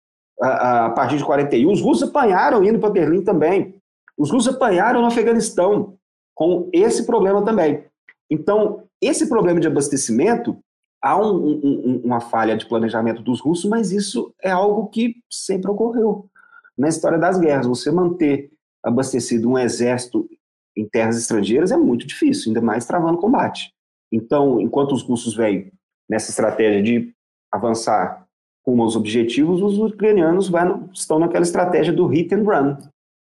a, 0.41 0.85
a 0.85 0.89
partir 0.89 1.17
de 1.17 1.23
41, 1.23 1.71
os 1.71 1.81
russos 1.81 2.09
apanharam 2.09 2.63
indo 2.63 2.79
para 2.79 2.89
Berlim 2.89 3.23
também. 3.23 3.75
Os 4.17 4.31
russos 4.31 4.55
apanharam 4.55 5.01
no 5.01 5.07
Afeganistão 5.07 5.95
com 6.33 6.67
esse 6.73 7.05
problema 7.05 7.45
também. 7.45 7.85
Então, 8.27 8.85
esse 8.99 9.29
problema 9.29 9.59
de 9.59 9.67
abastecimento, 9.67 10.57
há 10.99 11.15
um, 11.15 11.61
um, 11.63 12.01
uma 12.03 12.19
falha 12.19 12.57
de 12.57 12.67
planejamento 12.67 13.21
dos 13.21 13.39
russos, 13.39 13.69
mas 13.69 13.91
isso 13.91 14.33
é 14.41 14.49
algo 14.49 14.87
que 14.87 15.17
sempre 15.31 15.69
ocorreu 15.69 16.27
na 16.75 16.87
história 16.87 17.19
das 17.19 17.39
guerras. 17.39 17.67
Você 17.67 17.91
manter 17.91 18.51
abastecido 18.87 19.49
um 19.49 19.57
exército 19.57 20.27
em 20.75 20.87
terras 20.87 21.17
estrangeiras 21.17 21.71
é 21.71 21.77
muito 21.77 22.05
difícil, 22.05 22.49
ainda 22.49 22.61
mais 22.61 22.85
travando 22.85 23.17
combate. 23.17 23.73
Então, 24.11 24.61
enquanto 24.61 24.93
os 24.93 25.03
russos 25.03 25.35
vêm 25.35 25.71
nessa 26.09 26.29
estratégia 26.29 26.81
de 26.81 27.13
avançar 27.51 28.25
com 28.63 28.79
os 28.81 28.95
objetivos, 28.95 29.61
os 29.61 29.77
ucranianos 29.79 30.51
estão 30.93 31.19
naquela 31.19 31.43
estratégia 31.43 31.93
do 31.93 32.05
hit 32.05 32.33
and 32.33 32.43
run, 32.43 32.77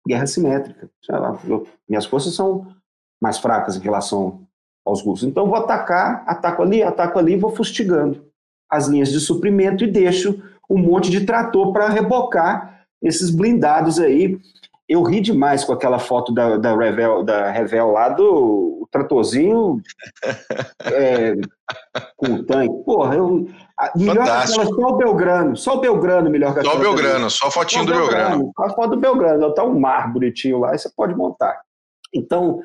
guerra 0.07 0.25
simétrica. 0.25 0.89
Lá, 1.09 1.39
eu, 1.47 1.67
minhas 1.87 2.05
forças 2.05 2.33
são 2.33 2.73
mais 3.21 3.37
fracas 3.37 3.75
em 3.75 3.81
relação 3.81 4.41
aos 4.85 5.01
russos. 5.01 5.27
Então, 5.27 5.47
vou 5.47 5.55
atacar, 5.55 6.23
ataco 6.25 6.63
ali, 6.63 6.81
ataco 6.81 7.19
ali, 7.19 7.35
vou 7.35 7.55
fustigando 7.55 8.25
as 8.69 8.87
linhas 8.87 9.11
de 9.11 9.19
suprimento 9.19 9.83
e 9.83 9.91
deixo 9.91 10.41
um 10.69 10.77
monte 10.77 11.11
de 11.11 11.25
trator 11.25 11.73
para 11.73 11.89
rebocar 11.89 12.85
esses 13.01 13.29
blindados 13.29 13.99
aí. 13.99 14.39
Eu 14.91 15.03
ri 15.03 15.21
demais 15.21 15.63
com 15.63 15.71
aquela 15.71 15.99
foto 15.99 16.33
da, 16.33 16.57
da, 16.57 16.75
Revel, 16.75 17.23
da 17.23 17.49
Revel 17.49 17.91
lá 17.91 18.09
do 18.09 18.85
tratorzinho 18.91 19.81
é, 20.83 21.33
com 22.17 22.33
o 22.33 22.43
tanque. 22.43 22.83
Porra, 22.83 23.15
eu, 23.15 23.47
melhor 23.95 24.27
Fantástico. 24.27 24.75
só 24.75 24.87
o 24.89 24.97
Belgrano, 24.97 25.55
só 25.55 25.77
o 25.77 25.79
Belgrano 25.79 26.29
melhor 26.29 26.53
que 26.53 26.61
Só 26.61 26.75
o 26.75 26.79
Belgrano, 26.79 27.29
só 27.29 27.47
a 27.47 27.51
fotinho 27.51 27.85
só 27.85 27.89
do 27.89 27.97
Belgrano. 27.97 28.29
Belgrano. 28.29 28.53
A 28.59 28.69
foto 28.69 28.89
do 28.89 28.97
Belgrano, 28.99 29.53
tá 29.53 29.63
um 29.63 29.79
mar 29.79 30.11
bonitinho 30.11 30.59
lá, 30.59 30.75
e 30.75 30.77
você 30.77 30.89
pode 30.93 31.15
montar. 31.15 31.61
Então, 32.13 32.61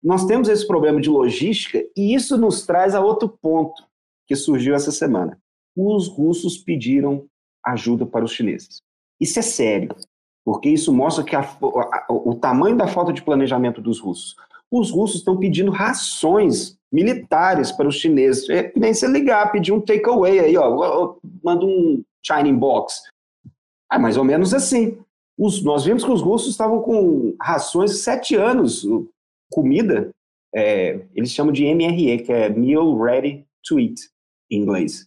nós 0.00 0.26
temos 0.26 0.48
esse 0.48 0.64
problema 0.64 1.00
de 1.00 1.10
logística 1.10 1.84
e 1.96 2.14
isso 2.14 2.38
nos 2.38 2.64
traz 2.64 2.94
a 2.94 3.00
outro 3.00 3.28
ponto 3.28 3.82
que 4.28 4.36
surgiu 4.36 4.76
essa 4.76 4.92
semana. 4.92 5.36
Os 5.76 6.06
russos 6.06 6.56
pediram 6.56 7.26
ajuda 7.66 8.06
para 8.06 8.24
os 8.24 8.30
chineses. 8.30 8.80
Isso 9.20 9.40
é 9.40 9.42
sério, 9.42 9.96
porque 10.44 10.68
isso 10.68 10.92
mostra 10.92 11.24
que 11.24 11.34
a, 11.34 11.40
a, 11.40 12.06
o 12.08 12.34
tamanho 12.34 12.76
da 12.76 12.86
falta 12.86 13.12
de 13.12 13.22
planejamento 13.22 13.80
dos 13.80 13.98
russos. 13.98 14.36
Os 14.70 14.90
russos 14.90 15.18
estão 15.18 15.36
pedindo 15.36 15.70
rações 15.70 16.76
militares 16.92 17.72
para 17.72 17.88
os 17.88 17.96
chineses. 17.96 18.48
É 18.50 18.64
que 18.64 18.78
nem 18.78 18.92
você 18.92 19.06
ligar, 19.06 19.50
pedir 19.52 19.72
um 19.72 19.80
takeaway 19.80 20.40
aí, 20.40 20.56
ó, 20.56 21.14
manda 21.42 21.64
um 21.64 22.02
China 22.24 22.52
box. 22.52 23.02
É 23.92 23.98
mais 23.98 24.16
ou 24.16 24.24
menos 24.24 24.52
assim. 24.52 24.98
Os, 25.38 25.62
nós 25.62 25.84
vimos 25.84 26.04
que 26.04 26.10
os 26.10 26.22
russos 26.22 26.50
estavam 26.50 26.80
com 26.80 27.34
rações 27.40 27.92
de 27.92 27.96
sete 27.98 28.36
anos 28.36 28.86
comida, 29.50 30.10
é, 30.54 31.00
eles 31.14 31.30
chamam 31.30 31.52
de 31.52 31.64
MRE, 31.74 32.22
que 32.22 32.32
é 32.32 32.48
Meal 32.48 32.96
Ready 33.00 33.44
to 33.64 33.78
Eat, 33.78 34.08
em 34.50 34.60
inglês. 34.60 35.06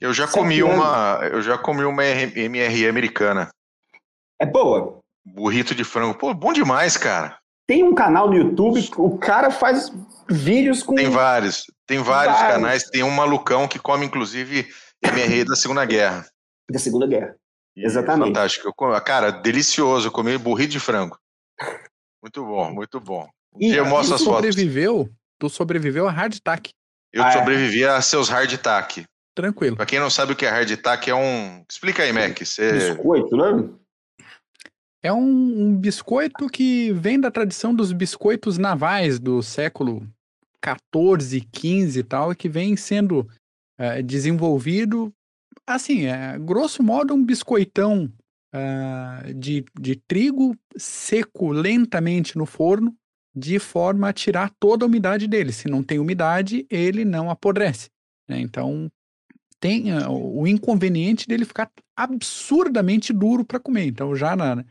Eu 0.00 0.12
já 0.12 0.28
comi 0.28 0.62
uma, 0.62 1.20
eu 1.32 1.40
já 1.40 1.56
comi 1.56 1.84
uma 1.84 2.02
MRE 2.02 2.88
americana. 2.88 3.48
É 4.40 4.46
boa. 4.46 4.98
Burrito 5.24 5.74
de 5.74 5.84
frango, 5.84 6.18
pô, 6.18 6.34
bom 6.34 6.52
demais, 6.52 6.96
cara. 6.96 7.38
Tem 7.66 7.82
um 7.82 7.94
canal 7.94 8.28
no 8.28 8.36
YouTube, 8.36 8.86
o 8.98 9.16
cara 9.18 9.50
faz 9.50 9.90
vídeos 10.28 10.82
com. 10.82 10.94
Tem 10.94 11.08
vários, 11.08 11.64
tem 11.86 11.98
vários, 11.98 12.36
vários. 12.36 12.54
canais. 12.54 12.84
Tem 12.84 13.02
um 13.02 13.10
malucão 13.10 13.66
que 13.66 13.78
come, 13.78 14.04
inclusive, 14.04 14.68
MRE 15.02 15.44
da 15.44 15.56
Segunda 15.56 15.84
Guerra. 15.86 16.26
Da 16.70 16.78
Segunda 16.78 17.06
Guerra. 17.06 17.34
Exatamente. 17.76 18.28
Fantástico. 18.28 18.72
Cara, 19.04 19.30
delicioso. 19.30 20.08
Eu 20.08 20.12
comi 20.12 20.36
burrito 20.36 20.72
de 20.72 20.80
frango. 20.80 21.18
Muito 22.22 22.44
bom, 22.44 22.70
muito 22.70 23.00
bom. 23.00 23.26
Um 23.54 23.58
dia 23.58 23.78
eu 23.78 23.86
mostro 23.86 24.14
as 24.14 24.20
sobreviveu, 24.20 24.98
fotos. 24.98 25.14
Tu 25.38 25.48
sobreviveu 25.48 26.08
a 26.08 26.10
hard 26.10 26.34
attack. 26.36 26.70
Eu 27.12 27.22
ah, 27.22 27.28
é? 27.28 27.32
sobrevivi 27.32 27.84
é? 27.84 27.88
a 27.88 28.00
seus 28.02 28.28
hard 28.28 28.52
attack. 28.52 29.04
Tranquilo. 29.34 29.76
Pra 29.76 29.86
quem 29.86 29.98
não 29.98 30.10
sabe 30.10 30.32
o 30.32 30.36
que 30.36 30.46
é 30.46 30.50
hard 30.50 30.70
attack, 30.70 31.10
é 31.10 31.14
um. 31.14 31.64
Explica 31.70 32.02
aí, 32.02 32.12
Mac. 32.12 32.38
Você... 32.38 32.72
Biscoito, 32.72 33.36
né? 33.36 33.68
É 35.04 35.12
um, 35.12 35.66
um, 35.66 35.76
biscoito 35.76 36.48
que 36.48 36.90
vem 36.92 37.20
da 37.20 37.30
tradição 37.30 37.74
dos 37.74 37.92
biscoitos 37.92 38.56
navais 38.56 39.18
do 39.20 39.42
século 39.42 40.08
14, 40.62 41.42
15 41.42 42.00
e 42.00 42.02
tal, 42.02 42.32
e 42.32 42.34
que 42.34 42.48
vem 42.48 42.74
sendo 42.74 43.28
é, 43.76 44.00
desenvolvido, 44.00 45.12
assim, 45.66 46.06
é, 46.06 46.38
grosso 46.38 46.82
modo, 46.82 47.12
um 47.12 47.22
biscoitão 47.22 48.10
uh, 48.54 49.34
de, 49.34 49.62
de 49.78 49.96
trigo 49.96 50.56
seco 50.74 51.52
lentamente 51.52 52.38
no 52.38 52.46
forno, 52.46 52.96
de 53.36 53.58
forma 53.58 54.08
a 54.08 54.12
tirar 54.14 54.50
toda 54.58 54.86
a 54.86 54.88
umidade 54.88 55.28
dele. 55.28 55.52
Se 55.52 55.68
não 55.68 55.82
tem 55.82 55.98
umidade, 55.98 56.66
ele 56.70 57.04
não 57.04 57.28
apodrece. 57.28 57.90
Né? 58.26 58.40
Então, 58.40 58.90
tem 59.60 59.92
uh, 59.92 60.10
o 60.10 60.46
inconveniente 60.46 61.28
dele 61.28 61.44
ficar 61.44 61.70
absurdamente 61.94 63.12
duro 63.12 63.44
para 63.44 63.60
comer. 63.60 63.86
Então, 63.86 64.16
já 64.16 64.34
na, 64.34 64.64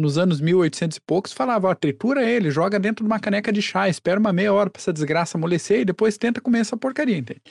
nos 0.00 0.18
anos 0.18 0.40
1800 0.40 0.96
e 0.96 1.00
poucos, 1.00 1.32
falava, 1.32 1.68
ó, 1.68 1.74
tritura 1.74 2.24
ele, 2.24 2.50
joga 2.50 2.78
dentro 2.78 3.04
de 3.04 3.10
uma 3.10 3.20
caneca 3.20 3.52
de 3.52 3.62
chá, 3.62 3.88
espera 3.88 4.18
uma 4.18 4.32
meia 4.32 4.52
hora 4.52 4.70
para 4.70 4.80
essa 4.80 4.92
desgraça 4.92 5.38
amolecer 5.38 5.80
e 5.80 5.84
depois 5.84 6.18
tenta 6.18 6.40
comer 6.40 6.60
essa 6.60 6.76
porcaria, 6.76 7.16
entende? 7.16 7.42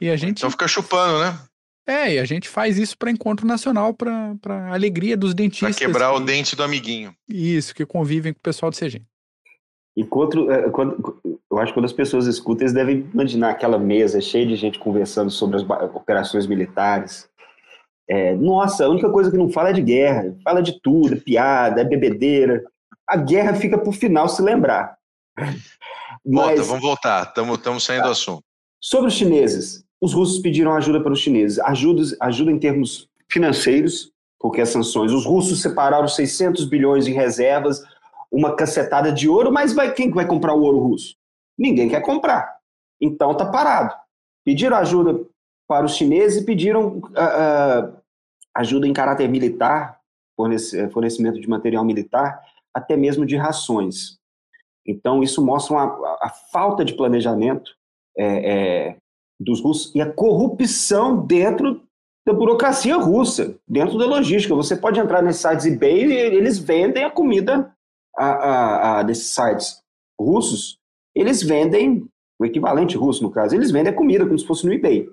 E 0.00 0.08
a 0.10 0.16
gente... 0.16 0.38
Então 0.38 0.50
fica 0.50 0.66
chupando, 0.66 1.20
né? 1.20 1.38
É, 1.86 2.14
e 2.14 2.18
a 2.18 2.24
gente 2.24 2.48
faz 2.48 2.78
isso 2.78 2.96
para 2.96 3.10
encontro 3.10 3.46
nacional, 3.46 3.94
para 3.94 4.72
alegria 4.72 5.16
dos 5.16 5.34
dentistas. 5.34 5.76
Para 5.76 5.86
quebrar 5.86 6.10
que... 6.10 6.16
o 6.16 6.20
dente 6.20 6.54
do 6.54 6.62
amiguinho. 6.62 7.14
Isso, 7.28 7.74
que 7.74 7.84
convivem 7.84 8.32
com 8.32 8.38
o 8.38 8.42
pessoal 8.42 8.70
do 8.70 8.76
CG. 8.76 9.02
Enquanto, 9.96 10.50
é, 10.50 10.70
quando, 10.70 11.20
eu 11.50 11.58
acho 11.58 11.72
que 11.72 11.74
quando 11.74 11.86
as 11.86 11.92
pessoas 11.92 12.26
escutam, 12.26 12.62
eles 12.62 12.72
devem 12.72 13.08
imaginar 13.12 13.50
aquela 13.50 13.78
mesa 13.78 14.20
cheia 14.20 14.46
de 14.46 14.56
gente 14.56 14.78
conversando 14.78 15.30
sobre 15.30 15.56
as 15.56 15.62
operações 15.94 16.46
militares. 16.46 17.28
É, 18.10 18.34
nossa, 18.34 18.84
a 18.84 18.88
única 18.88 19.08
coisa 19.08 19.30
que 19.30 19.36
não 19.36 19.48
fala 19.48 19.70
é 19.70 19.72
de 19.72 19.82
guerra, 19.82 20.36
fala 20.42 20.60
de 20.60 20.80
tudo, 20.80 21.14
é 21.14 21.16
piada, 21.16 21.80
é 21.80 21.84
bebedeira. 21.84 22.64
A 23.08 23.16
guerra 23.16 23.54
fica 23.54 23.78
por 23.78 23.94
final 23.94 24.28
se 24.28 24.42
lembrar. 24.42 24.98
Volta, 26.26 26.56
Mas, 26.56 26.66
vamos 26.66 26.82
voltar, 26.82 27.22
estamos 27.22 27.84
saindo 27.84 28.00
tá. 28.00 28.06
do 28.06 28.12
assunto. 28.12 28.42
Sobre 28.80 29.08
os 29.08 29.14
chineses, 29.14 29.84
os 30.00 30.12
russos 30.12 30.40
pediram 30.40 30.74
ajuda 30.74 31.00
para 31.00 31.12
os 31.12 31.20
chineses, 31.20 31.60
ajuda, 31.60 32.02
ajuda 32.20 32.50
em 32.50 32.58
termos 32.58 33.08
financeiros, 33.30 34.10
porque 34.40 34.60
as 34.60 34.70
sanções, 34.70 35.12
os 35.12 35.24
russos 35.24 35.62
separaram 35.62 36.08
600 36.08 36.64
bilhões 36.64 37.06
em 37.06 37.12
reservas, 37.12 37.80
uma 38.32 38.56
cacetada 38.56 39.12
de 39.12 39.28
ouro, 39.28 39.52
mas 39.52 39.72
vai, 39.72 39.92
quem 39.92 40.10
vai 40.10 40.26
comprar 40.26 40.54
o 40.54 40.62
ouro 40.62 40.80
russo? 40.80 41.14
Ninguém 41.56 41.88
quer 41.88 42.00
comprar. 42.00 42.56
Então 43.00 43.36
tá 43.36 43.46
parado. 43.46 43.94
Pediram 44.44 44.76
ajuda 44.76 45.20
para 45.68 45.86
os 45.86 45.94
chineses 45.94 46.42
e 46.42 46.44
pediram 46.44 46.98
uh, 46.98 46.98
uh, 46.98 47.99
ajuda 48.56 48.86
em 48.86 48.92
caráter 48.92 49.28
militar, 49.28 49.98
fornecimento 50.92 51.40
de 51.40 51.48
material 51.48 51.84
militar, 51.84 52.40
até 52.74 52.96
mesmo 52.96 53.26
de 53.26 53.36
rações. 53.36 54.18
Então 54.86 55.22
isso 55.22 55.44
mostra 55.44 55.74
uma, 55.74 55.84
a 56.22 56.30
falta 56.52 56.84
de 56.84 56.94
planejamento 56.94 57.72
é, 58.16 58.24
é, 58.24 58.96
dos 59.38 59.60
russos 59.60 59.94
e 59.94 60.00
a 60.00 60.10
corrupção 60.10 61.24
dentro 61.24 61.82
da 62.26 62.32
burocracia 62.32 62.96
russa, 62.96 63.56
dentro 63.66 63.98
da 63.98 64.06
logística. 64.06 64.54
Você 64.54 64.76
pode 64.76 65.00
entrar 65.00 65.22
nesses 65.22 65.42
sites 65.42 65.66
eBay 65.66 66.06
e 66.06 66.12
eles 66.12 66.58
vendem 66.58 67.04
a 67.04 67.10
comida 67.10 67.74
a, 68.16 68.26
a, 68.26 69.00
a 69.00 69.02
desses 69.02 69.28
sites 69.28 69.82
russos, 70.20 70.78
eles 71.14 71.42
vendem, 71.42 72.06
o 72.38 72.44
equivalente 72.44 72.96
russo 72.96 73.22
no 73.22 73.30
caso, 73.30 73.54
eles 73.54 73.70
vendem 73.70 73.92
a 73.92 73.96
comida 73.96 74.24
como 74.24 74.38
se 74.38 74.46
fosse 74.46 74.66
no 74.66 74.72
eBay. 74.72 75.08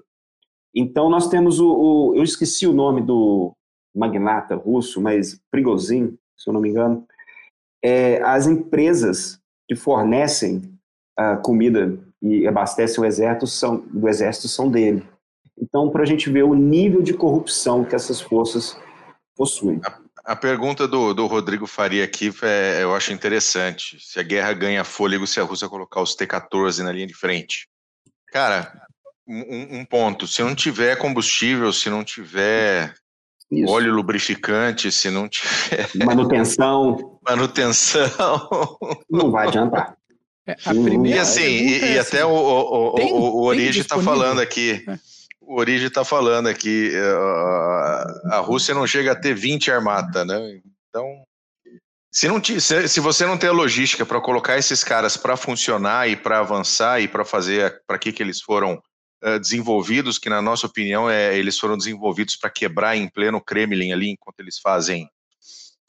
Então 0.79 1.09
nós 1.09 1.27
temos 1.27 1.59
o, 1.59 1.67
o 1.67 2.15
eu 2.15 2.23
esqueci 2.23 2.67
o 2.67 2.73
nome 2.73 3.01
do 3.01 3.51
magnata 3.95 4.55
russo, 4.55 5.01
mas 5.01 5.41
Prigozhin, 5.49 6.15
se 6.37 6.47
eu 6.47 6.53
não 6.53 6.61
me 6.61 6.69
engano, 6.69 7.03
é, 7.83 8.21
as 8.21 8.45
empresas 8.45 9.39
que 9.67 9.75
fornecem 9.75 10.71
a 11.17 11.35
comida 11.35 11.97
e 12.21 12.47
abastecem 12.47 13.03
o 13.03 13.07
exército 13.07 13.47
são, 13.47 13.83
o 13.91 14.07
exército 14.07 14.47
são 14.47 14.69
dele. 14.69 15.03
Então, 15.59 15.89
para 15.89 16.03
a 16.03 16.05
gente 16.05 16.29
ver 16.29 16.43
o 16.43 16.53
nível 16.53 17.01
de 17.01 17.15
corrupção 17.15 17.83
que 17.83 17.95
essas 17.95 18.21
forças 18.21 18.79
possuem. 19.35 19.81
A 20.23 20.35
pergunta 20.35 20.87
do, 20.87 21.13
do 21.13 21.25
Rodrigo 21.25 21.65
Faria 21.65 22.03
aqui 22.03 22.31
é, 22.43 22.83
eu 22.83 22.93
acho 22.93 23.11
interessante. 23.11 23.97
Se 23.99 24.19
a 24.19 24.23
guerra 24.23 24.53
ganha 24.53 24.83
fôlego 24.83 25.25
se 25.25 25.39
a 25.39 25.43
Rússia 25.43 25.69
colocar 25.69 26.01
os 26.01 26.13
T-14 26.13 26.83
na 26.83 26.91
linha 26.91 27.07
de 27.07 27.15
frente. 27.15 27.67
Cara, 28.27 28.86
um, 29.27 29.79
um, 29.79 29.85
ponto. 29.85 30.25
Se 30.27 30.41
não 30.41 30.55
tiver 30.55 30.95
combustível, 30.97 31.73
se 31.73 31.89
não 31.89 32.03
tiver 32.03 32.93
Isso. 33.51 33.71
óleo 33.71 33.93
lubrificante, 33.93 34.91
se 34.91 35.09
não 35.09 35.27
tiver. 35.27 35.89
Manutenção. 36.05 37.19
Manutenção. 37.27 38.77
Não 39.09 39.29
vai 39.29 39.47
adiantar. 39.47 39.97
É, 40.47 40.53
a 40.65 40.69
primeira 40.69 41.17
e 41.17 41.19
assim, 41.19 41.41
e, 41.41 41.73
é 41.73 41.99
assim, 41.99 42.15
até 42.15 42.25
o, 42.25 42.31
o, 42.31 42.93
tem, 42.95 43.11
o, 43.11 43.17
o 43.17 43.43
Origi 43.43 43.81
está 43.81 44.01
falando 44.01 44.39
aqui. 44.39 44.85
É. 44.87 44.97
O 45.41 45.59
Origi 45.59 45.87
está 45.87 46.05
falando 46.05 46.47
aqui. 46.47 46.91
Uh, 46.93 48.33
a 48.33 48.39
Rússia 48.39 48.73
não 48.73 48.87
chega 48.87 49.11
a 49.11 49.15
ter 49.15 49.33
20 49.33 49.71
armata, 49.71 50.23
né? 50.23 50.61
Então. 50.89 51.05
Se, 52.09 52.27
não 52.27 52.41
se, 52.41 52.87
se 52.87 52.99
você 53.01 53.25
não 53.25 53.37
tem 53.37 53.49
a 53.49 53.53
logística 53.53 54.05
para 54.05 54.21
colocar 54.21 54.57
esses 54.57 54.83
caras 54.83 55.17
para 55.17 55.35
funcionar 55.35 56.09
e 56.09 56.15
para 56.15 56.39
avançar 56.39 57.01
e 57.01 57.07
para 57.07 57.25
fazer 57.25 57.81
para 57.85 57.99
que, 57.99 58.13
que 58.13 58.23
eles 58.23 58.41
foram 58.41 58.81
uh, 59.23 59.39
desenvolvidos, 59.39 60.17
que 60.17 60.29
na 60.29 60.41
nossa 60.41 60.67
opinião 60.67 61.09
é, 61.09 61.37
eles 61.37 61.57
foram 61.57 61.77
desenvolvidos 61.77 62.35
para 62.35 62.49
quebrar 62.49 62.95
em 62.95 63.09
pleno 63.09 63.41
Kremlin 63.41 63.91
ali 63.91 64.11
enquanto 64.11 64.39
eles 64.39 64.59
fazem 64.59 65.09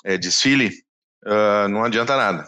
é, 0.04 0.16
desfile, 0.16 0.70
uh, 1.24 1.68
não 1.68 1.84
adianta 1.84 2.16
nada, 2.16 2.46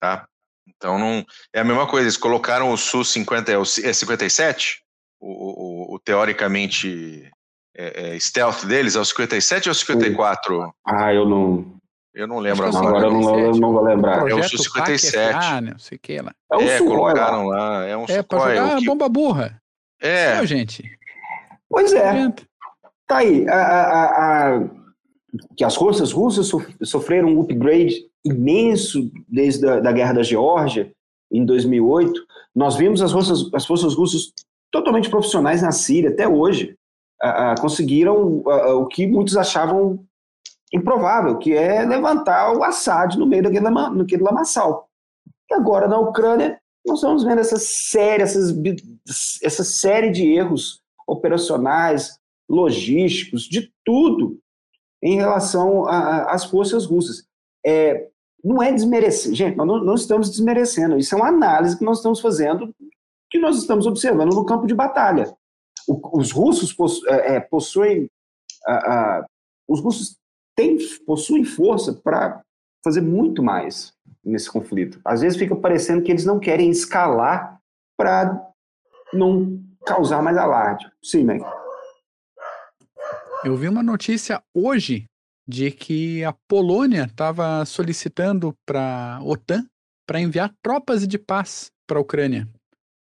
tá? 0.00 0.26
Então 0.66 0.98
não 0.98 1.24
é 1.52 1.60
a 1.60 1.64
mesma 1.64 1.86
coisa. 1.86 2.06
Eles 2.06 2.16
colocaram 2.16 2.70
o 2.70 2.76
Su 2.76 3.04
50 3.04 3.52
é 3.52 3.92
57, 3.92 4.82
o, 5.20 5.28
o, 5.28 5.94
o 5.94 5.98
teoricamente 5.98 7.30
é, 7.76 8.14
é, 8.14 8.18
stealth 8.18 8.64
deles 8.64 8.96
é 8.96 9.00
o 9.00 9.04
57 9.04 9.68
ou 9.68 9.72
o 9.72 9.74
54? 9.74 10.74
Ah, 10.84 11.12
eu 11.12 11.28
não. 11.28 11.80
Eu 12.14 12.26
não 12.26 12.40
lembro 12.40 12.66
agora. 12.66 12.88
Agora 12.88 13.06
eu 13.06 13.12
não, 13.12 13.40
eu 13.40 13.52
não 13.52 13.72
vou 13.72 13.82
lembrar. 13.82 14.28
É 14.28 14.34
o 14.34 14.42
Su 14.42 14.58
57. 14.58 15.16
Ah, 15.34 15.60
não 15.60 15.78
sei 15.78 15.96
que 15.96 16.20
lá. 16.20 16.32
É, 16.52 16.56
o 16.56 16.60
é 16.60 16.78
colocaram 16.78 17.46
lá. 17.46 17.78
lá. 17.78 17.84
É 17.86 17.96
um 17.96 18.04
é, 18.04 18.16
jogar 18.16 18.76
que... 18.76 18.84
bomba 18.84 19.08
burra. 19.08 19.61
É. 20.02 20.36
Não, 20.36 20.44
gente. 20.44 20.82
Pois 21.70 21.92
é. 21.92 22.28
Tá 23.06 23.18
aí. 23.18 23.48
A, 23.48 23.54
a, 23.54 24.56
a, 24.56 24.70
que 25.56 25.64
as 25.64 25.74
forças 25.74 26.12
russas 26.12 26.50
sofreram 26.82 27.28
um 27.28 27.40
upgrade 27.40 28.04
imenso 28.24 29.10
desde 29.28 29.66
a 29.66 29.80
da 29.80 29.92
guerra 29.92 30.14
da 30.14 30.22
Geórgia, 30.22 30.92
em 31.30 31.44
2008. 31.44 32.20
Nós 32.54 32.76
vimos 32.76 33.00
as 33.00 33.12
forças, 33.12 33.48
as 33.54 33.64
forças 33.64 33.94
russas 33.94 34.32
totalmente 34.70 35.08
profissionais 35.08 35.62
na 35.62 35.72
Síria, 35.72 36.10
até 36.10 36.28
hoje. 36.28 36.76
conseguiram 37.60 38.42
o 38.44 38.86
que 38.86 39.06
muitos 39.06 39.36
achavam 39.36 40.04
improvável, 40.72 41.38
que 41.38 41.52
é 41.54 41.84
levantar 41.84 42.52
o 42.52 42.64
Assad 42.64 43.16
no 43.16 43.26
meio 43.26 43.42
daquele, 43.42 43.70
daquele 43.96 44.22
lamaçal. 44.22 44.88
E 45.50 45.54
agora 45.54 45.86
na 45.86 45.98
Ucrânia, 45.98 46.58
nós 46.84 46.98
estamos 46.98 47.24
vendo 47.24 47.38
essa 47.38 47.58
série, 47.58 48.22
essas, 48.22 48.52
essa 49.42 49.64
série 49.64 50.10
de 50.10 50.26
erros 50.26 50.80
operacionais, 51.06 52.18
logísticos, 52.48 53.44
de 53.44 53.72
tudo 53.84 54.38
em 55.02 55.16
relação 55.16 55.86
às 55.86 56.44
forças 56.44 56.84
russas. 56.84 57.24
É, 57.64 58.08
não 58.42 58.62
é 58.62 58.72
desmerecer, 58.72 59.32
gente, 59.34 59.56
nós 59.56 59.66
não, 59.66 59.84
não, 59.84 59.94
estamos 59.94 60.28
desmerecendo, 60.28 60.98
isso 60.98 61.14
é 61.14 61.18
uma 61.18 61.28
análise 61.28 61.78
que 61.78 61.84
nós 61.84 61.98
estamos 61.98 62.20
fazendo, 62.20 62.74
que 63.30 63.38
nós 63.38 63.56
estamos 63.56 63.86
observando 63.86 64.34
no 64.34 64.44
campo 64.44 64.66
de 64.66 64.74
batalha. 64.74 65.32
O, 65.86 66.18
os 66.18 66.32
russos 66.32 66.72
possu, 66.72 67.08
é, 67.08 67.36
é 67.36 67.40
possuem, 67.40 68.10
os 69.68 69.80
russos 69.80 70.16
têm, 70.56 70.76
possuem 71.06 71.44
força 71.44 71.92
para 71.92 72.42
fazer 72.84 73.00
muito 73.00 73.42
mais 73.42 73.92
nesse 74.24 74.50
conflito. 74.50 75.00
Às 75.04 75.20
vezes 75.20 75.38
fica 75.38 75.54
parecendo 75.56 76.02
que 76.02 76.10
eles 76.10 76.24
não 76.24 76.38
querem 76.38 76.70
escalar 76.70 77.58
para 77.96 78.40
não 79.12 79.62
causar 79.84 80.22
mais 80.22 80.36
alarde. 80.36 80.90
Sim, 81.02 81.24
Meg. 81.24 81.44
Eu 83.44 83.56
vi 83.56 83.68
uma 83.68 83.82
notícia 83.82 84.42
hoje 84.54 85.06
de 85.46 85.70
que 85.70 86.22
a 86.24 86.32
Polônia 86.48 87.04
estava 87.04 87.64
solicitando 87.64 88.54
para 88.64 89.16
a 89.16 89.24
OTAN 89.24 89.66
para 90.06 90.20
enviar 90.20 90.54
tropas 90.62 91.06
de 91.06 91.18
paz 91.18 91.70
para 91.86 91.98
a 91.98 92.00
Ucrânia. 92.00 92.48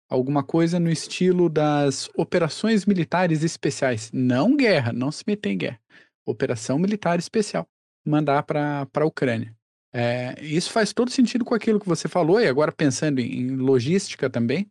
Alguma 0.09 0.43
coisa 0.43 0.79
no 0.79 0.89
estilo 0.89 1.49
das 1.49 2.09
operações 2.15 2.85
militares 2.85 3.43
especiais. 3.43 4.11
Não 4.13 4.55
guerra, 4.55 4.93
não 4.93 5.11
se 5.11 5.23
meter 5.27 5.49
em 5.49 5.57
guerra. 5.57 5.79
Operação 6.25 6.77
militar 6.77 7.19
especial. 7.19 7.67
Mandar 8.05 8.43
para 8.43 8.87
a 8.93 9.05
Ucrânia. 9.05 9.56
É, 9.93 10.35
isso 10.41 10.71
faz 10.71 10.93
todo 10.93 11.11
sentido 11.11 11.45
com 11.45 11.55
aquilo 11.55 11.79
que 11.79 11.87
você 11.87 12.07
falou, 12.07 12.39
e 12.39 12.47
agora 12.47 12.71
pensando 12.71 13.19
em, 13.19 13.41
em 13.41 13.55
logística 13.55 14.29
também, 14.29 14.69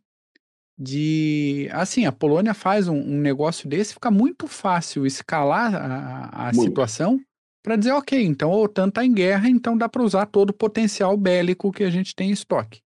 de 0.77 1.67
assim, 1.71 2.05
a 2.05 2.11
Polônia 2.11 2.53
faz 2.53 2.87
um, 2.87 2.97
um, 2.97 3.19
negócio 3.19 3.67
desse, 3.67 3.95
fica 3.95 4.11
muito 4.11 4.47
fácil 4.47 5.05
escalar 5.07 5.73
a, 5.73 6.49
a 6.49 6.53
situação 6.53 7.19
para 7.63 7.75
dizer, 7.75 7.91
ok, 7.91 8.23
então 8.23 8.51
a 8.51 8.57
OTAN 8.57 8.87
está 8.87 9.03
em 9.03 9.13
guerra, 9.13 9.49
então 9.49 9.77
dá 9.77 9.89
para 9.89 10.03
usar 10.03 10.27
todo 10.27 10.51
o 10.51 10.53
potencial 10.53 11.17
bélico 11.17 11.71
que 11.71 11.83
a 11.83 11.89
gente 11.89 12.15
tem 12.15 12.29
em 12.29 12.33
estoque. 12.33 12.81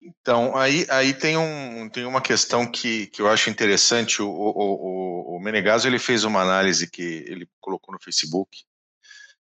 Então, 0.00 0.56
aí, 0.56 0.86
aí 0.88 1.14
tem, 1.14 1.36
um, 1.36 1.88
tem 1.88 2.04
uma 2.04 2.20
questão 2.20 2.66
que, 2.66 3.06
que 3.08 3.22
eu 3.22 3.28
acho 3.28 3.50
interessante. 3.50 4.20
O, 4.20 4.28
o, 4.28 5.34
o, 5.34 5.36
o 5.36 5.40
Menegaso 5.40 5.86
ele 5.86 5.98
fez 5.98 6.24
uma 6.24 6.40
análise 6.40 6.90
que 6.90 7.02
ele 7.02 7.46
colocou 7.60 7.92
no 7.92 8.02
Facebook, 8.02 8.64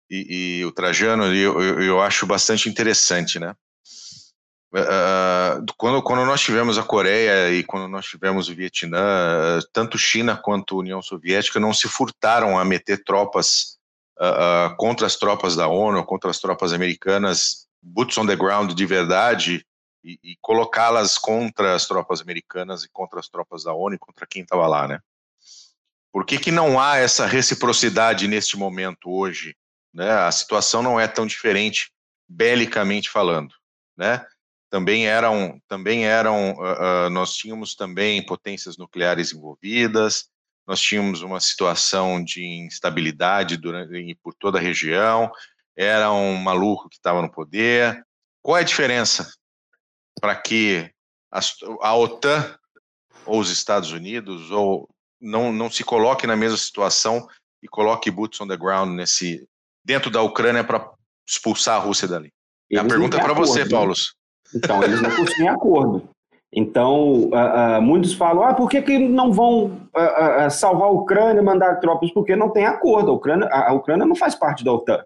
e, 0.10 0.60
e 0.60 0.66
o 0.66 0.72
Trajano 0.72 1.26
eu, 1.34 1.62
eu, 1.62 1.82
eu, 1.82 2.02
acho 2.02 2.26
bastante 2.26 2.68
interessante, 2.68 3.40
né? 3.40 3.56
Uh, 4.72 5.66
quando, 5.78 6.02
quando 6.04 6.26
nós 6.26 6.42
tivemos 6.42 6.78
a 6.78 6.84
Coreia 6.84 7.52
e 7.52 7.64
quando 7.64 7.88
nós 7.88 8.06
tivemos 8.06 8.50
o 8.50 8.56
Vietnã, 8.56 9.60
tanto 9.74 9.98
China 9.98 10.38
quanto 10.38 10.78
União 10.78 11.02
Soviética 11.02 11.60
não 11.60 11.74
se 11.74 11.88
furtaram 11.88 12.58
a 12.58 12.64
meter 12.64 13.04
tropas 13.04 13.80
uh, 14.20 14.72
uh, 14.72 14.78
contra 14.78 15.08
as 15.08 15.16
tropas 15.16 15.56
da 15.56 15.68
ONU, 15.68 16.06
contra 16.06 16.30
as 16.30 16.40
tropas 16.40 16.72
americanas, 16.72 17.68
boots 17.82 18.18
on 18.18 18.28
the 18.28 18.36
ground 18.36 18.74
de 18.74 18.86
verdade, 18.86 19.66
e, 20.04 20.20
e 20.24 20.38
colocá-las 20.42 21.18
contra 21.18 21.74
as 21.74 21.88
tropas 21.88 22.22
americanas 22.22 22.84
e 22.84 22.90
contra 22.90 23.20
as 23.20 23.28
tropas 23.28 23.64
da 23.64 23.74
ONU 23.74 23.96
e 23.96 24.00
contra 24.00 24.28
quem 24.28 24.44
estava 24.44 24.68
lá, 24.68 24.88
né? 24.88 25.00
Por 26.12 26.26
que, 26.26 26.38
que 26.38 26.52
não 26.52 26.80
há 26.80 26.98
essa 26.98 27.26
reciprocidade 27.26 28.28
neste 28.28 28.58
momento 28.58 29.12
hoje? 29.12 29.56
Né? 29.94 30.10
A 30.10 30.32
situação 30.32 30.82
não 30.82 31.00
é 31.00 31.08
tão 31.08 31.26
diferente, 31.26 31.92
belicamente 32.28 33.10
falando. 33.10 33.54
Né? 33.98 34.26
Também 34.70 35.08
eram, 35.08 35.60
também 35.68 36.06
eram 36.06 36.54
uh, 36.54 37.08
uh, 37.08 37.10
nós 37.10 37.34
tínhamos 37.34 37.76
também 37.76 38.26
potências 38.26 38.78
nucleares 38.78 39.34
envolvidas, 39.34 40.30
nós 40.68 40.80
tínhamos 40.80 41.24
uma 41.24 41.40
situação 41.40 42.24
de 42.24 42.44
instabilidade 42.44 43.58
durante, 43.58 44.16
por 44.22 44.36
toda 44.36 44.60
a 44.60 44.62
região, 44.62 45.32
era 45.76 46.12
um 46.12 46.36
maluco 46.36 46.88
que 46.88 46.98
estava 46.98 47.22
no 47.22 47.32
poder. 47.32 48.06
Qual 48.44 48.56
é 48.56 48.62
a 48.62 48.66
diferença 48.66 49.34
para 50.22 50.36
que 50.36 50.92
a, 51.32 51.40
a 51.82 51.96
OTAN 51.96 52.56
ou 53.26 53.40
os 53.40 53.50
Estados 53.50 53.92
Unidos 53.92 54.52
ou 54.52 54.88
não, 55.20 55.52
não 55.52 55.72
se 55.72 55.84
coloque 55.84 56.28
na 56.28 56.36
mesma 56.36 56.58
situação 56.58 57.28
e 57.64 57.68
coloque 57.68 58.12
boots 58.12 58.40
on 58.40 58.48
the 58.48 58.56
ground 58.56 58.92
nesse, 58.96 59.48
dentro 59.84 60.10
da 60.10 60.22
Ucrânia 60.22 60.64
para 60.64 60.92
expulsar 61.28 61.76
a 61.76 61.84
Rússia 61.84 62.08
dali? 62.08 62.32
Eles 62.70 62.86
a 62.86 62.88
pergunta 62.88 63.18
é 63.18 63.22
para 63.22 63.34
você, 63.34 63.64
né? 63.64 63.70
Paulo. 63.70 63.94
Então, 64.56 64.84
eles 64.84 65.02
não 65.02 65.16
possuem 65.16 65.48
acordo. 65.48 66.10
Então, 66.52 67.26
uh, 67.26 67.78
uh, 67.78 67.82
muitos 67.82 68.14
falam, 68.14 68.44
ah, 68.44 68.54
por 68.56 68.70
que, 68.70 68.82
que 68.82 68.98
não 68.98 69.32
vão 69.32 69.66
uh, 69.96 70.50
salvar 70.50 70.88
a 70.88 70.92
Ucrânia, 70.92 71.44
mandar 71.44 71.76
tropas? 71.76 72.12
Porque 72.12 72.36
não 72.36 72.50
tem 72.50 72.66
acordo. 72.66 73.12
A 73.12 73.14
Ucrânia, 73.14 73.48
a, 73.52 73.72
Ucrânia 73.74 74.06
não 74.06 74.16
faz 74.16 74.34
parte 74.34 74.64
da 74.64 74.74
OTAN. 74.74 75.04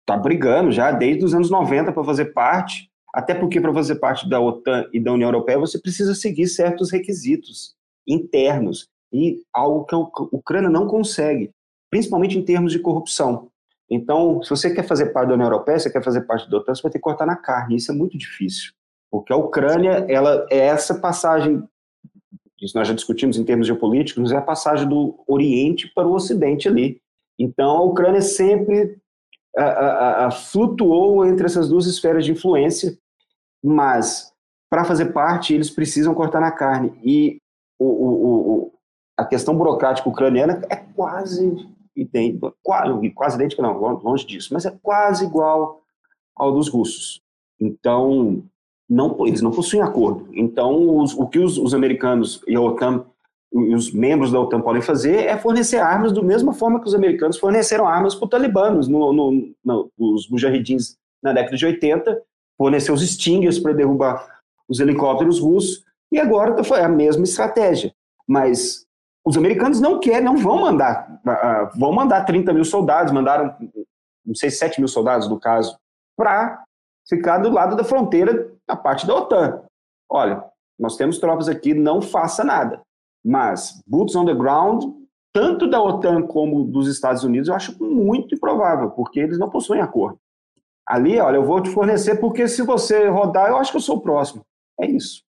Está 0.00 0.16
brigando 0.16 0.70
já 0.70 0.90
desde 0.92 1.24
os 1.24 1.34
anos 1.34 1.50
90 1.50 1.92
para 1.92 2.04
fazer 2.04 2.26
parte, 2.26 2.90
até 3.14 3.34
porque 3.34 3.60
para 3.60 3.72
fazer 3.72 3.96
parte 3.96 4.28
da 4.28 4.40
OTAN 4.40 4.86
e 4.92 5.00
da 5.00 5.12
União 5.12 5.28
Europeia 5.28 5.58
você 5.58 5.78
precisa 5.78 6.14
seguir 6.14 6.46
certos 6.46 6.90
requisitos 6.90 7.74
internos, 8.06 8.88
e 9.12 9.40
algo 9.52 9.84
que 9.84 9.94
a 9.94 9.98
Ucrânia 9.98 10.68
não 10.68 10.86
consegue, 10.86 11.50
principalmente 11.90 12.38
em 12.38 12.42
termos 12.42 12.72
de 12.72 12.78
corrupção. 12.78 13.48
Então, 13.90 14.42
se 14.42 14.50
você 14.50 14.74
quer 14.74 14.86
fazer 14.86 15.06
parte 15.06 15.28
da 15.28 15.34
União 15.34 15.46
Europeia, 15.46 15.78
você 15.78 15.90
quer 15.90 16.02
fazer 16.02 16.22
parte 16.22 16.50
da 16.50 16.56
OTAN, 16.56 16.74
você 16.74 16.82
vai 16.82 16.90
ter 16.90 16.98
que 16.98 17.02
cortar 17.02 17.26
na 17.26 17.36
carne. 17.36 17.76
Isso 17.76 17.92
é 17.92 17.94
muito 17.94 18.18
difícil, 18.18 18.72
porque 19.10 19.32
a 19.32 19.36
Ucrânia, 19.36 20.04
ela 20.08 20.46
é 20.50 20.58
essa 20.58 20.96
passagem, 20.96 21.62
isso 22.60 22.76
nós 22.76 22.88
já 22.88 22.94
discutimos 22.94 23.38
em 23.38 23.44
termos 23.44 23.66
geopolíticos, 23.66 24.32
é 24.32 24.36
a 24.36 24.42
passagem 24.42 24.88
do 24.88 25.22
Oriente 25.26 25.90
para 25.94 26.06
o 26.06 26.14
Ocidente 26.14 26.68
ali. 26.68 27.00
Então, 27.38 27.76
a 27.76 27.82
Ucrânia 27.82 28.20
sempre 28.20 28.98
a, 29.56 29.64
a, 29.64 30.26
a, 30.26 30.30
flutuou 30.30 31.24
entre 31.24 31.46
essas 31.46 31.68
duas 31.68 31.86
esferas 31.86 32.24
de 32.24 32.32
influência, 32.32 32.98
mas 33.62 34.32
para 34.68 34.84
fazer 34.84 35.12
parte, 35.12 35.54
eles 35.54 35.70
precisam 35.70 36.14
cortar 36.14 36.40
na 36.40 36.50
carne. 36.50 36.98
E 37.04 37.40
o, 37.78 37.84
o, 37.84 38.52
o, 38.64 38.72
a 39.16 39.24
questão 39.24 39.56
burocrática 39.56 40.08
ucraniana 40.08 40.62
é 40.68 40.76
quase 40.76 41.66
idêntico, 41.96 42.54
quase, 42.62 43.10
quase 43.10 43.36
idêntico 43.36 43.62
não, 43.62 43.78
longe 43.78 44.26
disso, 44.26 44.52
mas 44.52 44.66
é 44.66 44.76
quase 44.82 45.24
igual 45.24 45.82
ao 46.36 46.52
dos 46.52 46.68
russos. 46.68 47.22
Então, 47.58 48.42
não, 48.88 49.26
eles 49.26 49.40
não 49.40 49.50
possuem 49.50 49.82
acordo. 49.82 50.28
Então, 50.32 50.98
os, 50.98 51.14
o 51.14 51.26
que 51.26 51.38
os, 51.38 51.56
os, 51.58 51.74
americanos 51.74 52.42
e 52.46 52.54
a 52.54 52.60
OTAN 52.60 53.04
os 53.52 53.92
membros 53.92 54.32
da 54.32 54.40
OTAN 54.40 54.60
podem 54.60 54.82
fazer 54.82 55.24
é 55.24 55.38
fornecer 55.38 55.78
armas 55.78 56.12
da 56.12 56.22
mesma 56.22 56.52
forma 56.52 56.80
que 56.80 56.86
os 56.86 56.94
americanos 56.94 57.38
forneceram 57.38 57.86
armas 57.86 58.14
para 58.14 58.24
os 58.24 58.30
talibanos, 58.30 58.88
no, 58.88 59.12
no, 59.12 59.54
no, 59.64 59.90
os 59.98 60.28
mujahidins 60.28 60.96
na 61.22 61.32
década 61.32 61.56
de 61.56 61.64
80, 61.64 62.22
forneceu 62.58 62.94
os 62.94 63.02
Stingers 63.08 63.58
para 63.58 63.72
derrubar 63.72 64.40
os 64.68 64.80
helicópteros 64.80 65.38
russos, 65.38 65.84
e 66.12 66.18
agora 66.18 66.62
foi 66.64 66.80
a 66.80 66.88
mesma 66.88 67.24
estratégia. 67.24 67.94
Mas 68.26 68.85
os 69.26 69.36
americanos 69.36 69.80
não 69.80 69.98
querem, 69.98 70.22
não 70.22 70.36
vão 70.36 70.60
mandar, 70.60 71.20
uh, 71.26 71.78
vão 71.78 71.92
mandar 71.92 72.24
30 72.24 72.52
mil 72.52 72.64
soldados, 72.64 73.12
mandaram, 73.12 73.56
não 74.24 74.36
sei, 74.36 74.50
7 74.50 74.80
mil 74.80 74.86
soldados 74.86 75.28
no 75.28 75.40
caso, 75.40 75.76
para 76.16 76.62
ficar 77.08 77.38
do 77.38 77.50
lado 77.50 77.74
da 77.74 77.82
fronteira, 77.82 78.52
a 78.68 78.76
parte 78.76 79.04
da 79.04 79.16
OTAN. 79.16 79.64
Olha, 80.08 80.44
nós 80.78 80.96
temos 80.96 81.18
tropas 81.18 81.48
aqui, 81.48 81.74
não 81.74 82.00
faça 82.00 82.44
nada. 82.44 82.80
Mas 83.24 83.82
boots 83.84 84.14
on 84.14 84.24
the 84.24 84.34
ground, 84.34 84.84
tanto 85.32 85.68
da 85.68 85.82
OTAN 85.82 86.22
como 86.22 86.62
dos 86.62 86.86
Estados 86.86 87.24
Unidos, 87.24 87.48
eu 87.48 87.54
acho 87.56 87.76
muito 87.82 88.36
improvável, 88.36 88.92
porque 88.92 89.18
eles 89.18 89.40
não 89.40 89.50
possuem 89.50 89.80
acordo. 89.80 90.20
Ali, 90.86 91.18
olha, 91.18 91.36
eu 91.36 91.44
vou 91.44 91.60
te 91.60 91.70
fornecer 91.70 92.20
porque 92.20 92.46
se 92.46 92.62
você 92.62 93.08
rodar, 93.08 93.48
eu 93.48 93.56
acho 93.56 93.72
que 93.72 93.76
eu 93.76 93.82
sou 93.82 93.96
o 93.96 94.00
próximo. 94.00 94.42
É 94.78 94.86
isso. 94.86 95.25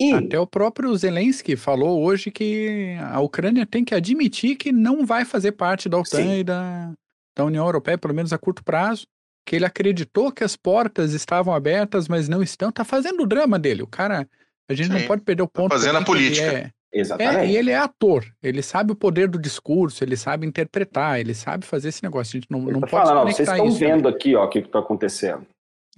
E... 0.00 0.14
Até 0.14 0.40
o 0.40 0.46
próprio 0.46 0.96
Zelensky 0.96 1.56
falou 1.56 2.02
hoje 2.02 2.30
que 2.30 2.96
a 3.12 3.20
Ucrânia 3.20 3.66
tem 3.66 3.84
que 3.84 3.94
admitir 3.94 4.56
que 4.56 4.72
não 4.72 5.04
vai 5.04 5.26
fazer 5.26 5.52
parte 5.52 5.88
da 5.88 5.98
OTAN 5.98 6.22
Sim. 6.22 6.38
e 6.38 6.44
da, 6.44 6.92
da 7.36 7.44
União 7.44 7.66
Europeia, 7.66 7.98
pelo 7.98 8.14
menos 8.14 8.32
a 8.32 8.38
curto 8.38 8.64
prazo, 8.64 9.06
que 9.46 9.56
ele 9.56 9.66
acreditou 9.66 10.32
que 10.32 10.42
as 10.42 10.56
portas 10.56 11.12
estavam 11.12 11.52
abertas, 11.52 12.08
mas 12.08 12.28
não 12.28 12.42
estão. 12.42 12.72
Tá 12.72 12.82
fazendo 12.82 13.22
o 13.22 13.26
drama 13.26 13.58
dele. 13.58 13.82
O 13.82 13.86
cara, 13.86 14.26
a 14.70 14.74
gente 14.74 14.90
Sim. 14.90 15.00
não 15.00 15.06
pode 15.06 15.22
perder 15.22 15.42
o 15.42 15.46
tá 15.46 15.60
ponto. 15.60 15.70
Tá 15.70 15.76
fazendo 15.76 15.98
a 15.98 16.04
política. 16.04 16.46
É, 16.46 16.70
Exatamente. 16.92 17.36
É, 17.36 17.46
e 17.46 17.56
ele 17.56 17.70
é 17.70 17.76
ator, 17.76 18.24
ele 18.42 18.62
sabe 18.62 18.92
o 18.92 18.96
poder 18.96 19.28
do 19.28 19.38
discurso, 19.38 20.02
ele 20.02 20.16
sabe 20.16 20.46
interpretar, 20.46 21.20
ele 21.20 21.34
sabe 21.34 21.64
fazer 21.64 21.90
esse 21.90 22.02
negócio. 22.02 22.36
A 22.36 22.40
gente 22.40 22.50
não, 22.50 22.60
não 22.62 22.80
tá 22.80 22.86
pode 22.88 23.08
falando, 23.08 23.32
Vocês 23.32 23.48
estão 23.48 23.70
vendo 23.70 24.08
aqui 24.08 24.34
ó, 24.34 24.44
o 24.44 24.48
que 24.48 24.58
está 24.58 24.80
acontecendo. 24.80 25.46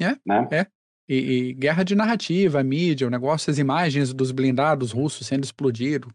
É, 0.01 0.17
né? 0.27 0.49
é. 0.51 0.67
E, 1.09 1.17
e, 1.17 1.55
guerra 1.55 1.83
de 1.83 1.95
narrativa, 1.95 2.63
mídia, 2.63 3.07
o 3.07 3.11
negócio, 3.11 3.51
as 3.51 3.59
imagens 3.59 4.13
dos 4.13 4.31
blindados 4.31 4.93
russos 4.93 5.27
sendo 5.27 5.45
explodidos. 5.45 6.13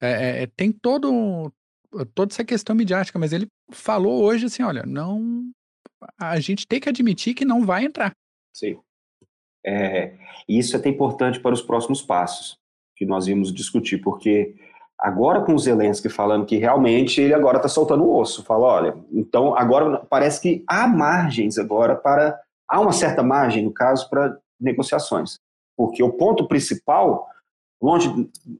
É, 0.00 0.10
é, 0.10 0.42
é, 0.42 0.46
tem 0.46 0.72
todo, 0.72 1.52
toda 2.14 2.32
essa 2.32 2.44
questão 2.44 2.74
midiática, 2.74 3.18
mas 3.18 3.32
ele 3.32 3.46
falou 3.70 4.22
hoje 4.22 4.46
assim: 4.46 4.62
olha, 4.62 4.84
não. 4.84 5.50
A 6.18 6.40
gente 6.40 6.66
tem 6.66 6.80
que 6.80 6.88
admitir 6.88 7.32
que 7.34 7.44
não 7.44 7.64
vai 7.64 7.84
entrar. 7.84 8.12
Sim. 8.52 8.76
É, 9.64 10.14
isso 10.48 10.74
é 10.74 10.78
até 10.78 10.88
importante 10.88 11.38
para 11.38 11.54
os 11.54 11.62
próximos 11.62 12.02
passos 12.02 12.58
que 12.96 13.06
nós 13.06 13.26
íamos 13.26 13.52
discutir, 13.52 13.98
porque 13.98 14.54
agora 14.98 15.40
com 15.40 15.54
o 15.54 15.58
Zelensky 15.58 16.08
falando 16.08 16.46
que 16.46 16.56
realmente 16.56 17.20
ele 17.20 17.34
agora 17.34 17.56
está 17.56 17.68
soltando 17.68 18.04
o 18.04 18.16
osso, 18.16 18.44
fala, 18.44 18.66
olha, 18.66 18.96
então 19.12 19.56
agora 19.56 19.98
parece 20.08 20.40
que 20.40 20.64
há 20.66 20.86
margens 20.86 21.58
agora 21.58 21.94
para, 21.96 22.38
há 22.72 22.80
uma 22.80 22.92
certa 22.92 23.22
margem, 23.22 23.62
no 23.62 23.70
caso, 23.70 24.08
para 24.08 24.38
negociações, 24.58 25.38
porque 25.76 26.02
o 26.02 26.10
ponto 26.10 26.48
principal, 26.48 27.28
longe, 27.80 28.08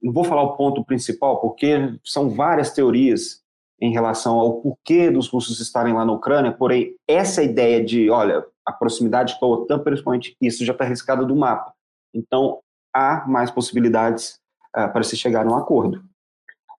não 0.02 0.12
vou 0.12 0.22
falar 0.22 0.42
o 0.42 0.54
ponto 0.54 0.84
principal, 0.84 1.40
porque 1.40 1.98
são 2.04 2.28
várias 2.28 2.72
teorias 2.72 3.40
em 3.80 3.90
relação 3.90 4.38
ao 4.38 4.60
porquê 4.60 5.10
dos 5.10 5.28
russos 5.28 5.58
estarem 5.60 5.94
lá 5.94 6.04
na 6.04 6.12
Ucrânia, 6.12 6.52
porém, 6.52 6.94
essa 7.08 7.42
ideia 7.42 7.82
de, 7.82 8.10
olha, 8.10 8.44
a 8.66 8.72
proximidade 8.72 9.38
com 9.40 9.46
a 9.46 9.48
OTAN, 9.48 9.78
principalmente 9.78 10.36
isso 10.40 10.64
já 10.64 10.72
está 10.72 10.84
arriscado 10.84 11.26
do 11.26 11.34
mapa. 11.34 11.72
Então, 12.14 12.60
há 12.94 13.26
mais 13.26 13.50
possibilidades 13.50 14.38
uh, 14.76 14.92
para 14.92 15.02
se 15.02 15.16
chegar 15.16 15.46
a 15.46 15.50
um 15.50 15.56
acordo. 15.56 16.04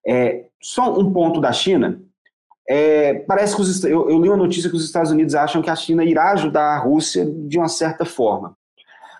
É, 0.07 0.47
só 0.61 0.97
um 0.97 1.11
ponto 1.11 1.41
da 1.41 1.51
China. 1.51 1.99
É, 2.67 3.15
parece 3.15 3.55
que 3.55 3.61
os, 3.61 3.83
eu, 3.83 4.09
eu, 4.09 4.21
li 4.21 4.29
uma 4.29 4.37
notícia 4.37 4.69
que 4.69 4.75
os 4.75 4.85
Estados 4.85 5.11
Unidos 5.11 5.35
acham 5.35 5.61
que 5.61 5.69
a 5.69 5.75
China 5.75 6.03
irá 6.03 6.31
ajudar 6.31 6.75
a 6.75 6.79
Rússia 6.79 7.25
de 7.25 7.57
uma 7.57 7.67
certa 7.67 8.05
forma. 8.05 8.55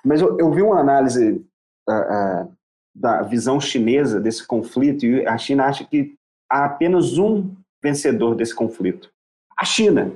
Mas 0.04 0.22
eu, 0.22 0.38
eu 0.40 0.52
vi 0.52 0.62
uma 0.62 0.80
análise 0.80 1.46
uh, 1.90 1.94
uh, 1.94 2.54
da 2.96 3.22
visão 3.22 3.60
chinesa 3.60 4.20
desse 4.20 4.46
conflito 4.46 5.06
e 5.06 5.26
a 5.28 5.38
China 5.38 5.66
acha 5.66 5.84
que 5.84 6.16
há 6.50 6.66
apenas 6.66 7.18
um 7.18 7.54
vencedor 7.82 8.36
desse 8.36 8.56
conflito: 8.56 9.10
a 9.58 9.66
China. 9.66 10.12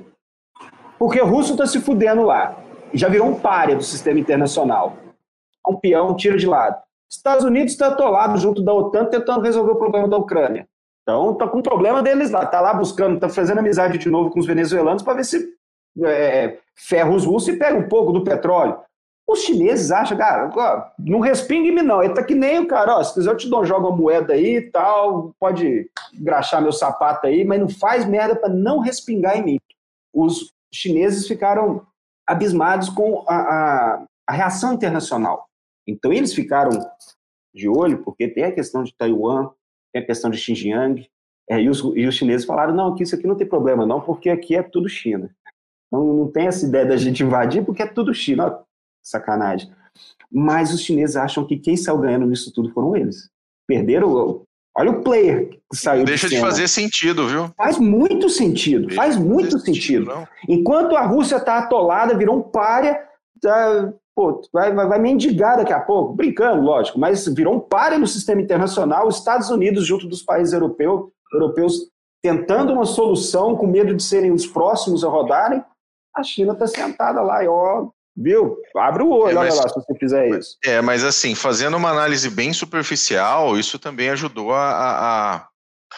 Porque 0.98 1.20
o 1.20 1.26
russo 1.26 1.52
está 1.52 1.66
se 1.66 1.80
fudendo 1.80 2.22
lá. 2.22 2.58
Já 2.94 3.08
virou 3.08 3.28
um 3.28 3.38
páreo 3.38 3.76
do 3.76 3.84
sistema 3.84 4.18
internacional 4.18 4.96
um 5.68 5.76
peão, 5.76 6.16
tira 6.16 6.36
de 6.36 6.46
lado. 6.46 6.80
Estados 7.10 7.44
Unidos 7.44 7.72
está 7.72 7.88
atolado 7.88 8.38
junto 8.38 8.62
da 8.62 8.72
OTAN 8.72 9.06
tentando 9.06 9.42
resolver 9.42 9.72
o 9.72 9.76
problema 9.76 10.08
da 10.08 10.16
Ucrânia. 10.16 10.68
Então, 11.08 11.32
está 11.32 11.48
com 11.48 11.62
problema 11.62 12.02
deles 12.02 12.30
lá. 12.30 12.44
Está 12.44 12.60
lá 12.60 12.74
buscando, 12.74 13.14
está 13.14 13.30
fazendo 13.30 13.60
amizade 13.60 13.96
de 13.96 14.10
novo 14.10 14.28
com 14.28 14.38
os 14.38 14.44
venezuelanos 14.46 15.02
para 15.02 15.14
ver 15.14 15.24
se 15.24 15.54
é, 16.04 16.58
ferra 16.76 17.10
os 17.10 17.24
russos 17.24 17.48
e 17.48 17.56
pega 17.58 17.78
um 17.78 17.88
pouco 17.88 18.12
do 18.12 18.22
petróleo. 18.22 18.78
Os 19.26 19.40
chineses 19.40 19.90
acham, 19.90 20.18
cara, 20.18 20.50
ó, 20.54 20.84
não 20.98 21.20
respingue-me 21.20 21.80
não. 21.80 22.02
Ele 22.02 22.12
tá 22.12 22.22
que 22.22 22.34
nem 22.34 22.58
o 22.58 22.68
cara, 22.68 22.98
ó, 22.98 23.02
se 23.02 23.14
quiser 23.14 23.30
eu 23.30 23.36
te 23.38 23.48
dou, 23.48 23.64
jogo 23.64 23.88
uma 23.88 23.96
moeda 23.96 24.34
aí 24.34 24.56
e 24.56 24.70
tal, 24.70 25.34
pode 25.40 25.90
graxar 26.12 26.60
meu 26.60 26.72
sapato 26.72 27.26
aí, 27.26 27.42
mas 27.42 27.58
não 27.58 27.70
faz 27.70 28.04
merda 28.04 28.36
para 28.36 28.50
não 28.50 28.78
respingar 28.78 29.38
em 29.38 29.42
mim. 29.42 29.58
Os 30.12 30.52
chineses 30.70 31.26
ficaram 31.26 31.86
abismados 32.26 32.90
com 32.90 33.24
a, 33.26 33.34
a, 33.34 34.04
a 34.26 34.32
reação 34.34 34.74
internacional. 34.74 35.46
Então, 35.86 36.12
eles 36.12 36.34
ficaram 36.34 36.70
de 37.54 37.66
olho, 37.66 38.04
porque 38.04 38.28
tem 38.28 38.44
a 38.44 38.52
questão 38.52 38.82
de 38.82 38.94
Taiwan, 38.94 39.48
tem 39.92 40.02
a 40.02 40.06
questão 40.06 40.30
de 40.30 40.38
Xinjiang, 40.38 41.08
é, 41.50 41.60
e, 41.60 41.68
os, 41.68 41.80
e, 41.96 42.06
os, 42.06 42.14
chineses 42.14 42.46
falaram, 42.46 42.74
não, 42.74 42.94
que 42.94 43.02
isso 43.02 43.14
aqui 43.14 43.26
não 43.26 43.36
tem 43.36 43.46
problema 43.46 43.86
não, 43.86 44.00
porque 44.00 44.28
aqui 44.28 44.54
é 44.54 44.62
tudo 44.62 44.88
China. 44.88 45.30
Não, 45.90 46.04
não 46.04 46.30
tem 46.30 46.46
essa 46.46 46.66
ideia 46.66 46.84
da 46.84 46.96
gente 46.96 47.22
invadir, 47.22 47.64
porque 47.64 47.82
é 47.82 47.86
tudo 47.86 48.12
China. 48.12 48.60
Sacanagem. 49.02 49.70
Mas 50.30 50.72
os 50.74 50.82
chineses 50.82 51.16
acham 51.16 51.46
que 51.46 51.56
quem 51.56 51.76
saiu 51.76 51.98
ganhando 51.98 52.26
nisso 52.26 52.52
tudo 52.52 52.70
foram 52.72 52.94
eles. 52.94 53.30
Perderam. 53.66 54.42
Olha 54.76 54.90
o 54.90 55.02
player 55.02 55.48
que 55.48 55.60
saiu. 55.72 56.04
Deixa 56.04 56.28
de, 56.28 56.34
de 56.34 56.40
fazer 56.40 56.68
sentido, 56.68 57.26
viu? 57.26 57.48
Faz 57.56 57.78
muito 57.78 58.28
sentido. 58.28 58.88
Deixa 58.88 59.00
faz 59.00 59.16
muito 59.16 59.58
sentido. 59.58 60.12
sentido 60.12 60.28
Enquanto 60.46 60.94
a 60.94 61.06
Rússia 61.06 61.36
está 61.36 61.58
atolada, 61.58 62.16
virou 62.16 62.38
um 62.38 62.42
párea, 62.42 63.02
tá, 63.40 63.92
pô, 64.18 64.42
vai, 64.52 64.74
vai, 64.74 64.88
vai 64.88 64.98
mendigar 64.98 65.58
daqui 65.58 65.72
a 65.72 65.78
pouco, 65.78 66.12
brincando, 66.12 66.60
lógico, 66.60 66.98
mas 66.98 67.24
virou 67.28 67.54
um 67.54 67.60
páreo 67.60 68.00
no 68.00 68.06
sistema 68.08 68.42
internacional, 68.42 69.06
os 69.06 69.18
Estados 69.18 69.48
Unidos, 69.48 69.86
junto 69.86 70.08
dos 70.08 70.22
países 70.22 70.52
europeu, 70.52 71.12
europeus, 71.32 71.88
tentando 72.20 72.72
uma 72.72 72.84
solução, 72.84 73.54
com 73.54 73.68
medo 73.68 73.94
de 73.94 74.02
serem 74.02 74.32
os 74.32 74.44
próximos 74.44 75.04
a 75.04 75.08
rodarem, 75.08 75.62
a 76.16 76.22
China 76.24 76.52
está 76.52 76.66
sentada 76.66 77.22
lá 77.22 77.44
e, 77.44 77.46
ó, 77.46 77.90
viu? 78.16 78.56
Abre 78.76 79.04
o 79.04 79.10
olho, 79.10 79.30
é, 79.30 79.34
mas, 79.34 79.54
olha 79.54 79.62
lá, 79.62 79.68
se 79.68 79.74
você 79.76 79.94
fizer 79.94 80.28
isso. 80.30 80.58
É, 80.64 80.80
mas 80.80 81.04
assim, 81.04 81.36
fazendo 81.36 81.76
uma 81.76 81.90
análise 81.90 82.28
bem 82.28 82.52
superficial, 82.52 83.56
isso 83.56 83.78
também 83.78 84.10
ajudou 84.10 84.52
a, 84.52 85.36
a 85.36 85.48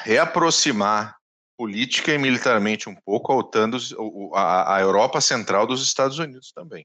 reaproximar 0.04 1.16
política 1.56 2.12
e 2.12 2.18
militarmente 2.18 2.86
um 2.86 2.94
pouco 2.94 3.32
a 3.32 3.36
OTAN, 3.36 3.70
dos, 3.70 3.94
a, 4.34 4.76
a 4.76 4.80
Europa 4.82 5.22
Central 5.22 5.66
dos 5.66 5.82
Estados 5.82 6.18
Unidos 6.18 6.52
também. 6.54 6.84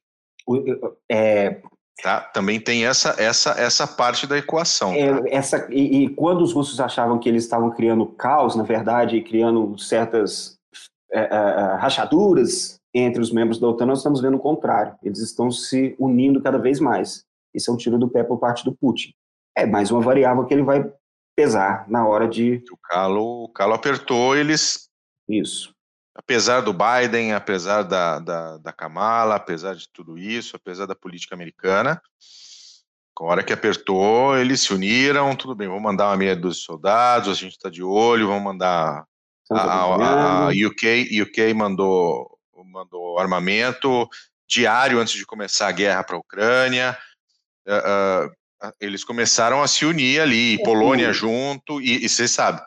É, 1.09 1.61
tá? 2.01 2.21
Também 2.21 2.59
tem 2.59 2.85
essa, 2.85 3.15
essa, 3.17 3.51
essa 3.51 3.87
parte 3.87 4.27
da 4.27 4.37
equação. 4.37 4.93
É, 4.93 5.13
tá? 5.13 5.23
essa, 5.27 5.67
e, 5.69 6.03
e, 6.03 6.09
quando 6.09 6.41
os 6.41 6.53
russos 6.53 6.79
achavam 6.79 7.19
que 7.19 7.27
eles 7.27 7.43
estavam 7.43 7.71
criando 7.71 8.05
caos, 8.05 8.55
na 8.55 8.63
verdade, 8.63 9.21
criando 9.21 9.77
certas 9.77 10.57
é, 11.11 11.19
é, 11.19 11.25
é, 11.25 11.75
rachaduras 11.77 12.79
entre 12.93 13.21
os 13.21 13.31
membros 13.31 13.59
da 13.59 13.67
OTAN, 13.67 13.87
nós 13.87 13.99
estamos 13.99 14.21
vendo 14.21 14.37
o 14.37 14.39
contrário. 14.39 14.95
Eles 15.03 15.19
estão 15.19 15.51
se 15.51 15.95
unindo 15.99 16.41
cada 16.41 16.57
vez 16.57 16.79
mais. 16.79 17.25
Isso 17.53 17.69
é 17.69 17.73
um 17.73 17.77
tiro 17.77 17.97
do 17.97 18.09
pé 18.09 18.23
por 18.23 18.37
parte 18.37 18.63
do 18.63 18.73
Putin. 18.73 19.13
É 19.57 19.65
mais 19.65 19.91
uma 19.91 20.01
variável 20.01 20.45
que 20.45 20.53
ele 20.53 20.63
vai 20.63 20.89
pesar 21.35 21.85
na 21.89 22.07
hora 22.07 22.27
de. 22.27 22.63
O 22.71 22.77
calo, 22.83 23.43
o 23.45 23.49
calo 23.49 23.73
apertou, 23.73 24.35
eles. 24.35 24.89
Isso 25.27 25.74
apesar 26.15 26.61
do 26.61 26.73
Biden, 26.73 27.33
apesar 27.33 27.83
da, 27.83 28.19
da, 28.19 28.57
da 28.57 28.71
Kamala, 28.71 29.35
apesar 29.35 29.75
de 29.75 29.89
tudo 29.89 30.17
isso, 30.17 30.55
apesar 30.55 30.85
da 30.85 30.95
política 30.95 31.35
americana, 31.35 32.01
a 33.17 33.23
hora 33.23 33.43
que 33.43 33.53
apertou, 33.53 34.37
eles 34.37 34.61
se 34.61 34.73
uniram, 34.73 35.35
tudo 35.35 35.55
bem, 35.55 35.67
vamos 35.67 35.83
mandar 35.83 36.07
uma 36.07 36.17
meia 36.17 36.35
dúzia 36.35 36.59
de 36.59 36.65
soldados, 36.65 37.29
a 37.29 37.33
gente 37.33 37.53
está 37.53 37.69
de 37.69 37.83
olho, 37.83 38.27
vamos 38.27 38.43
mandar 38.43 39.05
a, 39.51 39.61
a, 39.61 40.47
a, 40.47 40.49
UK, 40.49 41.21
UK 41.21 41.53
mandou, 41.53 42.37
mandou 42.65 43.19
armamento 43.19 44.07
diário 44.47 44.99
antes 44.99 45.13
de 45.13 45.25
começar 45.25 45.67
a 45.67 45.71
guerra 45.71 46.03
para 46.03 46.15
a 46.15 46.19
Ucrânia, 46.19 46.97
uh, 47.67 48.27
uh, 48.27 48.71
eles 48.79 49.03
começaram 49.03 49.61
a 49.61 49.67
se 49.67 49.85
unir 49.85 50.21
ali, 50.21 50.61
Polônia 50.63 51.13
junto, 51.13 51.81
e, 51.81 52.05
e 52.05 52.09
você 52.09 52.27
sabe, 52.27 52.61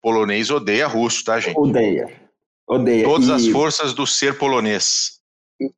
polonês 0.00 0.50
odeia 0.50 0.86
russo, 0.86 1.24
tá, 1.24 1.38
gente? 1.38 1.58
Odeia. 1.58 2.23
Odeia. 2.68 3.04
Todas 3.04 3.28
e... 3.28 3.32
as 3.32 3.46
forças 3.48 3.92
do 3.92 4.06
ser 4.06 4.38
polonês. 4.38 5.20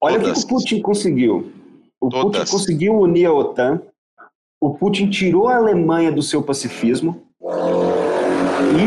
Olha 0.00 0.18
o 0.18 0.22
que 0.22 0.30
o 0.30 0.46
Putin 0.46 0.80
conseguiu. 0.80 1.52
O 2.00 2.08
Todas. 2.08 2.40
Putin 2.42 2.52
conseguiu 2.52 2.98
unir 2.98 3.26
a 3.26 3.32
OTAN. 3.32 3.82
O 4.60 4.74
Putin 4.74 5.10
tirou 5.10 5.48
a 5.48 5.56
Alemanha 5.56 6.10
do 6.10 6.22
seu 6.22 6.42
pacifismo. 6.42 7.26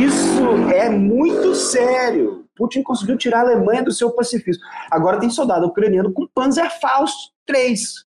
Isso 0.06 0.72
é 0.74 0.90
muito 0.90 1.54
sério. 1.56 2.46
Putin 2.56 2.84
conseguiu 2.84 3.18
tirar 3.18 3.40
a 3.40 3.52
Alemanha 3.52 3.84
do 3.84 3.92
seu 3.92 4.12
pacifismo. 4.12 4.64
Agora 4.92 5.20
tem 5.20 5.30
soldado 5.30 5.68
ucraniano 5.68 6.12
com 6.12 6.28
Panzerfaust 6.34 7.32
3. 7.46 8.06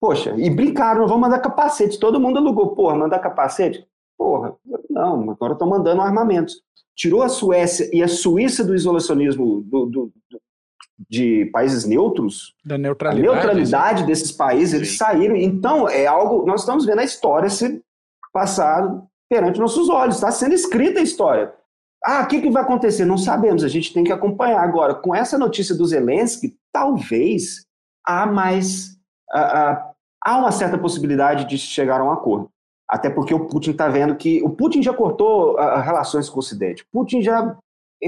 Poxa, 0.00 0.34
e 0.36 0.50
brincaram, 0.50 1.06
vão 1.06 1.18
mandar 1.18 1.38
capacete. 1.38 1.98
Todo 1.98 2.20
mundo 2.20 2.38
alugou. 2.38 2.74
Porra, 2.74 2.94
mandar 2.94 3.18
capacete? 3.20 3.86
Porra, 4.18 4.54
não, 4.90 5.30
agora 5.30 5.54
estão 5.54 5.68
mandando 5.68 6.02
armamentos. 6.02 6.62
Tirou 6.96 7.22
a 7.22 7.28
Suécia 7.28 7.88
e 7.92 8.02
a 8.02 8.08
Suíça 8.08 8.64
do 8.64 8.74
isolacionismo 8.74 9.62
do, 9.62 9.86
do, 9.86 10.12
do 10.30 10.40
de 11.08 11.46
países 11.46 11.84
neutros. 11.84 12.54
Da 12.64 12.78
neutralidade. 12.78 13.28
A 13.28 13.32
neutralidade 13.32 14.00
né? 14.02 14.06
desses 14.06 14.32
países, 14.32 14.74
eles 14.74 14.96
saíram. 14.96 15.36
Então, 15.36 15.88
é 15.88 16.06
algo. 16.06 16.46
Nós 16.46 16.60
estamos 16.60 16.86
vendo 16.86 17.00
a 17.00 17.04
história 17.04 17.48
ser 17.48 17.82
passada 18.32 19.02
perante 19.28 19.60
nossos 19.60 19.88
olhos. 19.88 20.16
Está 20.16 20.30
sendo 20.30 20.54
escrita 20.54 21.00
a 21.00 21.02
história. 21.02 21.52
Ah, 22.04 22.22
o 22.22 22.26
que, 22.26 22.40
que 22.40 22.50
vai 22.50 22.62
acontecer? 22.62 23.04
Não 23.04 23.16
sabemos, 23.16 23.64
a 23.64 23.68
gente 23.68 23.92
tem 23.92 24.04
que 24.04 24.12
acompanhar. 24.12 24.62
Agora, 24.62 24.94
com 24.94 25.14
essa 25.14 25.38
notícia 25.38 25.74
do 25.74 25.86
Zelensky, 25.86 26.54
talvez 26.72 27.66
há 28.06 28.26
mais. 28.26 28.98
há 29.32 30.38
uma 30.38 30.52
certa 30.52 30.76
possibilidade 30.76 31.46
de 31.46 31.56
chegar 31.56 32.00
a 32.00 32.04
um 32.04 32.10
acordo. 32.10 32.50
Até 32.88 33.08
porque 33.08 33.34
o 33.34 33.46
Putin 33.46 33.70
está 33.70 33.88
vendo 33.88 34.16
que. 34.16 34.42
O 34.42 34.50
Putin 34.50 34.82
já 34.82 34.92
cortou 34.92 35.56
relações 35.56 36.28
com 36.28 36.36
o 36.36 36.38
Ocidente. 36.40 36.86
Putin 36.92 37.22
já 37.22 37.56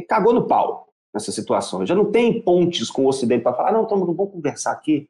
cagou 0.08 0.32
no 0.32 0.46
pau 0.46 0.88
nessa 1.14 1.32
situação. 1.32 1.86
Já 1.86 1.94
não 1.94 2.10
tem 2.10 2.40
pontes 2.40 2.90
com 2.90 3.04
o 3.04 3.08
Ocidente 3.08 3.42
para 3.42 3.54
falar, 3.54 3.72
não, 3.72 3.84
então, 3.84 3.98
vamos 3.98 4.30
conversar 4.30 4.72
aqui. 4.72 5.08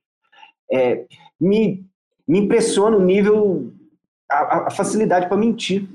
É, 0.70 1.04
me, 1.40 1.84
me 2.26 2.40
impressiona 2.40 2.96
o 2.96 3.04
nível, 3.04 3.72
a, 4.30 4.68
a 4.68 4.70
facilidade 4.70 5.28
para 5.28 5.36
mentir 5.36 5.88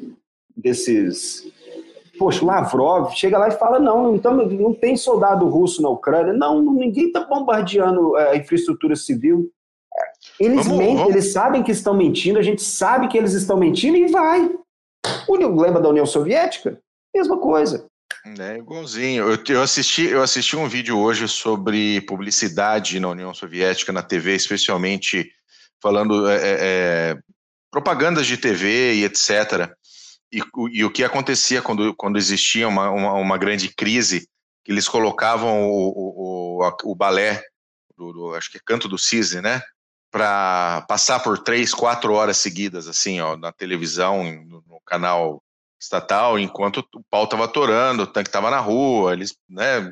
desses 0.56 1.50
poxa, 2.22 2.46
Lavrov 2.46 3.12
chega 3.16 3.36
lá 3.36 3.48
e 3.48 3.58
fala: 3.58 3.80
não, 3.80 4.16
então 4.16 4.36
não 4.36 4.74
tem 4.76 4.96
soldado 4.96 5.48
russo 5.48 5.82
na 5.82 5.90
Ucrânia, 5.90 6.32
não, 6.32 6.62
ninguém 6.62 7.08
está 7.08 7.26
bombardeando 7.26 8.16
é, 8.16 8.32
a 8.32 8.36
infraestrutura 8.36 8.96
civil. 8.96 9.52
Eles 10.40 10.66
vamos, 10.66 10.80
mentem, 10.80 10.96
vamos. 10.98 11.12
eles 11.12 11.32
sabem 11.32 11.64
que 11.64 11.72
estão 11.72 11.96
mentindo, 11.96 12.40
a 12.40 12.44
gente 12.44 12.62
sabe 12.62 13.08
que 13.08 13.18
eles 13.18 13.34
estão 13.34 13.58
mentindo 13.58 13.98
e 13.98 14.08
vai. 14.08 14.50
O 15.28 15.36
lembra 15.36 15.82
da 15.82 15.90
União 15.90 16.06
Soviética? 16.06 16.80
Mesma 17.16 17.38
coisa. 17.38 17.88
É 18.40 18.58
igualzinho. 18.58 19.32
Eu, 19.32 19.44
eu, 19.50 19.62
assisti, 19.62 20.04
eu 20.04 20.22
assisti 20.22 20.56
um 20.56 20.68
vídeo 20.68 20.98
hoje 21.00 21.28
sobre 21.28 22.02
publicidade 22.02 23.00
na 23.00 23.10
União 23.10 23.34
Soviética, 23.34 23.92
na 23.92 24.04
TV, 24.04 24.36
especialmente 24.36 25.32
falando 25.82 26.30
é, 26.30 26.36
é, 26.36 26.58
é 26.60 27.18
propagandas 27.72 28.28
de 28.28 28.38
TV 28.38 28.96
e 28.96 29.06
etc. 29.06 29.72
E, 30.32 30.42
e, 30.72 30.86
o 30.86 30.92
que 30.92 31.04
acontecia 31.04 31.62
quando, 31.62 31.96
quando 31.96 32.18
existia 32.18 32.68
uma, 32.68 32.90
uma, 32.90 33.14
uma 33.14 33.38
grande 33.38 33.74
crise, 33.74 34.28
que 34.64 34.72
eles 34.72 34.88
colocavam 34.88 35.64
o, 35.64 35.90
o, 35.90 36.64
o, 36.64 36.92
o 36.92 36.96
balé, 36.96 37.44
do, 37.98 38.14
do, 38.14 38.36
acho 38.36 38.52
que 38.52 38.58
é 38.58 38.62
Canto 38.64 38.88
do 38.88 38.98
Cisne, 38.98 39.42
né? 39.42 39.62
Para 40.12 40.84
passar 40.90 41.22
por 41.22 41.40
três, 41.40 41.74
quatro 41.74 42.14
horas 42.14 42.38
seguidas, 42.38 42.88
assim, 42.88 43.22
ó, 43.22 43.38
na 43.38 43.52
televisão, 43.52 44.24
no, 44.24 44.62
no 44.68 44.82
canal 44.86 45.42
estatal, 45.80 46.38
enquanto 46.38 46.86
o 46.94 47.04
pau 47.10 47.24
estava 47.24 47.46
atorando, 47.46 48.04
o 48.04 48.08
tanque 48.08 48.30
estava 48.30 48.52
na 48.52 48.60
rua, 48.60 49.14
eles, 49.14 49.36
né? 49.50 49.92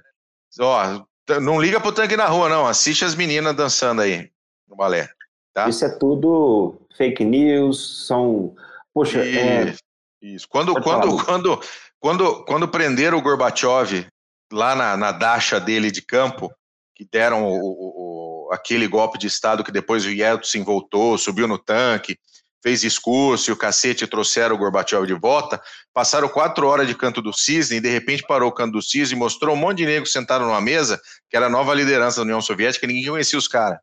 Ó, 0.59 1.05
não 1.41 1.61
liga 1.61 1.79
pro 1.79 1.91
tanque 1.91 2.17
na 2.17 2.27
rua, 2.27 2.49
não. 2.49 2.67
Assiste 2.67 3.05
as 3.05 3.15
meninas 3.15 3.55
dançando 3.55 4.01
aí 4.01 4.29
no 4.67 4.75
balé. 4.75 5.09
Tá? 5.53 5.67
Isso 5.67 5.83
é 5.85 5.89
tudo 5.89 6.79
fake 6.95 7.23
news, 7.23 8.05
são. 8.07 8.55
Poxa, 8.93 9.19
é, 9.19 9.75
isso. 10.21 10.47
Quando, 10.47 10.73
quando, 10.81 11.25
quando, 11.25 11.59
quando, 11.99 12.45
quando 12.45 12.67
prenderam 12.67 13.17
o 13.17 13.21
Gorbachev 13.21 14.07
lá 14.51 14.75
na, 14.75 14.97
na 14.97 15.11
dacha 15.11 15.59
dele 15.59 15.91
de 15.91 16.01
campo, 16.01 16.51
que 16.95 17.05
deram 17.05 17.45
o, 17.45 17.59
o, 17.59 18.08
aquele 18.51 18.87
golpe 18.87 19.17
de 19.17 19.27
Estado 19.27 19.63
que 19.63 19.71
depois 19.71 20.05
o 20.05 20.09
Yeltsin 20.09 20.63
voltou, 20.63 21.17
subiu 21.17 21.47
no 21.47 21.57
tanque, 21.57 22.17
fez 22.61 22.81
discurso 22.81 23.49
e 23.49 23.53
o 23.53 23.57
cacete 23.57 24.05
trouxeram 24.05 24.55
o 24.55 24.57
Gorbachev 24.57 25.05
de 25.05 25.13
volta, 25.13 25.61
passaram 25.93 26.27
quatro 26.27 26.67
horas 26.67 26.87
de 26.87 26.95
canto 26.95 27.21
do 27.21 27.33
cisne 27.33 27.77
e 27.77 27.81
de 27.81 27.89
repente 27.89 28.23
parou 28.27 28.49
o 28.49 28.51
canto 28.51 28.73
do 28.73 28.81
cisne 28.81 29.15
e 29.15 29.19
mostrou 29.19 29.55
um 29.55 29.59
monte 29.59 29.77
de 29.77 29.85
negros 29.85 30.11
sentados 30.11 30.45
numa 30.45 30.61
mesa, 30.61 30.99
que 31.29 31.37
era 31.37 31.45
a 31.45 31.49
nova 31.49 31.73
liderança 31.73 32.17
da 32.17 32.23
União 32.23 32.41
Soviética, 32.41 32.85
ninguém 32.85 33.09
conhecia 33.09 33.39
os 33.39 33.47
caras. 33.47 33.79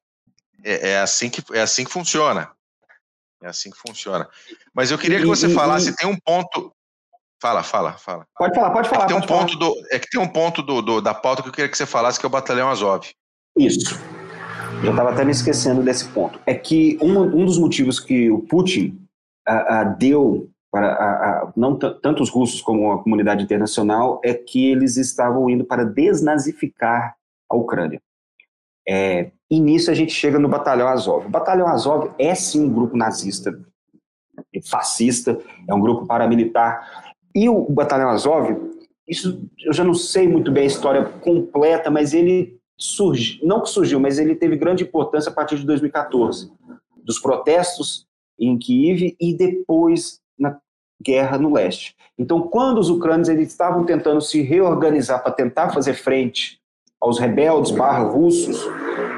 É, 0.62 0.90
é, 0.90 1.00
assim 1.00 1.30
que, 1.30 1.42
é 1.52 1.60
assim 1.60 1.84
que 1.84 1.92
funciona. 1.92 2.50
É 3.42 3.48
assim 3.48 3.70
que 3.70 3.78
funciona. 3.78 4.28
Mas 4.74 4.90
eu 4.90 4.98
queria 4.98 5.20
que 5.20 5.26
você 5.26 5.48
falasse, 5.48 5.94
tem 5.96 6.08
um 6.08 6.18
ponto. 6.18 6.72
Fala, 7.40 7.62
fala, 7.62 7.92
fala. 7.92 8.26
Pode 8.36 8.54
falar, 8.54 8.70
pode 8.70 8.88
falar. 8.88 9.04
É 9.04 9.06
que 9.06 9.14
tem, 9.14 9.22
um 9.22 9.26
ponto, 9.26 9.56
do, 9.56 9.74
é 9.90 9.98
que 9.98 10.08
tem 10.08 10.20
um 10.20 10.28
ponto 10.28 10.62
do, 10.62 10.82
do, 10.82 11.00
da 11.00 11.14
pauta 11.14 11.42
que 11.42 11.48
eu 11.48 11.52
queria 11.52 11.70
que 11.70 11.76
você 11.76 11.86
falasse, 11.86 12.18
que 12.18 12.24
é 12.24 12.28
o 12.28 12.30
Batalhão 12.30 12.70
Azov. 12.70 13.06
Isso. 13.58 13.94
Eu 14.84 14.90
estava 14.90 15.10
até 15.10 15.24
me 15.24 15.32
esquecendo 15.32 15.82
desse 15.82 16.08
ponto. 16.08 16.38
É 16.46 16.54
que 16.54 16.98
um, 17.00 17.18
um 17.20 17.44
dos 17.44 17.58
motivos 17.58 17.98
que 17.98 18.30
o 18.30 18.40
Putin 18.40 18.98
deu 19.98 20.48
para 20.70 21.52
não 21.56 21.76
tanto 21.76 22.22
os 22.22 22.28
russos 22.28 22.60
como 22.60 22.92
a 22.92 23.02
comunidade 23.02 23.42
internacional 23.42 24.20
é 24.22 24.34
que 24.34 24.70
eles 24.70 24.96
estavam 24.96 25.48
indo 25.48 25.64
para 25.64 25.84
desnazificar 25.84 27.16
a 27.48 27.56
Ucrânia. 27.56 28.00
É, 28.88 29.30
e 29.50 29.58
nisso 29.58 29.90
a 29.90 29.94
gente 29.94 30.12
chega 30.12 30.38
no 30.38 30.48
Batalhão 30.48 30.88
Azov. 30.88 31.26
O 31.26 31.30
Batalhão 31.30 31.66
Azov 31.66 32.10
é 32.18 32.34
sim 32.34 32.64
um 32.64 32.72
grupo 32.72 32.96
nazista, 32.96 33.58
fascista, 34.64 35.38
é 35.68 35.74
um 35.74 35.80
grupo 35.80 36.06
paramilitar. 36.06 37.14
E 37.34 37.48
o 37.48 37.64
Batalhão 37.70 38.10
Azov, 38.10 38.54
isso 39.08 39.48
eu 39.64 39.72
já 39.72 39.82
não 39.82 39.94
sei 39.94 40.28
muito 40.28 40.52
bem 40.52 40.64
a 40.64 40.66
história 40.66 41.04
completa, 41.04 41.90
mas 41.90 42.12
ele 42.12 42.55
surgiu, 42.78 43.46
não 43.46 43.62
que 43.62 43.70
surgiu, 43.70 43.98
mas 43.98 44.18
ele 44.18 44.34
teve 44.34 44.56
grande 44.56 44.84
importância 44.84 45.30
a 45.30 45.34
partir 45.34 45.56
de 45.56 45.66
2014, 45.66 46.52
dos 47.02 47.18
protestos 47.18 48.06
em 48.38 48.58
Kiev 48.58 49.16
e 49.18 49.34
depois 49.34 50.20
na 50.38 50.58
guerra 51.02 51.38
no 51.38 51.52
leste. 51.52 51.94
Então, 52.18 52.40
quando 52.42 52.78
os 52.78 52.90
ucranianos 52.90 53.28
eles 53.28 53.48
estavam 53.48 53.84
tentando 53.84 54.20
se 54.20 54.42
reorganizar 54.42 55.22
para 55.22 55.32
tentar 55.32 55.70
fazer 55.70 55.94
frente 55.94 56.60
aos 57.00 57.18
rebeldes 57.18 57.70
barra 57.70 58.02
russos 58.04 58.64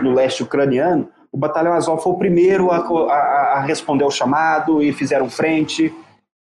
no 0.02 0.12
leste 0.12 0.42
ucraniano, 0.42 1.09
o 1.30 1.36
Batalhão 1.38 1.72
Azov 1.72 2.02
foi 2.02 2.12
o 2.12 2.18
primeiro 2.18 2.70
a, 2.70 2.78
a, 2.78 3.59
a 3.59 3.61
responder 3.61 4.04
ao 4.04 4.11
chamado 4.11 4.82
e 4.82 4.92
fizeram 4.92 5.28
frente. 5.28 5.94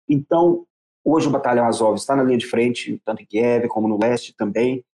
Então, 0.08 0.64
hoje 1.04 1.28
o 1.28 1.30
Batalhão 1.30 1.66
Azov 1.66 1.96
está 1.96 2.14
na 2.14 2.22
linha 2.22 2.38
de 2.38 2.46
frente, 2.46 3.00
tanto 3.04 3.22
em 3.22 3.26
Kiev 3.26 3.68
como 3.68 3.88
no 3.88 3.98
leste 3.98 4.34
também, 4.36 4.84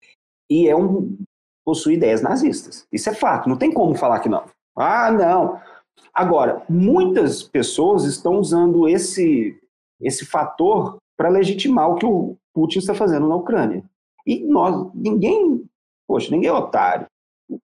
e 0.50 0.68
é 0.68 0.76
um 0.76 1.16
possui 1.64 1.94
ideias 1.94 2.22
nazistas. 2.22 2.86
Isso 2.92 3.08
é 3.10 3.14
fato, 3.14 3.48
não 3.48 3.56
tem 3.56 3.72
como 3.72 3.94
falar 3.94 4.20
que 4.20 4.28
não. 4.28 4.44
Ah, 4.76 5.10
não. 5.10 5.60
Agora, 6.14 6.62
muitas 6.68 7.42
pessoas 7.42 8.04
estão 8.04 8.38
usando 8.38 8.88
esse 8.88 9.58
esse 10.00 10.26
fator 10.26 10.96
para 11.16 11.28
legitimar 11.28 11.88
o 11.88 11.94
que 11.94 12.04
o 12.04 12.36
Putin 12.52 12.80
está 12.80 12.92
fazendo 12.92 13.28
na 13.28 13.36
Ucrânia. 13.36 13.84
E 14.26 14.40
nós, 14.40 14.90
ninguém, 14.94 15.64
poxa, 16.06 16.30
ninguém 16.30 16.48
é 16.48 16.52
otário. 16.52 17.06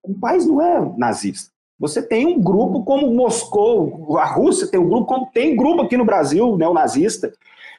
O 0.03 0.15
país 0.15 0.47
não 0.47 0.63
é 0.63 0.95
nazista. 0.97 1.51
Você 1.79 2.03
tem 2.03 2.27
um 2.27 2.41
grupo 2.41 2.85
como 2.85 3.13
Moscou, 3.13 4.19
a 4.19 4.25
Rússia 4.25 4.67
tem 4.67 4.81
um 4.81 4.89
grupo 4.89 5.07
como 5.07 5.31
tem 5.33 5.57
grupo 5.57 5.83
aqui 5.83 5.97
no 5.97 6.05
Brasil, 6.05 6.57
neonazista, 6.57 7.33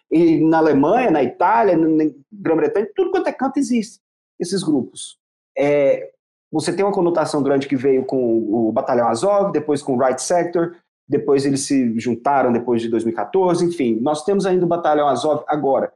e 0.10 0.40
na 0.40 0.58
Alemanha, 0.58 1.12
na 1.12 1.22
Itália, 1.22 1.78
na 1.78 2.10
Grã-Bretanha, 2.32 2.90
tudo 2.96 3.12
quanto 3.12 3.28
é 3.28 3.32
canto 3.32 3.60
existe 3.60 4.00
esses 4.40 4.64
grupos. 4.64 5.18
É, 5.60 6.10
você 6.52 6.74
tem 6.74 6.86
uma 6.86 6.94
conotação 6.94 7.44
grande 7.44 7.68
que 7.68 7.76
veio 7.76 8.06
com 8.06 8.68
o 8.68 8.72
Batalhão 8.72 9.08
Azov, 9.08 9.52
depois 9.52 9.82
com 9.82 9.96
o 9.96 10.00
Right 10.00 10.22
Sector, 10.22 10.76
depois 11.08 11.46
eles 11.46 11.62
se 11.62 12.00
juntaram 12.00 12.54
depois 12.54 12.82
de 12.82 12.88
2014, 12.88 13.66
enfim, 13.66 14.00
nós 14.00 14.24
temos 14.24 14.46
ainda 14.46 14.66
o 14.66 14.68
Batalhão 14.68 15.08
Azov. 15.08 15.44
Agora, 15.48 15.92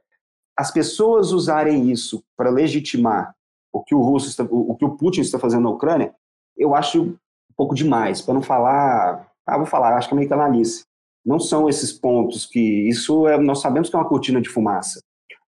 as 0.56 0.70
pessoas 0.70 1.32
usarem 1.32 1.90
isso 1.90 2.22
para 2.36 2.50
legitimar 2.50 3.34
o 3.72 3.82
que 3.82 3.94
o 3.94 4.02
russo 4.02 4.28
está, 4.28 4.44
o 4.48 4.76
que 4.76 4.84
o 4.84 4.96
Putin 4.96 5.20
está 5.20 5.38
fazendo 5.38 5.64
na 5.64 5.70
Ucrânia, 5.70 6.14
eu 6.56 6.74
acho 6.74 7.02
um 7.02 7.16
pouco 7.56 7.74
demais, 7.74 8.20
para 8.20 8.34
não 8.34 8.42
falar, 8.42 9.28
ah, 9.46 9.56
vou 9.56 9.66
falar, 9.66 9.96
acho 9.96 10.08
que 10.08 10.14
é 10.14 10.16
meio 10.16 10.28
canalice. 10.28 10.84
Não 11.24 11.40
são 11.40 11.68
esses 11.68 11.92
pontos 11.92 12.46
que 12.46 12.88
isso 12.88 13.26
é, 13.26 13.38
nós 13.38 13.60
sabemos 13.60 13.88
que 13.88 13.96
é 13.96 13.98
uma 13.98 14.08
cortina 14.08 14.40
de 14.40 14.48
fumaça. 14.48 15.00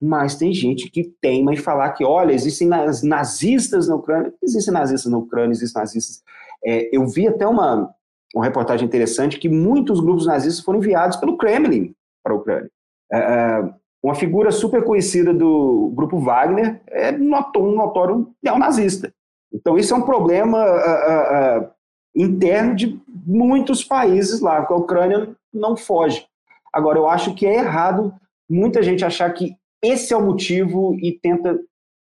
Mas 0.05 0.35
tem 0.35 0.53
gente 0.53 0.91
que 0.91 1.15
teima 1.21 1.53
em 1.53 1.57
falar 1.57 1.93
que, 1.93 2.05
olha, 2.05 2.33
existem 2.33 2.67
nazistas 2.67 3.87
na 3.87 3.95
Ucrânia. 3.95 4.35
Existem 4.43 4.75
nazistas 4.75 5.13
na 5.13 5.19
Ucrânia, 5.19 5.53
existem 5.53 5.81
nazistas. 5.81 6.23
É, 6.65 6.89
eu 6.97 7.07
vi 7.07 7.29
até 7.29 7.47
uma, 7.47 7.89
uma 8.35 8.45
reportagem 8.45 8.85
interessante 8.85 9.39
que 9.39 9.49
muitos 9.49 10.01
grupos 10.01 10.27
nazistas 10.27 10.65
foram 10.65 10.81
enviados 10.81 11.17
pelo 11.19 11.37
Kremlin 11.37 11.95
para 12.21 12.33
a 12.33 12.37
Ucrânia. 12.37 12.71
É, 13.13 13.17
é 13.17 13.73
uma 14.03 14.17
figura 14.17 14.51
super 14.51 14.83
conhecida 14.83 15.33
do 15.33 15.93
grupo 15.95 16.19
Wagner 16.19 16.81
é 16.89 17.13
um 17.13 17.77
notório 17.77 18.35
neonazista. 18.43 19.15
Então, 19.53 19.79
isso 19.79 19.95
é 19.95 19.97
um 19.97 20.03
problema 20.03 20.59
uh, 20.59 21.61
uh, 21.63 21.71
interno 22.17 22.75
de 22.75 23.01
muitos 23.09 23.85
países 23.85 24.41
lá, 24.41 24.67
que 24.67 24.73
a 24.73 24.77
Ucrânia 24.77 25.37
não 25.55 25.77
foge. 25.77 26.27
Agora, 26.73 26.99
eu 26.99 27.09
acho 27.09 27.35
que 27.35 27.47
é 27.47 27.59
errado 27.59 28.13
muita 28.51 28.83
gente 28.83 29.05
achar 29.05 29.31
que 29.33 29.55
esse 29.83 30.13
é 30.13 30.17
o 30.17 30.25
motivo 30.25 30.95
e 31.01 31.13
tenta 31.13 31.59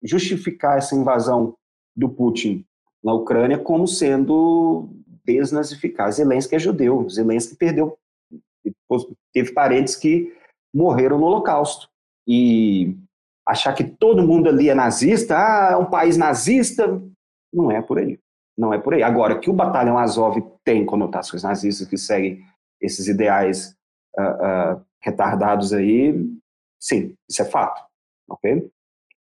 justificar 0.04 0.78
essa 0.78 0.96
invasão 0.96 1.56
do 1.96 2.10
Putin 2.10 2.66
na 3.04 3.14
Ucrânia 3.14 3.58
como 3.58 3.88
sendo 3.88 4.90
desnazificar. 5.26 6.12
Zelensky 6.12 6.56
é 6.56 6.60
judeu, 6.60 7.08
Zelensky 7.10 7.56
perdeu, 7.56 7.98
teve 9.34 9.52
parentes 9.52 9.96
que 9.96 10.34
morreram 10.74 11.20
no 11.20 11.26
Holocausto. 11.26 11.90
E 12.28 12.96
achar 13.48 13.74
que 13.74 13.84
todo 13.84 14.26
mundo 14.26 14.50
ali 14.50 14.70
é 14.70 14.76
nazista, 14.76 15.38
ah, 15.38 15.70
é 15.72 15.76
um 15.78 15.86
país 15.86 16.18
nazista, 16.18 17.02
não 17.54 17.72
é 17.72 17.82
por 17.82 18.00
aí. 18.00 18.20
Não 18.58 18.74
é 18.74 18.80
por 18.80 18.94
aí. 18.94 19.04
Agora, 19.04 19.40
que 19.40 19.50
o 19.50 19.54
Batalhão 19.54 19.98
Azov 19.98 20.36
tem 20.64 20.86
conotações 20.86 21.44
nazistas 21.44 21.88
que 21.88 21.98
seguem 21.98 22.42
esses 22.82 23.08
ideais 23.08 23.76
uh, 24.18 24.76
uh, 24.76 24.86
retardados 25.00 25.74
aí, 25.74 26.14
sim, 26.80 27.16
isso 27.30 27.42
é 27.42 27.46
fato, 27.46 27.84
ok? 28.30 28.70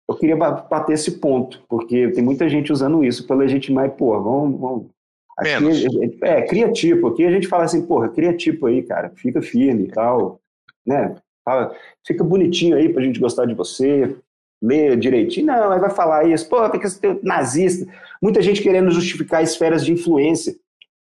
Eu 0.10 0.16
queria 0.16 0.36
bater 0.36 0.94
esse 0.94 1.20
ponto, 1.20 1.64
porque 1.70 2.10
tem 2.12 2.24
muita 2.24 2.50
gente 2.50 2.72
usando 2.72 3.04
isso 3.04 3.26
para 3.26 3.38
legitimar, 3.38 3.92
pô, 3.92 4.22
vamos, 4.22 4.60
vamos 4.60 4.92
Aqui, 5.38 6.20
é, 6.22 6.40
é, 6.40 6.42
cria 6.44 6.72
tipo. 6.72 7.08
Aqui 7.08 7.26
a 7.26 7.32
gente 7.32 7.48
fala 7.48 7.64
assim, 7.64 7.86
porra, 7.86 8.10
cria 8.10 8.36
tipo 8.36 8.68
aí, 8.68 8.84
cara. 8.84 9.12
Fica 9.16 9.42
firme 9.42 9.86
e 9.86 9.88
tal. 9.88 10.40
Né? 10.86 11.16
Fala, 11.44 11.76
fica 12.06 12.24
bonitinho 12.24 12.76
aí 12.78 12.90
pra 12.90 13.04
gente 13.04 13.20
gostar 13.20 13.46
de 13.46 13.54
você. 13.54 14.16
Lê 14.62 14.96
direitinho. 14.96 15.48
Não, 15.48 15.72
aí 15.72 15.80
vai 15.80 15.90
falar 15.90 16.26
isso. 16.28 16.48
Pô, 16.48 16.58
você 16.70 17.00
tem 17.00 17.20
nazista. 17.24 17.92
Muita 18.22 18.42
gente 18.44 18.62
querendo 18.62 18.92
justificar 18.92 19.42
esferas 19.42 19.84
de 19.84 19.92
influência. 19.92 20.56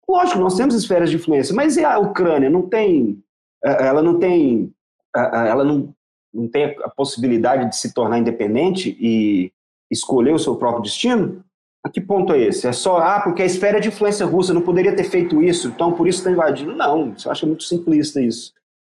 Lógico, 0.10 0.40
nós 0.40 0.56
temos 0.56 0.76
esferas 0.76 1.10
de 1.10 1.16
influência, 1.16 1.56
mas 1.56 1.78
e 1.78 1.84
a 1.84 1.98
Ucrânia? 1.98 2.50
Não 2.50 2.62
tem. 2.62 3.22
É, 3.64 3.88
ela 3.88 4.02
não 4.02 4.20
tem. 4.20 4.74
É, 5.16 5.20
ela 5.50 5.64
não, 5.64 5.94
não 6.38 6.48
tem 6.48 6.76
a 6.84 6.90
possibilidade 6.90 7.70
de 7.70 7.76
se 7.76 7.94
tornar 7.94 8.20
independente 8.20 8.96
e 9.00 9.52
escolher 9.90 10.34
o 10.34 10.40
seu 10.40 10.56
próprio 10.56 10.84
destino? 10.84 11.44
A 11.84 11.90
que 11.90 12.02
ponto 12.02 12.34
é 12.34 12.40
esse? 12.40 12.68
É 12.68 12.72
só, 12.72 12.98
ah, 12.98 13.22
porque 13.22 13.42
a 13.42 13.46
esfera 13.46 13.80
de 13.80 13.88
influência 13.88 14.26
russa 14.26 14.54
não 14.54 14.62
poderia 14.62 14.96
ter 14.96 15.06
feito 15.06 15.42
isso, 15.42 15.70
então 15.70 15.94
por 15.94 16.08
isso 16.08 16.20
está 16.20 16.32
invadindo. 16.32 16.76
Não, 16.76 17.14
eu 17.26 17.32
acho 17.32 17.48
muito 17.48 17.64
simplista 17.64 18.22
isso. 18.22 18.54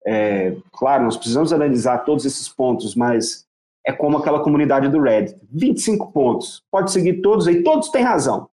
É, 0.05 0.55
claro, 0.71 1.03
nós 1.03 1.15
precisamos 1.15 1.53
analisar 1.53 1.99
todos 1.99 2.25
esses 2.25 2.49
pontos, 2.49 2.95
mas 2.95 3.45
é 3.85 3.91
como 3.91 4.17
aquela 4.17 4.41
comunidade 4.41 4.89
do 4.89 5.01
Reddit. 5.01 5.39
25 5.51 6.11
pontos. 6.11 6.63
Pode 6.71 6.91
seguir 6.91 7.21
todos 7.21 7.47
aí, 7.47 7.63
todos 7.63 7.89
têm 7.89 8.03
razão. 8.03 8.49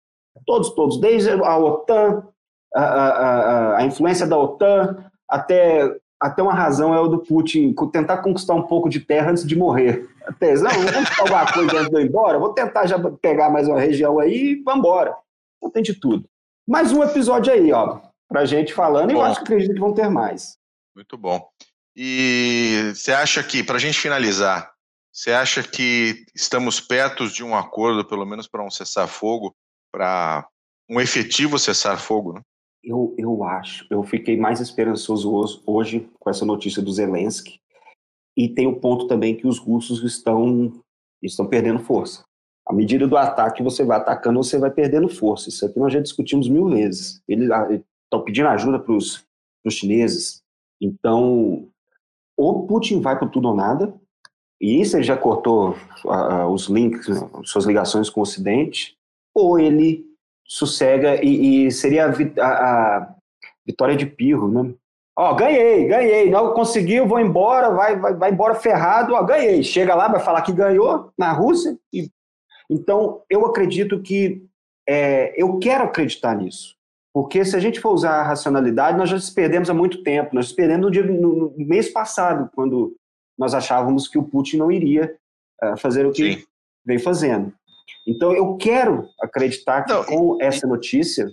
Todos, 0.45 0.69
todos. 0.71 0.99
Desde 0.99 1.31
a 1.31 1.57
OTAN, 1.57 2.23
a, 2.75 2.81
a, 2.81 3.07
a, 3.07 3.77
a 3.77 3.85
influência 3.85 4.27
da 4.27 4.37
OTAN, 4.37 4.97
até 5.29 5.95
até 6.25 6.41
uma 6.41 6.53
razão 6.53 6.93
é 6.93 6.99
o 6.99 7.07
do 7.07 7.19
Putin 7.19 7.73
tentar 7.91 8.17
conquistar 8.17 8.53
um 8.53 8.63
pouco 8.63 8.89
de 8.89 8.99
terra 8.99 9.31
antes 9.31 9.45
de 9.45 9.55
morrer. 9.55 10.09
Até, 10.25 10.55
não, 10.55 10.71
vou 10.71 10.91
conquistar 10.91 11.21
alguma 11.21 11.53
coisa 11.53 11.77
antes 11.77 11.89
de 11.89 11.95
eu 11.95 12.01
ir 12.01 12.07
embora, 12.07 12.39
vou 12.39 12.53
tentar 12.53 12.87
já 12.87 12.97
pegar 13.21 13.49
mais 13.49 13.67
uma 13.67 13.79
região 13.79 14.19
aí 14.19 14.53
e 14.53 14.63
vambora. 14.63 15.15
Então 15.57 15.69
tem 15.69 15.83
de 15.83 15.93
tudo. 15.93 16.25
Mais 16.67 16.91
um 16.91 17.03
episódio 17.03 17.53
aí, 17.53 17.71
ó, 17.71 17.99
pra 18.27 18.45
gente 18.45 18.73
falando, 18.73 19.11
e 19.11 19.13
eu 19.13 19.21
acho 19.21 19.35
que 19.37 19.43
acredito 19.43 19.73
que 19.75 19.79
vão 19.79 19.93
ter 19.93 20.09
mais. 20.09 20.57
Muito 20.95 21.15
bom. 21.17 21.47
E 21.95 22.91
você 22.93 23.11
acha 23.11 23.43
que, 23.43 23.63
para 23.63 23.75
a 23.75 23.79
gente 23.79 23.99
finalizar, 23.99 24.71
você 25.13 25.31
acha 25.31 25.63
que 25.63 26.25
estamos 26.33 26.81
perto 26.81 27.29
de 27.29 27.43
um 27.43 27.55
acordo, 27.55 28.03
pelo 28.03 28.25
menos 28.25 28.47
para 28.47 28.65
um 28.65 28.71
cessar-fogo, 28.71 29.55
para 29.91 30.45
um 30.89 30.99
efetivo 30.99 31.57
cessar-fogo, 31.57 32.33
né? 32.33 32.41
Eu, 32.85 33.15
eu 33.17 33.43
acho, 33.43 33.87
eu 33.89 34.03
fiquei 34.03 34.37
mais 34.37 34.59
esperançoso 34.59 35.61
hoje 35.65 36.07
com 36.19 36.29
essa 36.29 36.45
notícia 36.45 36.83
do 36.83 36.91
Zelensky. 36.91 37.59
E 38.37 38.47
tem 38.47 38.67
o 38.67 38.79
ponto 38.79 39.07
também 39.07 39.35
que 39.35 39.47
os 39.47 39.57
russos 39.57 40.03
estão, 40.03 40.71
estão 41.21 41.47
perdendo 41.47 41.79
força. 41.79 42.23
À 42.67 42.73
medida 42.73 43.07
do 43.07 43.17
ataque, 43.17 43.63
você 43.63 43.83
vai 43.83 43.97
atacando, 43.97 44.43
você 44.43 44.59
vai 44.59 44.69
perdendo 44.69 45.09
força. 45.09 45.49
Isso 45.49 45.65
aqui 45.65 45.79
nós 45.79 45.91
já 45.91 45.99
discutimos 45.99 46.47
mil 46.47 46.69
vezes. 46.69 47.21
Eles 47.27 47.49
estão 47.49 48.23
pedindo 48.23 48.49
ajuda 48.49 48.77
para 48.79 48.93
os 48.93 49.25
chineses. 49.69 50.43
Então, 50.79 51.67
ou 52.37 52.67
Putin 52.67 53.01
vai 53.01 53.17
para 53.17 53.29
tudo 53.29 53.47
ou 53.47 53.55
nada, 53.55 53.93
e 54.61 54.79
isso 54.81 54.95
ele 54.95 55.03
já 55.03 55.17
cortou 55.17 55.71
uh, 56.05 56.47
os 56.51 56.67
links, 56.67 57.07
suas 57.43 57.65
ligações 57.65 58.09
com 58.09 58.19
o 58.19 58.23
Ocidente, 58.23 58.97
ou 59.33 59.59
ele 59.59 60.05
sossega 60.45 61.23
e, 61.23 61.65
e 61.65 61.71
seria 61.71 62.05
a, 62.05 62.09
a, 62.09 62.97
a, 62.97 63.15
vitória 63.65 63.95
de 63.95 64.05
Pirro, 64.05 64.47
né? 64.47 64.73
Ó, 65.17 65.33
ganhei, 65.33 65.87
ganhei, 65.87 66.29
não 66.29 66.53
conseguiu, 66.53 67.07
vou 67.07 67.19
embora, 67.19 67.69
vai, 67.69 67.97
vai, 67.97 68.13
vai 68.13 68.31
embora 68.31 68.53
ferrado, 68.53 69.13
ó, 69.13 69.23
ganhei. 69.23 69.63
Chega 69.63 69.95
lá, 69.95 70.09
vai 70.09 70.19
falar 70.19 70.41
que 70.41 70.51
ganhou 70.51 71.11
na 71.17 71.31
Rússia. 71.31 71.77
E... 71.91 72.09
Então, 72.69 73.21
eu 73.29 73.45
acredito 73.45 74.01
que, 74.01 74.45
é, 74.87 75.33
eu 75.41 75.57
quero 75.57 75.85
acreditar 75.85 76.35
nisso. 76.35 76.75
Porque 77.13 77.45
se 77.45 77.55
a 77.55 77.59
gente 77.61 77.79
for 77.79 77.93
usar 77.93 78.19
a 78.19 78.23
racionalidade, 78.23 78.97
nós 78.97 79.09
já 79.09 79.17
se 79.17 79.33
perdemos 79.33 79.69
há 79.69 79.73
muito 79.73 80.03
tempo. 80.03 80.35
Nós 80.35 80.51
perdemos 80.51 80.85
no, 80.85 80.91
dia, 80.91 81.03
no, 81.03 81.53
no 81.57 81.65
mês 81.65 81.87
passado, 81.87 82.49
quando 82.53 82.93
nós 83.37 83.53
achávamos 83.53 84.09
que 84.09 84.17
o 84.17 84.23
Putin 84.23 84.57
não 84.57 84.69
iria 84.69 85.15
uh, 85.63 85.77
fazer 85.77 86.05
o 86.05 86.11
que 86.11 86.33
Sim. 86.33 86.43
vem 86.85 86.99
fazendo. 86.99 87.53
Então, 88.07 88.33
eu 88.33 88.55
quero 88.57 89.07
acreditar 89.21 89.83
que 89.83 89.93
não, 89.93 90.03
com 90.03 90.37
e, 90.39 90.45
essa 90.45 90.67
notícia. 90.67 91.27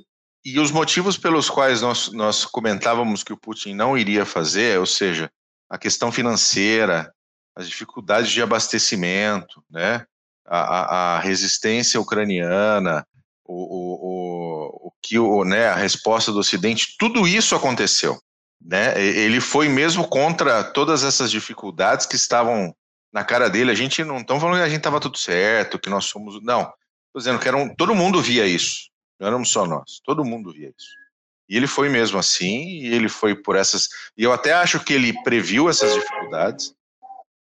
E 0.44 0.59
os 0.59 0.70
motivos 0.70 1.16
pelos 1.16 1.50
quais 1.50 1.82
nós, 1.82 2.11
nós 2.12 2.44
comentávamos 2.44 3.22
que 3.22 3.32
o 3.32 3.36
Putin 3.36 3.74
não 3.74 3.96
iria 3.96 4.24
fazer, 4.24 4.78
ou 4.78 4.86
seja, 4.86 5.30
a 5.68 5.78
questão 5.78 6.11
financeira, 6.11 7.12
as 7.57 7.68
dificuldades 7.68 8.30
de 8.30 8.42
abastecimento, 8.42 9.62
né? 9.70 10.05
a, 10.46 10.59
a, 10.59 11.16
a 11.16 11.18
resistência 11.20 12.00
ucraniana, 12.00 13.07
o, 13.44 13.55
o, 13.55 13.94
o, 13.94 14.88
o 14.88 14.92
que 15.03 15.18
o, 15.18 15.44
né, 15.44 15.68
a 15.68 15.74
resposta 15.74 16.32
do 16.32 16.38
Ocidente, 16.38 16.96
tudo 16.98 17.26
isso 17.26 17.55
aconteceu. 17.55 18.18
Né? 18.61 19.00
Ele 19.03 19.40
foi 19.40 19.68
mesmo 19.68 20.07
contra 20.07 20.62
todas 20.62 21.05
essas 21.05 21.30
dificuldades 21.30 22.07
que 22.07 22.16
estavam 22.16 22.74
na 23.13 23.23
cara 23.23 23.51
dele. 23.51 23.71
A 23.71 23.75
gente 23.75 24.03
não 24.03 24.19
estamos 24.19 24.43
falando 24.43 24.59
que 24.59 24.65
a 24.65 24.69
gente 24.69 24.79
estava 24.79 25.01
tudo 25.01 25.19
certo, 25.19 25.79
que 25.79 25.91
nós 25.91 26.07
somos. 26.07 26.43
Não. 26.43 26.61
Estou 26.61 27.19
dizendo 27.19 27.39
que 27.39 27.51
um, 27.51 27.75
todo 27.75 27.95
mundo 27.95 28.23
via 28.23 28.47
isso. 28.47 28.91
Não 29.21 29.29
éramos 29.29 29.51
só 29.51 29.67
nós. 29.67 30.01
Todo 30.05 30.25
mundo 30.25 30.53
via 30.53 30.69
isso. 30.69 31.03
E 31.49 31.57
ele 31.57 31.67
foi 31.67 31.91
mesmo 31.91 32.19
assim, 32.19 32.81
e 32.81 32.95
ele 32.95 33.09
foi 33.09 33.35
por 33.35 33.57
essas. 33.57 33.89
E 34.17 34.25
eu 34.25 34.33
até 34.33 34.55
acho 34.55 34.83
que 34.83 34.93
ele 34.93 35.13
previu 35.23 35.69
essas 35.69 35.93
dificuldades. 35.93 36.75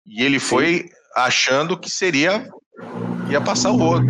E 0.06 0.22
ele 0.22 0.40
foi 0.40 0.90
achando 1.16 1.80
que 1.80 1.90
seria. 1.90 2.50
ia 3.30 3.40
passar 3.40 3.72
o 3.72 3.78
rodo. 3.78 4.06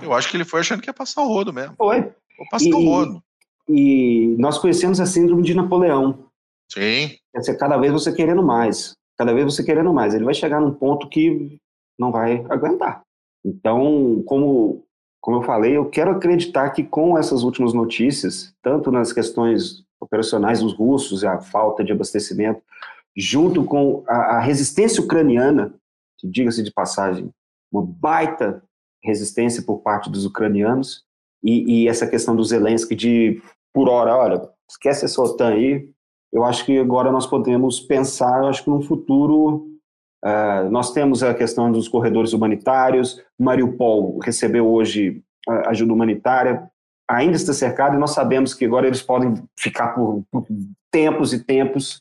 Eu 0.00 0.14
acho 0.14 0.30
que 0.30 0.36
ele 0.36 0.44
foi 0.44 0.60
achando 0.60 0.80
que 0.80 0.88
ia 0.88 0.94
passar 0.94 1.22
o 1.22 1.28
rodo 1.28 1.52
mesmo. 1.52 1.74
Foi. 1.76 2.00
Vou 2.00 2.48
passar 2.50 2.68
e, 2.68 2.72
o 2.72 2.84
rodo. 2.84 3.22
E 3.68 4.36
nós 4.38 4.58
conhecemos 4.58 5.00
a 5.00 5.06
síndrome 5.06 5.42
de 5.42 5.54
Napoleão. 5.54 6.26
Sim. 6.72 7.16
Quer 7.32 7.40
dizer, 7.40 7.58
cada 7.58 7.76
vez 7.76 7.92
você 7.92 8.12
querendo 8.12 8.42
mais 8.42 8.96
cada 9.20 9.34
vez 9.34 9.44
você 9.44 9.62
querendo 9.62 9.92
mais. 9.92 10.14
Ele 10.14 10.24
vai 10.24 10.32
chegar 10.32 10.62
num 10.62 10.72
ponto 10.72 11.06
que 11.06 11.58
não 11.98 12.10
vai 12.10 12.42
aguentar. 12.48 13.02
Então, 13.44 14.22
como, 14.24 14.82
como 15.20 15.36
eu 15.36 15.42
falei, 15.42 15.76
eu 15.76 15.90
quero 15.90 16.12
acreditar 16.12 16.70
que 16.70 16.82
com 16.82 17.18
essas 17.18 17.42
últimas 17.42 17.74
notícias, 17.74 18.54
tanto 18.62 18.90
nas 18.90 19.12
questões 19.12 19.84
operacionais 20.00 20.60
dos 20.60 20.72
russos, 20.72 21.22
a 21.22 21.38
falta 21.38 21.84
de 21.84 21.92
abastecimento, 21.92 22.62
junto 23.14 23.62
com 23.62 24.02
a, 24.08 24.36
a 24.36 24.40
resistência 24.40 25.02
ucraniana, 25.04 25.74
que 26.18 26.26
diga-se 26.26 26.62
de 26.62 26.72
passagem, 26.72 27.28
uma 27.70 27.82
baita 27.82 28.62
resistência 29.04 29.62
por 29.62 29.80
parte 29.80 30.08
dos 30.08 30.24
ucranianos, 30.24 31.04
e, 31.44 31.82
e 31.82 31.88
essa 31.88 32.06
questão 32.06 32.34
do 32.34 32.42
Zelensky 32.42 32.96
de, 32.96 33.42
por 33.70 33.86
hora, 33.86 34.16
olha, 34.16 34.48
esquece 34.66 35.04
essa 35.04 35.20
OTAN 35.20 35.48
aí, 35.48 35.90
eu 36.32 36.44
acho 36.44 36.64
que 36.64 36.78
agora 36.78 37.10
nós 37.10 37.26
podemos 37.26 37.80
pensar, 37.80 38.44
acho 38.44 38.64
que 38.64 38.70
no 38.70 38.82
futuro, 38.82 39.66
uh, 40.24 40.70
nós 40.70 40.92
temos 40.92 41.22
a 41.22 41.34
questão 41.34 41.70
dos 41.70 41.88
corredores 41.88 42.32
humanitários, 42.32 43.20
Mariupol 43.38 44.18
recebeu 44.18 44.70
hoje 44.70 45.22
uh, 45.48 45.68
ajuda 45.68 45.92
humanitária, 45.92 46.70
ainda 47.08 47.36
está 47.36 47.52
cercado 47.52 47.96
e 47.96 47.98
nós 47.98 48.12
sabemos 48.12 48.54
que 48.54 48.64
agora 48.64 48.86
eles 48.86 49.02
podem 49.02 49.34
ficar 49.58 49.88
por, 49.88 50.22
por 50.30 50.46
tempos 50.92 51.32
e 51.32 51.44
tempos, 51.44 52.00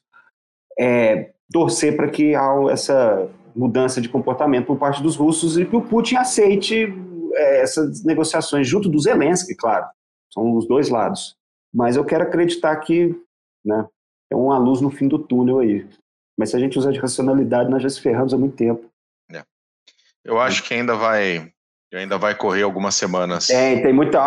é, 0.79 1.31
torcer 1.51 1.95
para 1.95 2.09
que 2.09 2.35
há 2.35 2.53
essa 2.71 3.27
mudança 3.55 3.99
de 3.99 4.07
comportamento 4.07 4.67
por 4.67 4.77
parte 4.77 5.01
dos 5.01 5.15
russos 5.15 5.57
e 5.57 5.65
que 5.65 5.75
o 5.75 5.81
Putin 5.81 6.15
aceite 6.15 6.93
é, 7.33 7.61
essas 7.61 8.03
negociações 8.03 8.67
junto 8.67 8.87
do 8.87 8.99
Zelensky, 8.99 9.55
claro, 9.55 9.87
são 10.31 10.55
os 10.55 10.67
dois 10.67 10.89
lados. 10.89 11.35
Mas 11.73 11.95
eu 11.95 12.05
quero 12.05 12.23
acreditar 12.23 12.75
que 12.77 13.15
né, 13.65 13.85
é 14.31 14.35
uma 14.35 14.57
luz 14.57 14.81
no 14.81 14.91
fim 14.91 15.07
do 15.07 15.19
túnel 15.19 15.59
aí. 15.59 15.87
Mas 16.37 16.51
se 16.51 16.55
a 16.55 16.59
gente 16.59 16.77
usar 16.77 16.91
de 16.91 16.99
racionalidade, 16.99 17.69
nós 17.69 17.83
já 17.83 17.89
se 17.89 17.99
ferramos 17.99 18.33
há 18.33 18.37
muito 18.37 18.55
tempo. 18.55 18.89
É. 19.31 19.43
Eu 20.23 20.39
acho 20.39 20.63
que 20.63 20.73
ainda 20.73 20.95
vai, 20.95 21.51
ainda 21.93 22.17
vai 22.17 22.35
correr 22.35 22.63
algumas 22.63 22.95
semanas. 22.95 23.47
Tem, 23.47 23.81
tem 23.81 23.93
muita. 23.93 24.19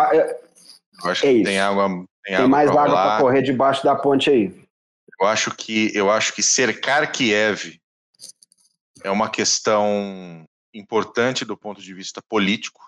Eu 1.03 1.09
acho 1.09 1.25
é 1.25 1.33
que 1.33 1.43
tem 1.43 1.59
água. 1.59 1.89
Tem, 1.89 2.07
tem 2.23 2.35
água 2.35 2.47
mais 2.47 2.69
água 2.69 2.85
para 2.85 3.19
correr 3.19 3.41
debaixo 3.41 3.83
da 3.83 3.95
ponte 3.95 4.29
aí. 4.29 4.63
Eu 5.19 5.27
acho 5.27 5.55
que 5.55 5.91
eu 5.95 6.11
acho 6.11 6.33
que 6.33 6.43
cercar 6.43 7.11
Kiev 7.11 7.79
é 9.03 9.09
uma 9.09 9.29
questão 9.29 10.45
importante 10.73 11.45
do 11.45 11.57
ponto 11.57 11.81
de 11.81 11.93
vista 11.93 12.21
político. 12.29 12.81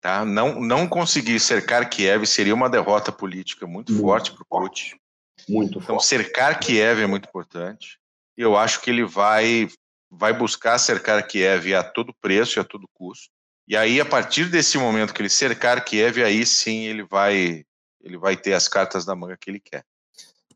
Tá? 0.00 0.24
Não, 0.24 0.60
não 0.60 0.88
conseguir 0.88 1.38
cercar 1.38 1.88
Kiev 1.88 2.26
seria 2.26 2.54
uma 2.54 2.68
derrota 2.68 3.12
política 3.12 3.66
muito, 3.66 3.92
muito 3.92 4.04
forte 4.04 4.32
para 4.32 4.42
o 4.42 4.46
Putin. 4.46 4.96
Muito 5.48 5.78
então, 5.78 5.96
forte. 5.96 6.06
cercar 6.06 6.58
Kiev 6.58 7.02
é 7.02 7.06
muito 7.06 7.28
importante. 7.28 7.98
E 8.36 8.42
eu 8.42 8.56
acho 8.56 8.80
que 8.80 8.90
ele 8.90 9.04
vai, 9.04 9.68
vai 10.10 10.32
buscar 10.32 10.78
cercar 10.78 11.26
Kiev 11.26 11.74
a 11.74 11.82
todo 11.82 12.14
preço 12.20 12.58
e 12.58 12.60
a 12.60 12.64
todo 12.64 12.88
custo. 12.92 13.30
E 13.68 13.76
aí, 13.76 14.00
a 14.00 14.04
partir 14.04 14.50
desse 14.50 14.76
momento 14.76 15.14
que 15.14 15.22
ele 15.22 15.28
cercar 15.28 15.84
Kiev, 15.84 16.22
aí 16.22 16.44
sim 16.44 16.84
ele 16.84 17.04
vai, 17.04 17.64
ele 18.02 18.18
vai 18.18 18.36
ter 18.36 18.54
as 18.54 18.68
cartas 18.68 19.06
na 19.06 19.14
manga 19.14 19.36
que 19.36 19.50
ele 19.50 19.60
quer. 19.60 19.84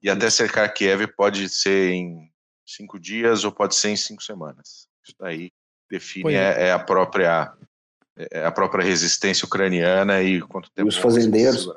E 0.02 0.10
até 0.10 0.28
cercar 0.30 0.72
Kiev 0.72 1.06
pode 1.16 1.48
ser 1.48 1.92
em 1.92 2.30
cinco 2.66 2.98
dias 2.98 3.44
ou 3.44 3.52
pode 3.52 3.74
ser 3.74 3.90
em 3.90 3.96
cinco 3.96 4.22
semanas. 4.22 4.88
Isso 5.04 5.14
daí 5.18 5.50
define 5.90 6.34
é. 6.34 6.68
é. 6.68 6.72
a 6.72 6.78
própria 6.78 7.52
é 8.18 8.44
a 8.46 8.50
própria 8.50 8.84
resistência 8.84 9.44
ucraniana 9.44 10.22
e 10.22 10.40
quanto 10.40 10.70
tempo. 10.70 10.88
E 10.88 10.90
os 10.90 10.96
fazendeiros. 10.96 11.68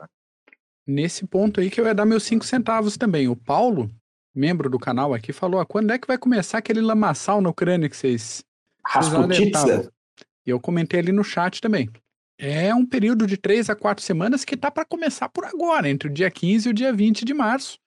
Nesse 0.89 1.27
ponto 1.27 1.59
aí 1.59 1.69
que 1.69 1.79
eu 1.79 1.85
ia 1.85 1.93
dar 1.93 2.03
meus 2.03 2.23
cinco 2.23 2.43
centavos 2.43 2.97
também. 2.97 3.27
O 3.27 3.35
Paulo, 3.35 3.91
membro 4.33 4.67
do 4.71 4.79
canal 4.79 5.13
aqui, 5.13 5.31
falou: 5.31 5.61
ah, 5.61 5.65
quando 5.65 5.91
é 5.91 5.99
que 5.99 6.07
vai 6.07 6.17
começar 6.17 6.57
aquele 6.57 6.81
lamaçal 6.81 7.39
na 7.41 7.49
Ucrânia 7.49 7.87
que 7.87 7.95
vocês. 7.95 8.43
Rasputitsa? 8.83 9.93
E 10.47 10.49
eu 10.49 10.59
comentei 10.59 10.99
ali 10.99 11.11
no 11.11 11.23
chat 11.23 11.61
também. 11.61 11.87
É 12.39 12.73
um 12.73 12.87
período 12.87 13.27
de 13.27 13.37
três 13.37 13.69
a 13.69 13.75
quatro 13.75 14.03
semanas 14.03 14.43
que 14.43 14.57
tá 14.57 14.71
para 14.71 14.83
começar 14.83 15.29
por 15.29 15.45
agora, 15.45 15.87
entre 15.87 16.09
o 16.09 16.11
dia 16.11 16.31
15 16.31 16.67
e 16.67 16.71
o 16.71 16.73
dia 16.73 16.91
20 16.91 17.23
de 17.23 17.35
março. 17.35 17.77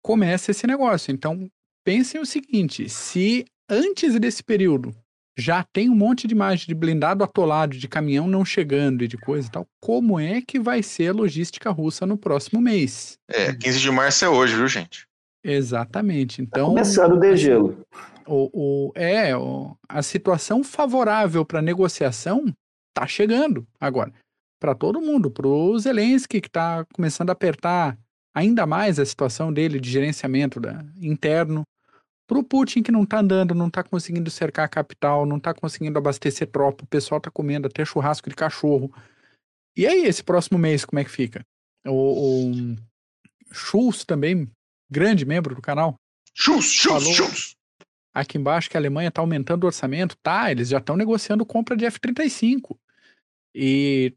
Começa 0.00 0.52
esse 0.52 0.66
negócio. 0.66 1.12
Então, 1.12 1.50
pensem 1.84 2.18
o 2.18 2.24
seguinte: 2.24 2.88
se 2.88 3.44
antes 3.68 4.18
desse 4.18 4.42
período 4.42 4.96
já 5.36 5.64
tem 5.72 5.88
um 5.88 5.94
monte 5.94 6.26
de 6.26 6.34
imagem 6.34 6.66
de 6.66 6.74
blindado 6.74 7.24
atolado, 7.24 7.76
de 7.76 7.88
caminhão 7.88 8.26
não 8.26 8.44
chegando 8.44 9.02
e 9.02 9.08
de 9.08 9.16
coisa 9.16 9.48
e 9.48 9.50
tal, 9.50 9.66
como 9.80 10.20
é 10.20 10.42
que 10.42 10.60
vai 10.60 10.82
ser 10.82 11.08
a 11.08 11.14
logística 11.14 11.70
russa 11.70 12.06
no 12.06 12.18
próximo 12.18 12.60
mês? 12.60 13.18
É, 13.28 13.52
15 13.52 13.80
de 13.80 13.90
março 13.90 14.24
é 14.24 14.28
hoje, 14.28 14.56
viu, 14.56 14.68
gente? 14.68 15.06
Exatamente. 15.44 16.36
Tá 16.36 16.42
então. 16.42 16.68
Tá 16.68 16.70
começando 16.70 17.12
o 17.14 17.20
degelo. 17.20 17.80
O, 18.26 18.50
o, 18.52 18.92
é, 18.94 19.36
o, 19.36 19.76
a 19.88 20.02
situação 20.02 20.62
favorável 20.62 21.44
para 21.44 21.60
negociação 21.60 22.52
tá 22.94 23.06
chegando 23.06 23.66
agora. 23.80 24.12
Para 24.60 24.74
todo 24.74 25.00
mundo, 25.00 25.30
para 25.30 25.48
o 25.48 25.76
Zelensky, 25.78 26.40
que 26.40 26.46
está 26.46 26.84
começando 26.94 27.30
a 27.30 27.32
apertar 27.32 27.98
ainda 28.34 28.64
mais 28.64 28.98
a 28.98 29.04
situação 29.04 29.52
dele 29.52 29.80
de 29.80 29.90
gerenciamento 29.90 30.60
da, 30.60 30.84
interno. 31.00 31.64
Para 32.32 32.38
o 32.38 32.42
Putin, 32.42 32.82
que 32.82 32.90
não 32.90 33.02
está 33.02 33.18
andando, 33.18 33.54
não 33.54 33.66
está 33.66 33.82
conseguindo 33.82 34.30
cercar 34.30 34.64
a 34.64 34.68
capital, 34.68 35.26
não 35.26 35.36
está 35.36 35.52
conseguindo 35.52 35.98
abastecer 35.98 36.50
tropa, 36.50 36.82
o 36.82 36.86
pessoal 36.86 37.18
está 37.18 37.30
comendo 37.30 37.66
até 37.66 37.84
churrasco 37.84 38.30
de 38.30 38.34
cachorro. 38.34 38.90
E 39.76 39.86
aí, 39.86 40.06
esse 40.06 40.24
próximo 40.24 40.58
mês, 40.58 40.82
como 40.82 40.98
é 40.98 41.04
que 41.04 41.10
fica? 41.10 41.44
O, 41.84 42.50
o 42.50 42.76
Schulz 43.52 44.06
também, 44.06 44.50
grande 44.90 45.26
membro 45.26 45.54
do 45.54 45.60
canal. 45.60 45.96
Schulz, 46.32 46.72
Schulz, 46.72 47.04
Schulz. 47.04 47.54
Aqui 48.14 48.38
embaixo 48.38 48.70
que 48.70 48.78
a 48.78 48.80
Alemanha 48.80 49.10
está 49.10 49.20
aumentando 49.20 49.64
o 49.64 49.66
orçamento. 49.66 50.16
Tá, 50.22 50.50
eles 50.50 50.70
já 50.70 50.78
estão 50.78 50.96
negociando 50.96 51.44
compra 51.44 51.76
de 51.76 51.84
F-35. 51.84 52.78
E 53.54 54.14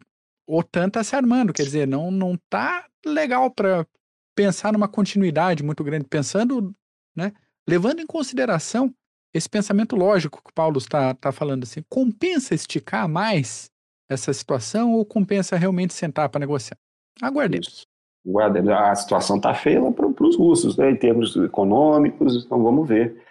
a 0.50 0.54
OTAN 0.54 0.88
está 0.88 1.04
se 1.04 1.18
armando, 1.18 1.52
quer 1.52 1.64
dizer, 1.64 1.86
não, 1.86 2.10
não 2.10 2.40
tá 2.50 2.88
legal 3.06 3.52
para 3.52 3.86
pensar 4.34 4.72
numa 4.72 4.88
continuidade 4.88 5.62
muito 5.62 5.84
grande, 5.84 6.08
pensando, 6.08 6.74
né, 7.14 7.34
levando 7.68 8.00
em 8.00 8.06
consideração 8.06 8.94
esse 9.34 9.50
pensamento 9.50 9.96
lógico 9.96 10.42
que 10.44 10.50
o 10.50 10.54
Paulo 10.54 10.78
está, 10.78 11.12
está 11.12 11.32
falando 11.32 11.64
assim, 11.64 11.82
compensa 11.90 12.56
esticar 12.56 13.08
mais 13.08 13.70
essa 14.10 14.32
situação 14.32 14.94
ou 14.94 15.06
compensa 15.06 15.58
realmente 15.58 15.94
sentar 15.94 16.30
para 16.30 16.40
negociar? 16.40 16.78
Aguardemos. 17.22 17.86
Aguardemos. 18.26 18.72
A 18.72 18.96
situação 18.96 19.38
está 19.38 19.54
feia 19.54 19.82
para 19.92 20.08
os 20.08 20.38
russos, 20.38 20.78
né, 20.78 20.92
em 20.92 20.96
termos 20.96 21.36
econômicos, 21.36 22.46
então 22.46 22.64
vamos 22.64 22.88
ver 22.88 23.22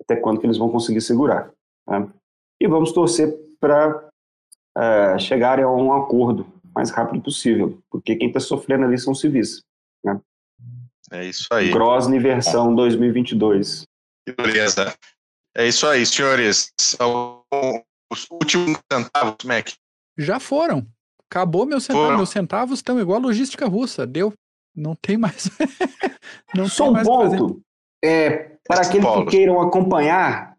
até 0.00 0.16
quando 0.16 0.40
que 0.40 0.46
eles 0.46 0.58
vão 0.58 0.70
conseguir 0.70 1.00
segurar. 1.00 1.50
Né? 1.88 2.08
E 2.60 2.66
vamos 2.66 2.92
torcer 2.92 3.34
para 3.60 4.08
é, 4.76 5.18
chegarem 5.18 5.64
a 5.64 5.70
um 5.70 5.92
acordo 5.92 6.42
o 6.64 6.68
mais 6.74 6.90
rápido 6.90 7.22
possível, 7.22 7.78
porque 7.90 8.16
quem 8.16 8.28
está 8.28 8.40
sofrendo 8.40 8.84
ali 8.84 8.98
são 8.98 9.14
civis. 9.14 9.62
Né? 10.04 10.20
É 11.10 11.24
isso 11.24 11.46
aí. 11.52 11.70
Grosny 11.70 12.18
versão 12.18 12.74
2022. 12.74 13.84
Que 14.26 14.34
beleza. 14.34 14.94
É 15.56 15.68
isso 15.68 15.86
aí, 15.86 16.04
senhores. 16.04 16.72
Os 18.10 18.26
últimos 18.30 18.78
centavos, 18.90 19.44
Mac. 19.44 19.70
Já 20.18 20.40
foram. 20.40 20.86
Acabou 21.30 21.66
meu 21.66 21.80
centavo. 21.80 22.04
Foram. 22.04 22.16
Meus 22.16 22.30
centavos 22.30 22.78
estão 22.78 23.00
igual 23.00 23.18
a 23.18 23.22
logística 23.22 23.66
russa. 23.66 24.06
Deu. 24.06 24.32
Não 24.74 24.94
tem 24.94 25.16
mais. 25.16 25.48
Não 26.54 26.68
Só 26.68 26.90
um 26.90 27.02
ponto. 27.02 27.60
É, 28.04 28.56
para 28.66 28.82
aqueles 28.82 29.06
que 29.06 29.26
queiram 29.26 29.60
acompanhar, 29.60 30.56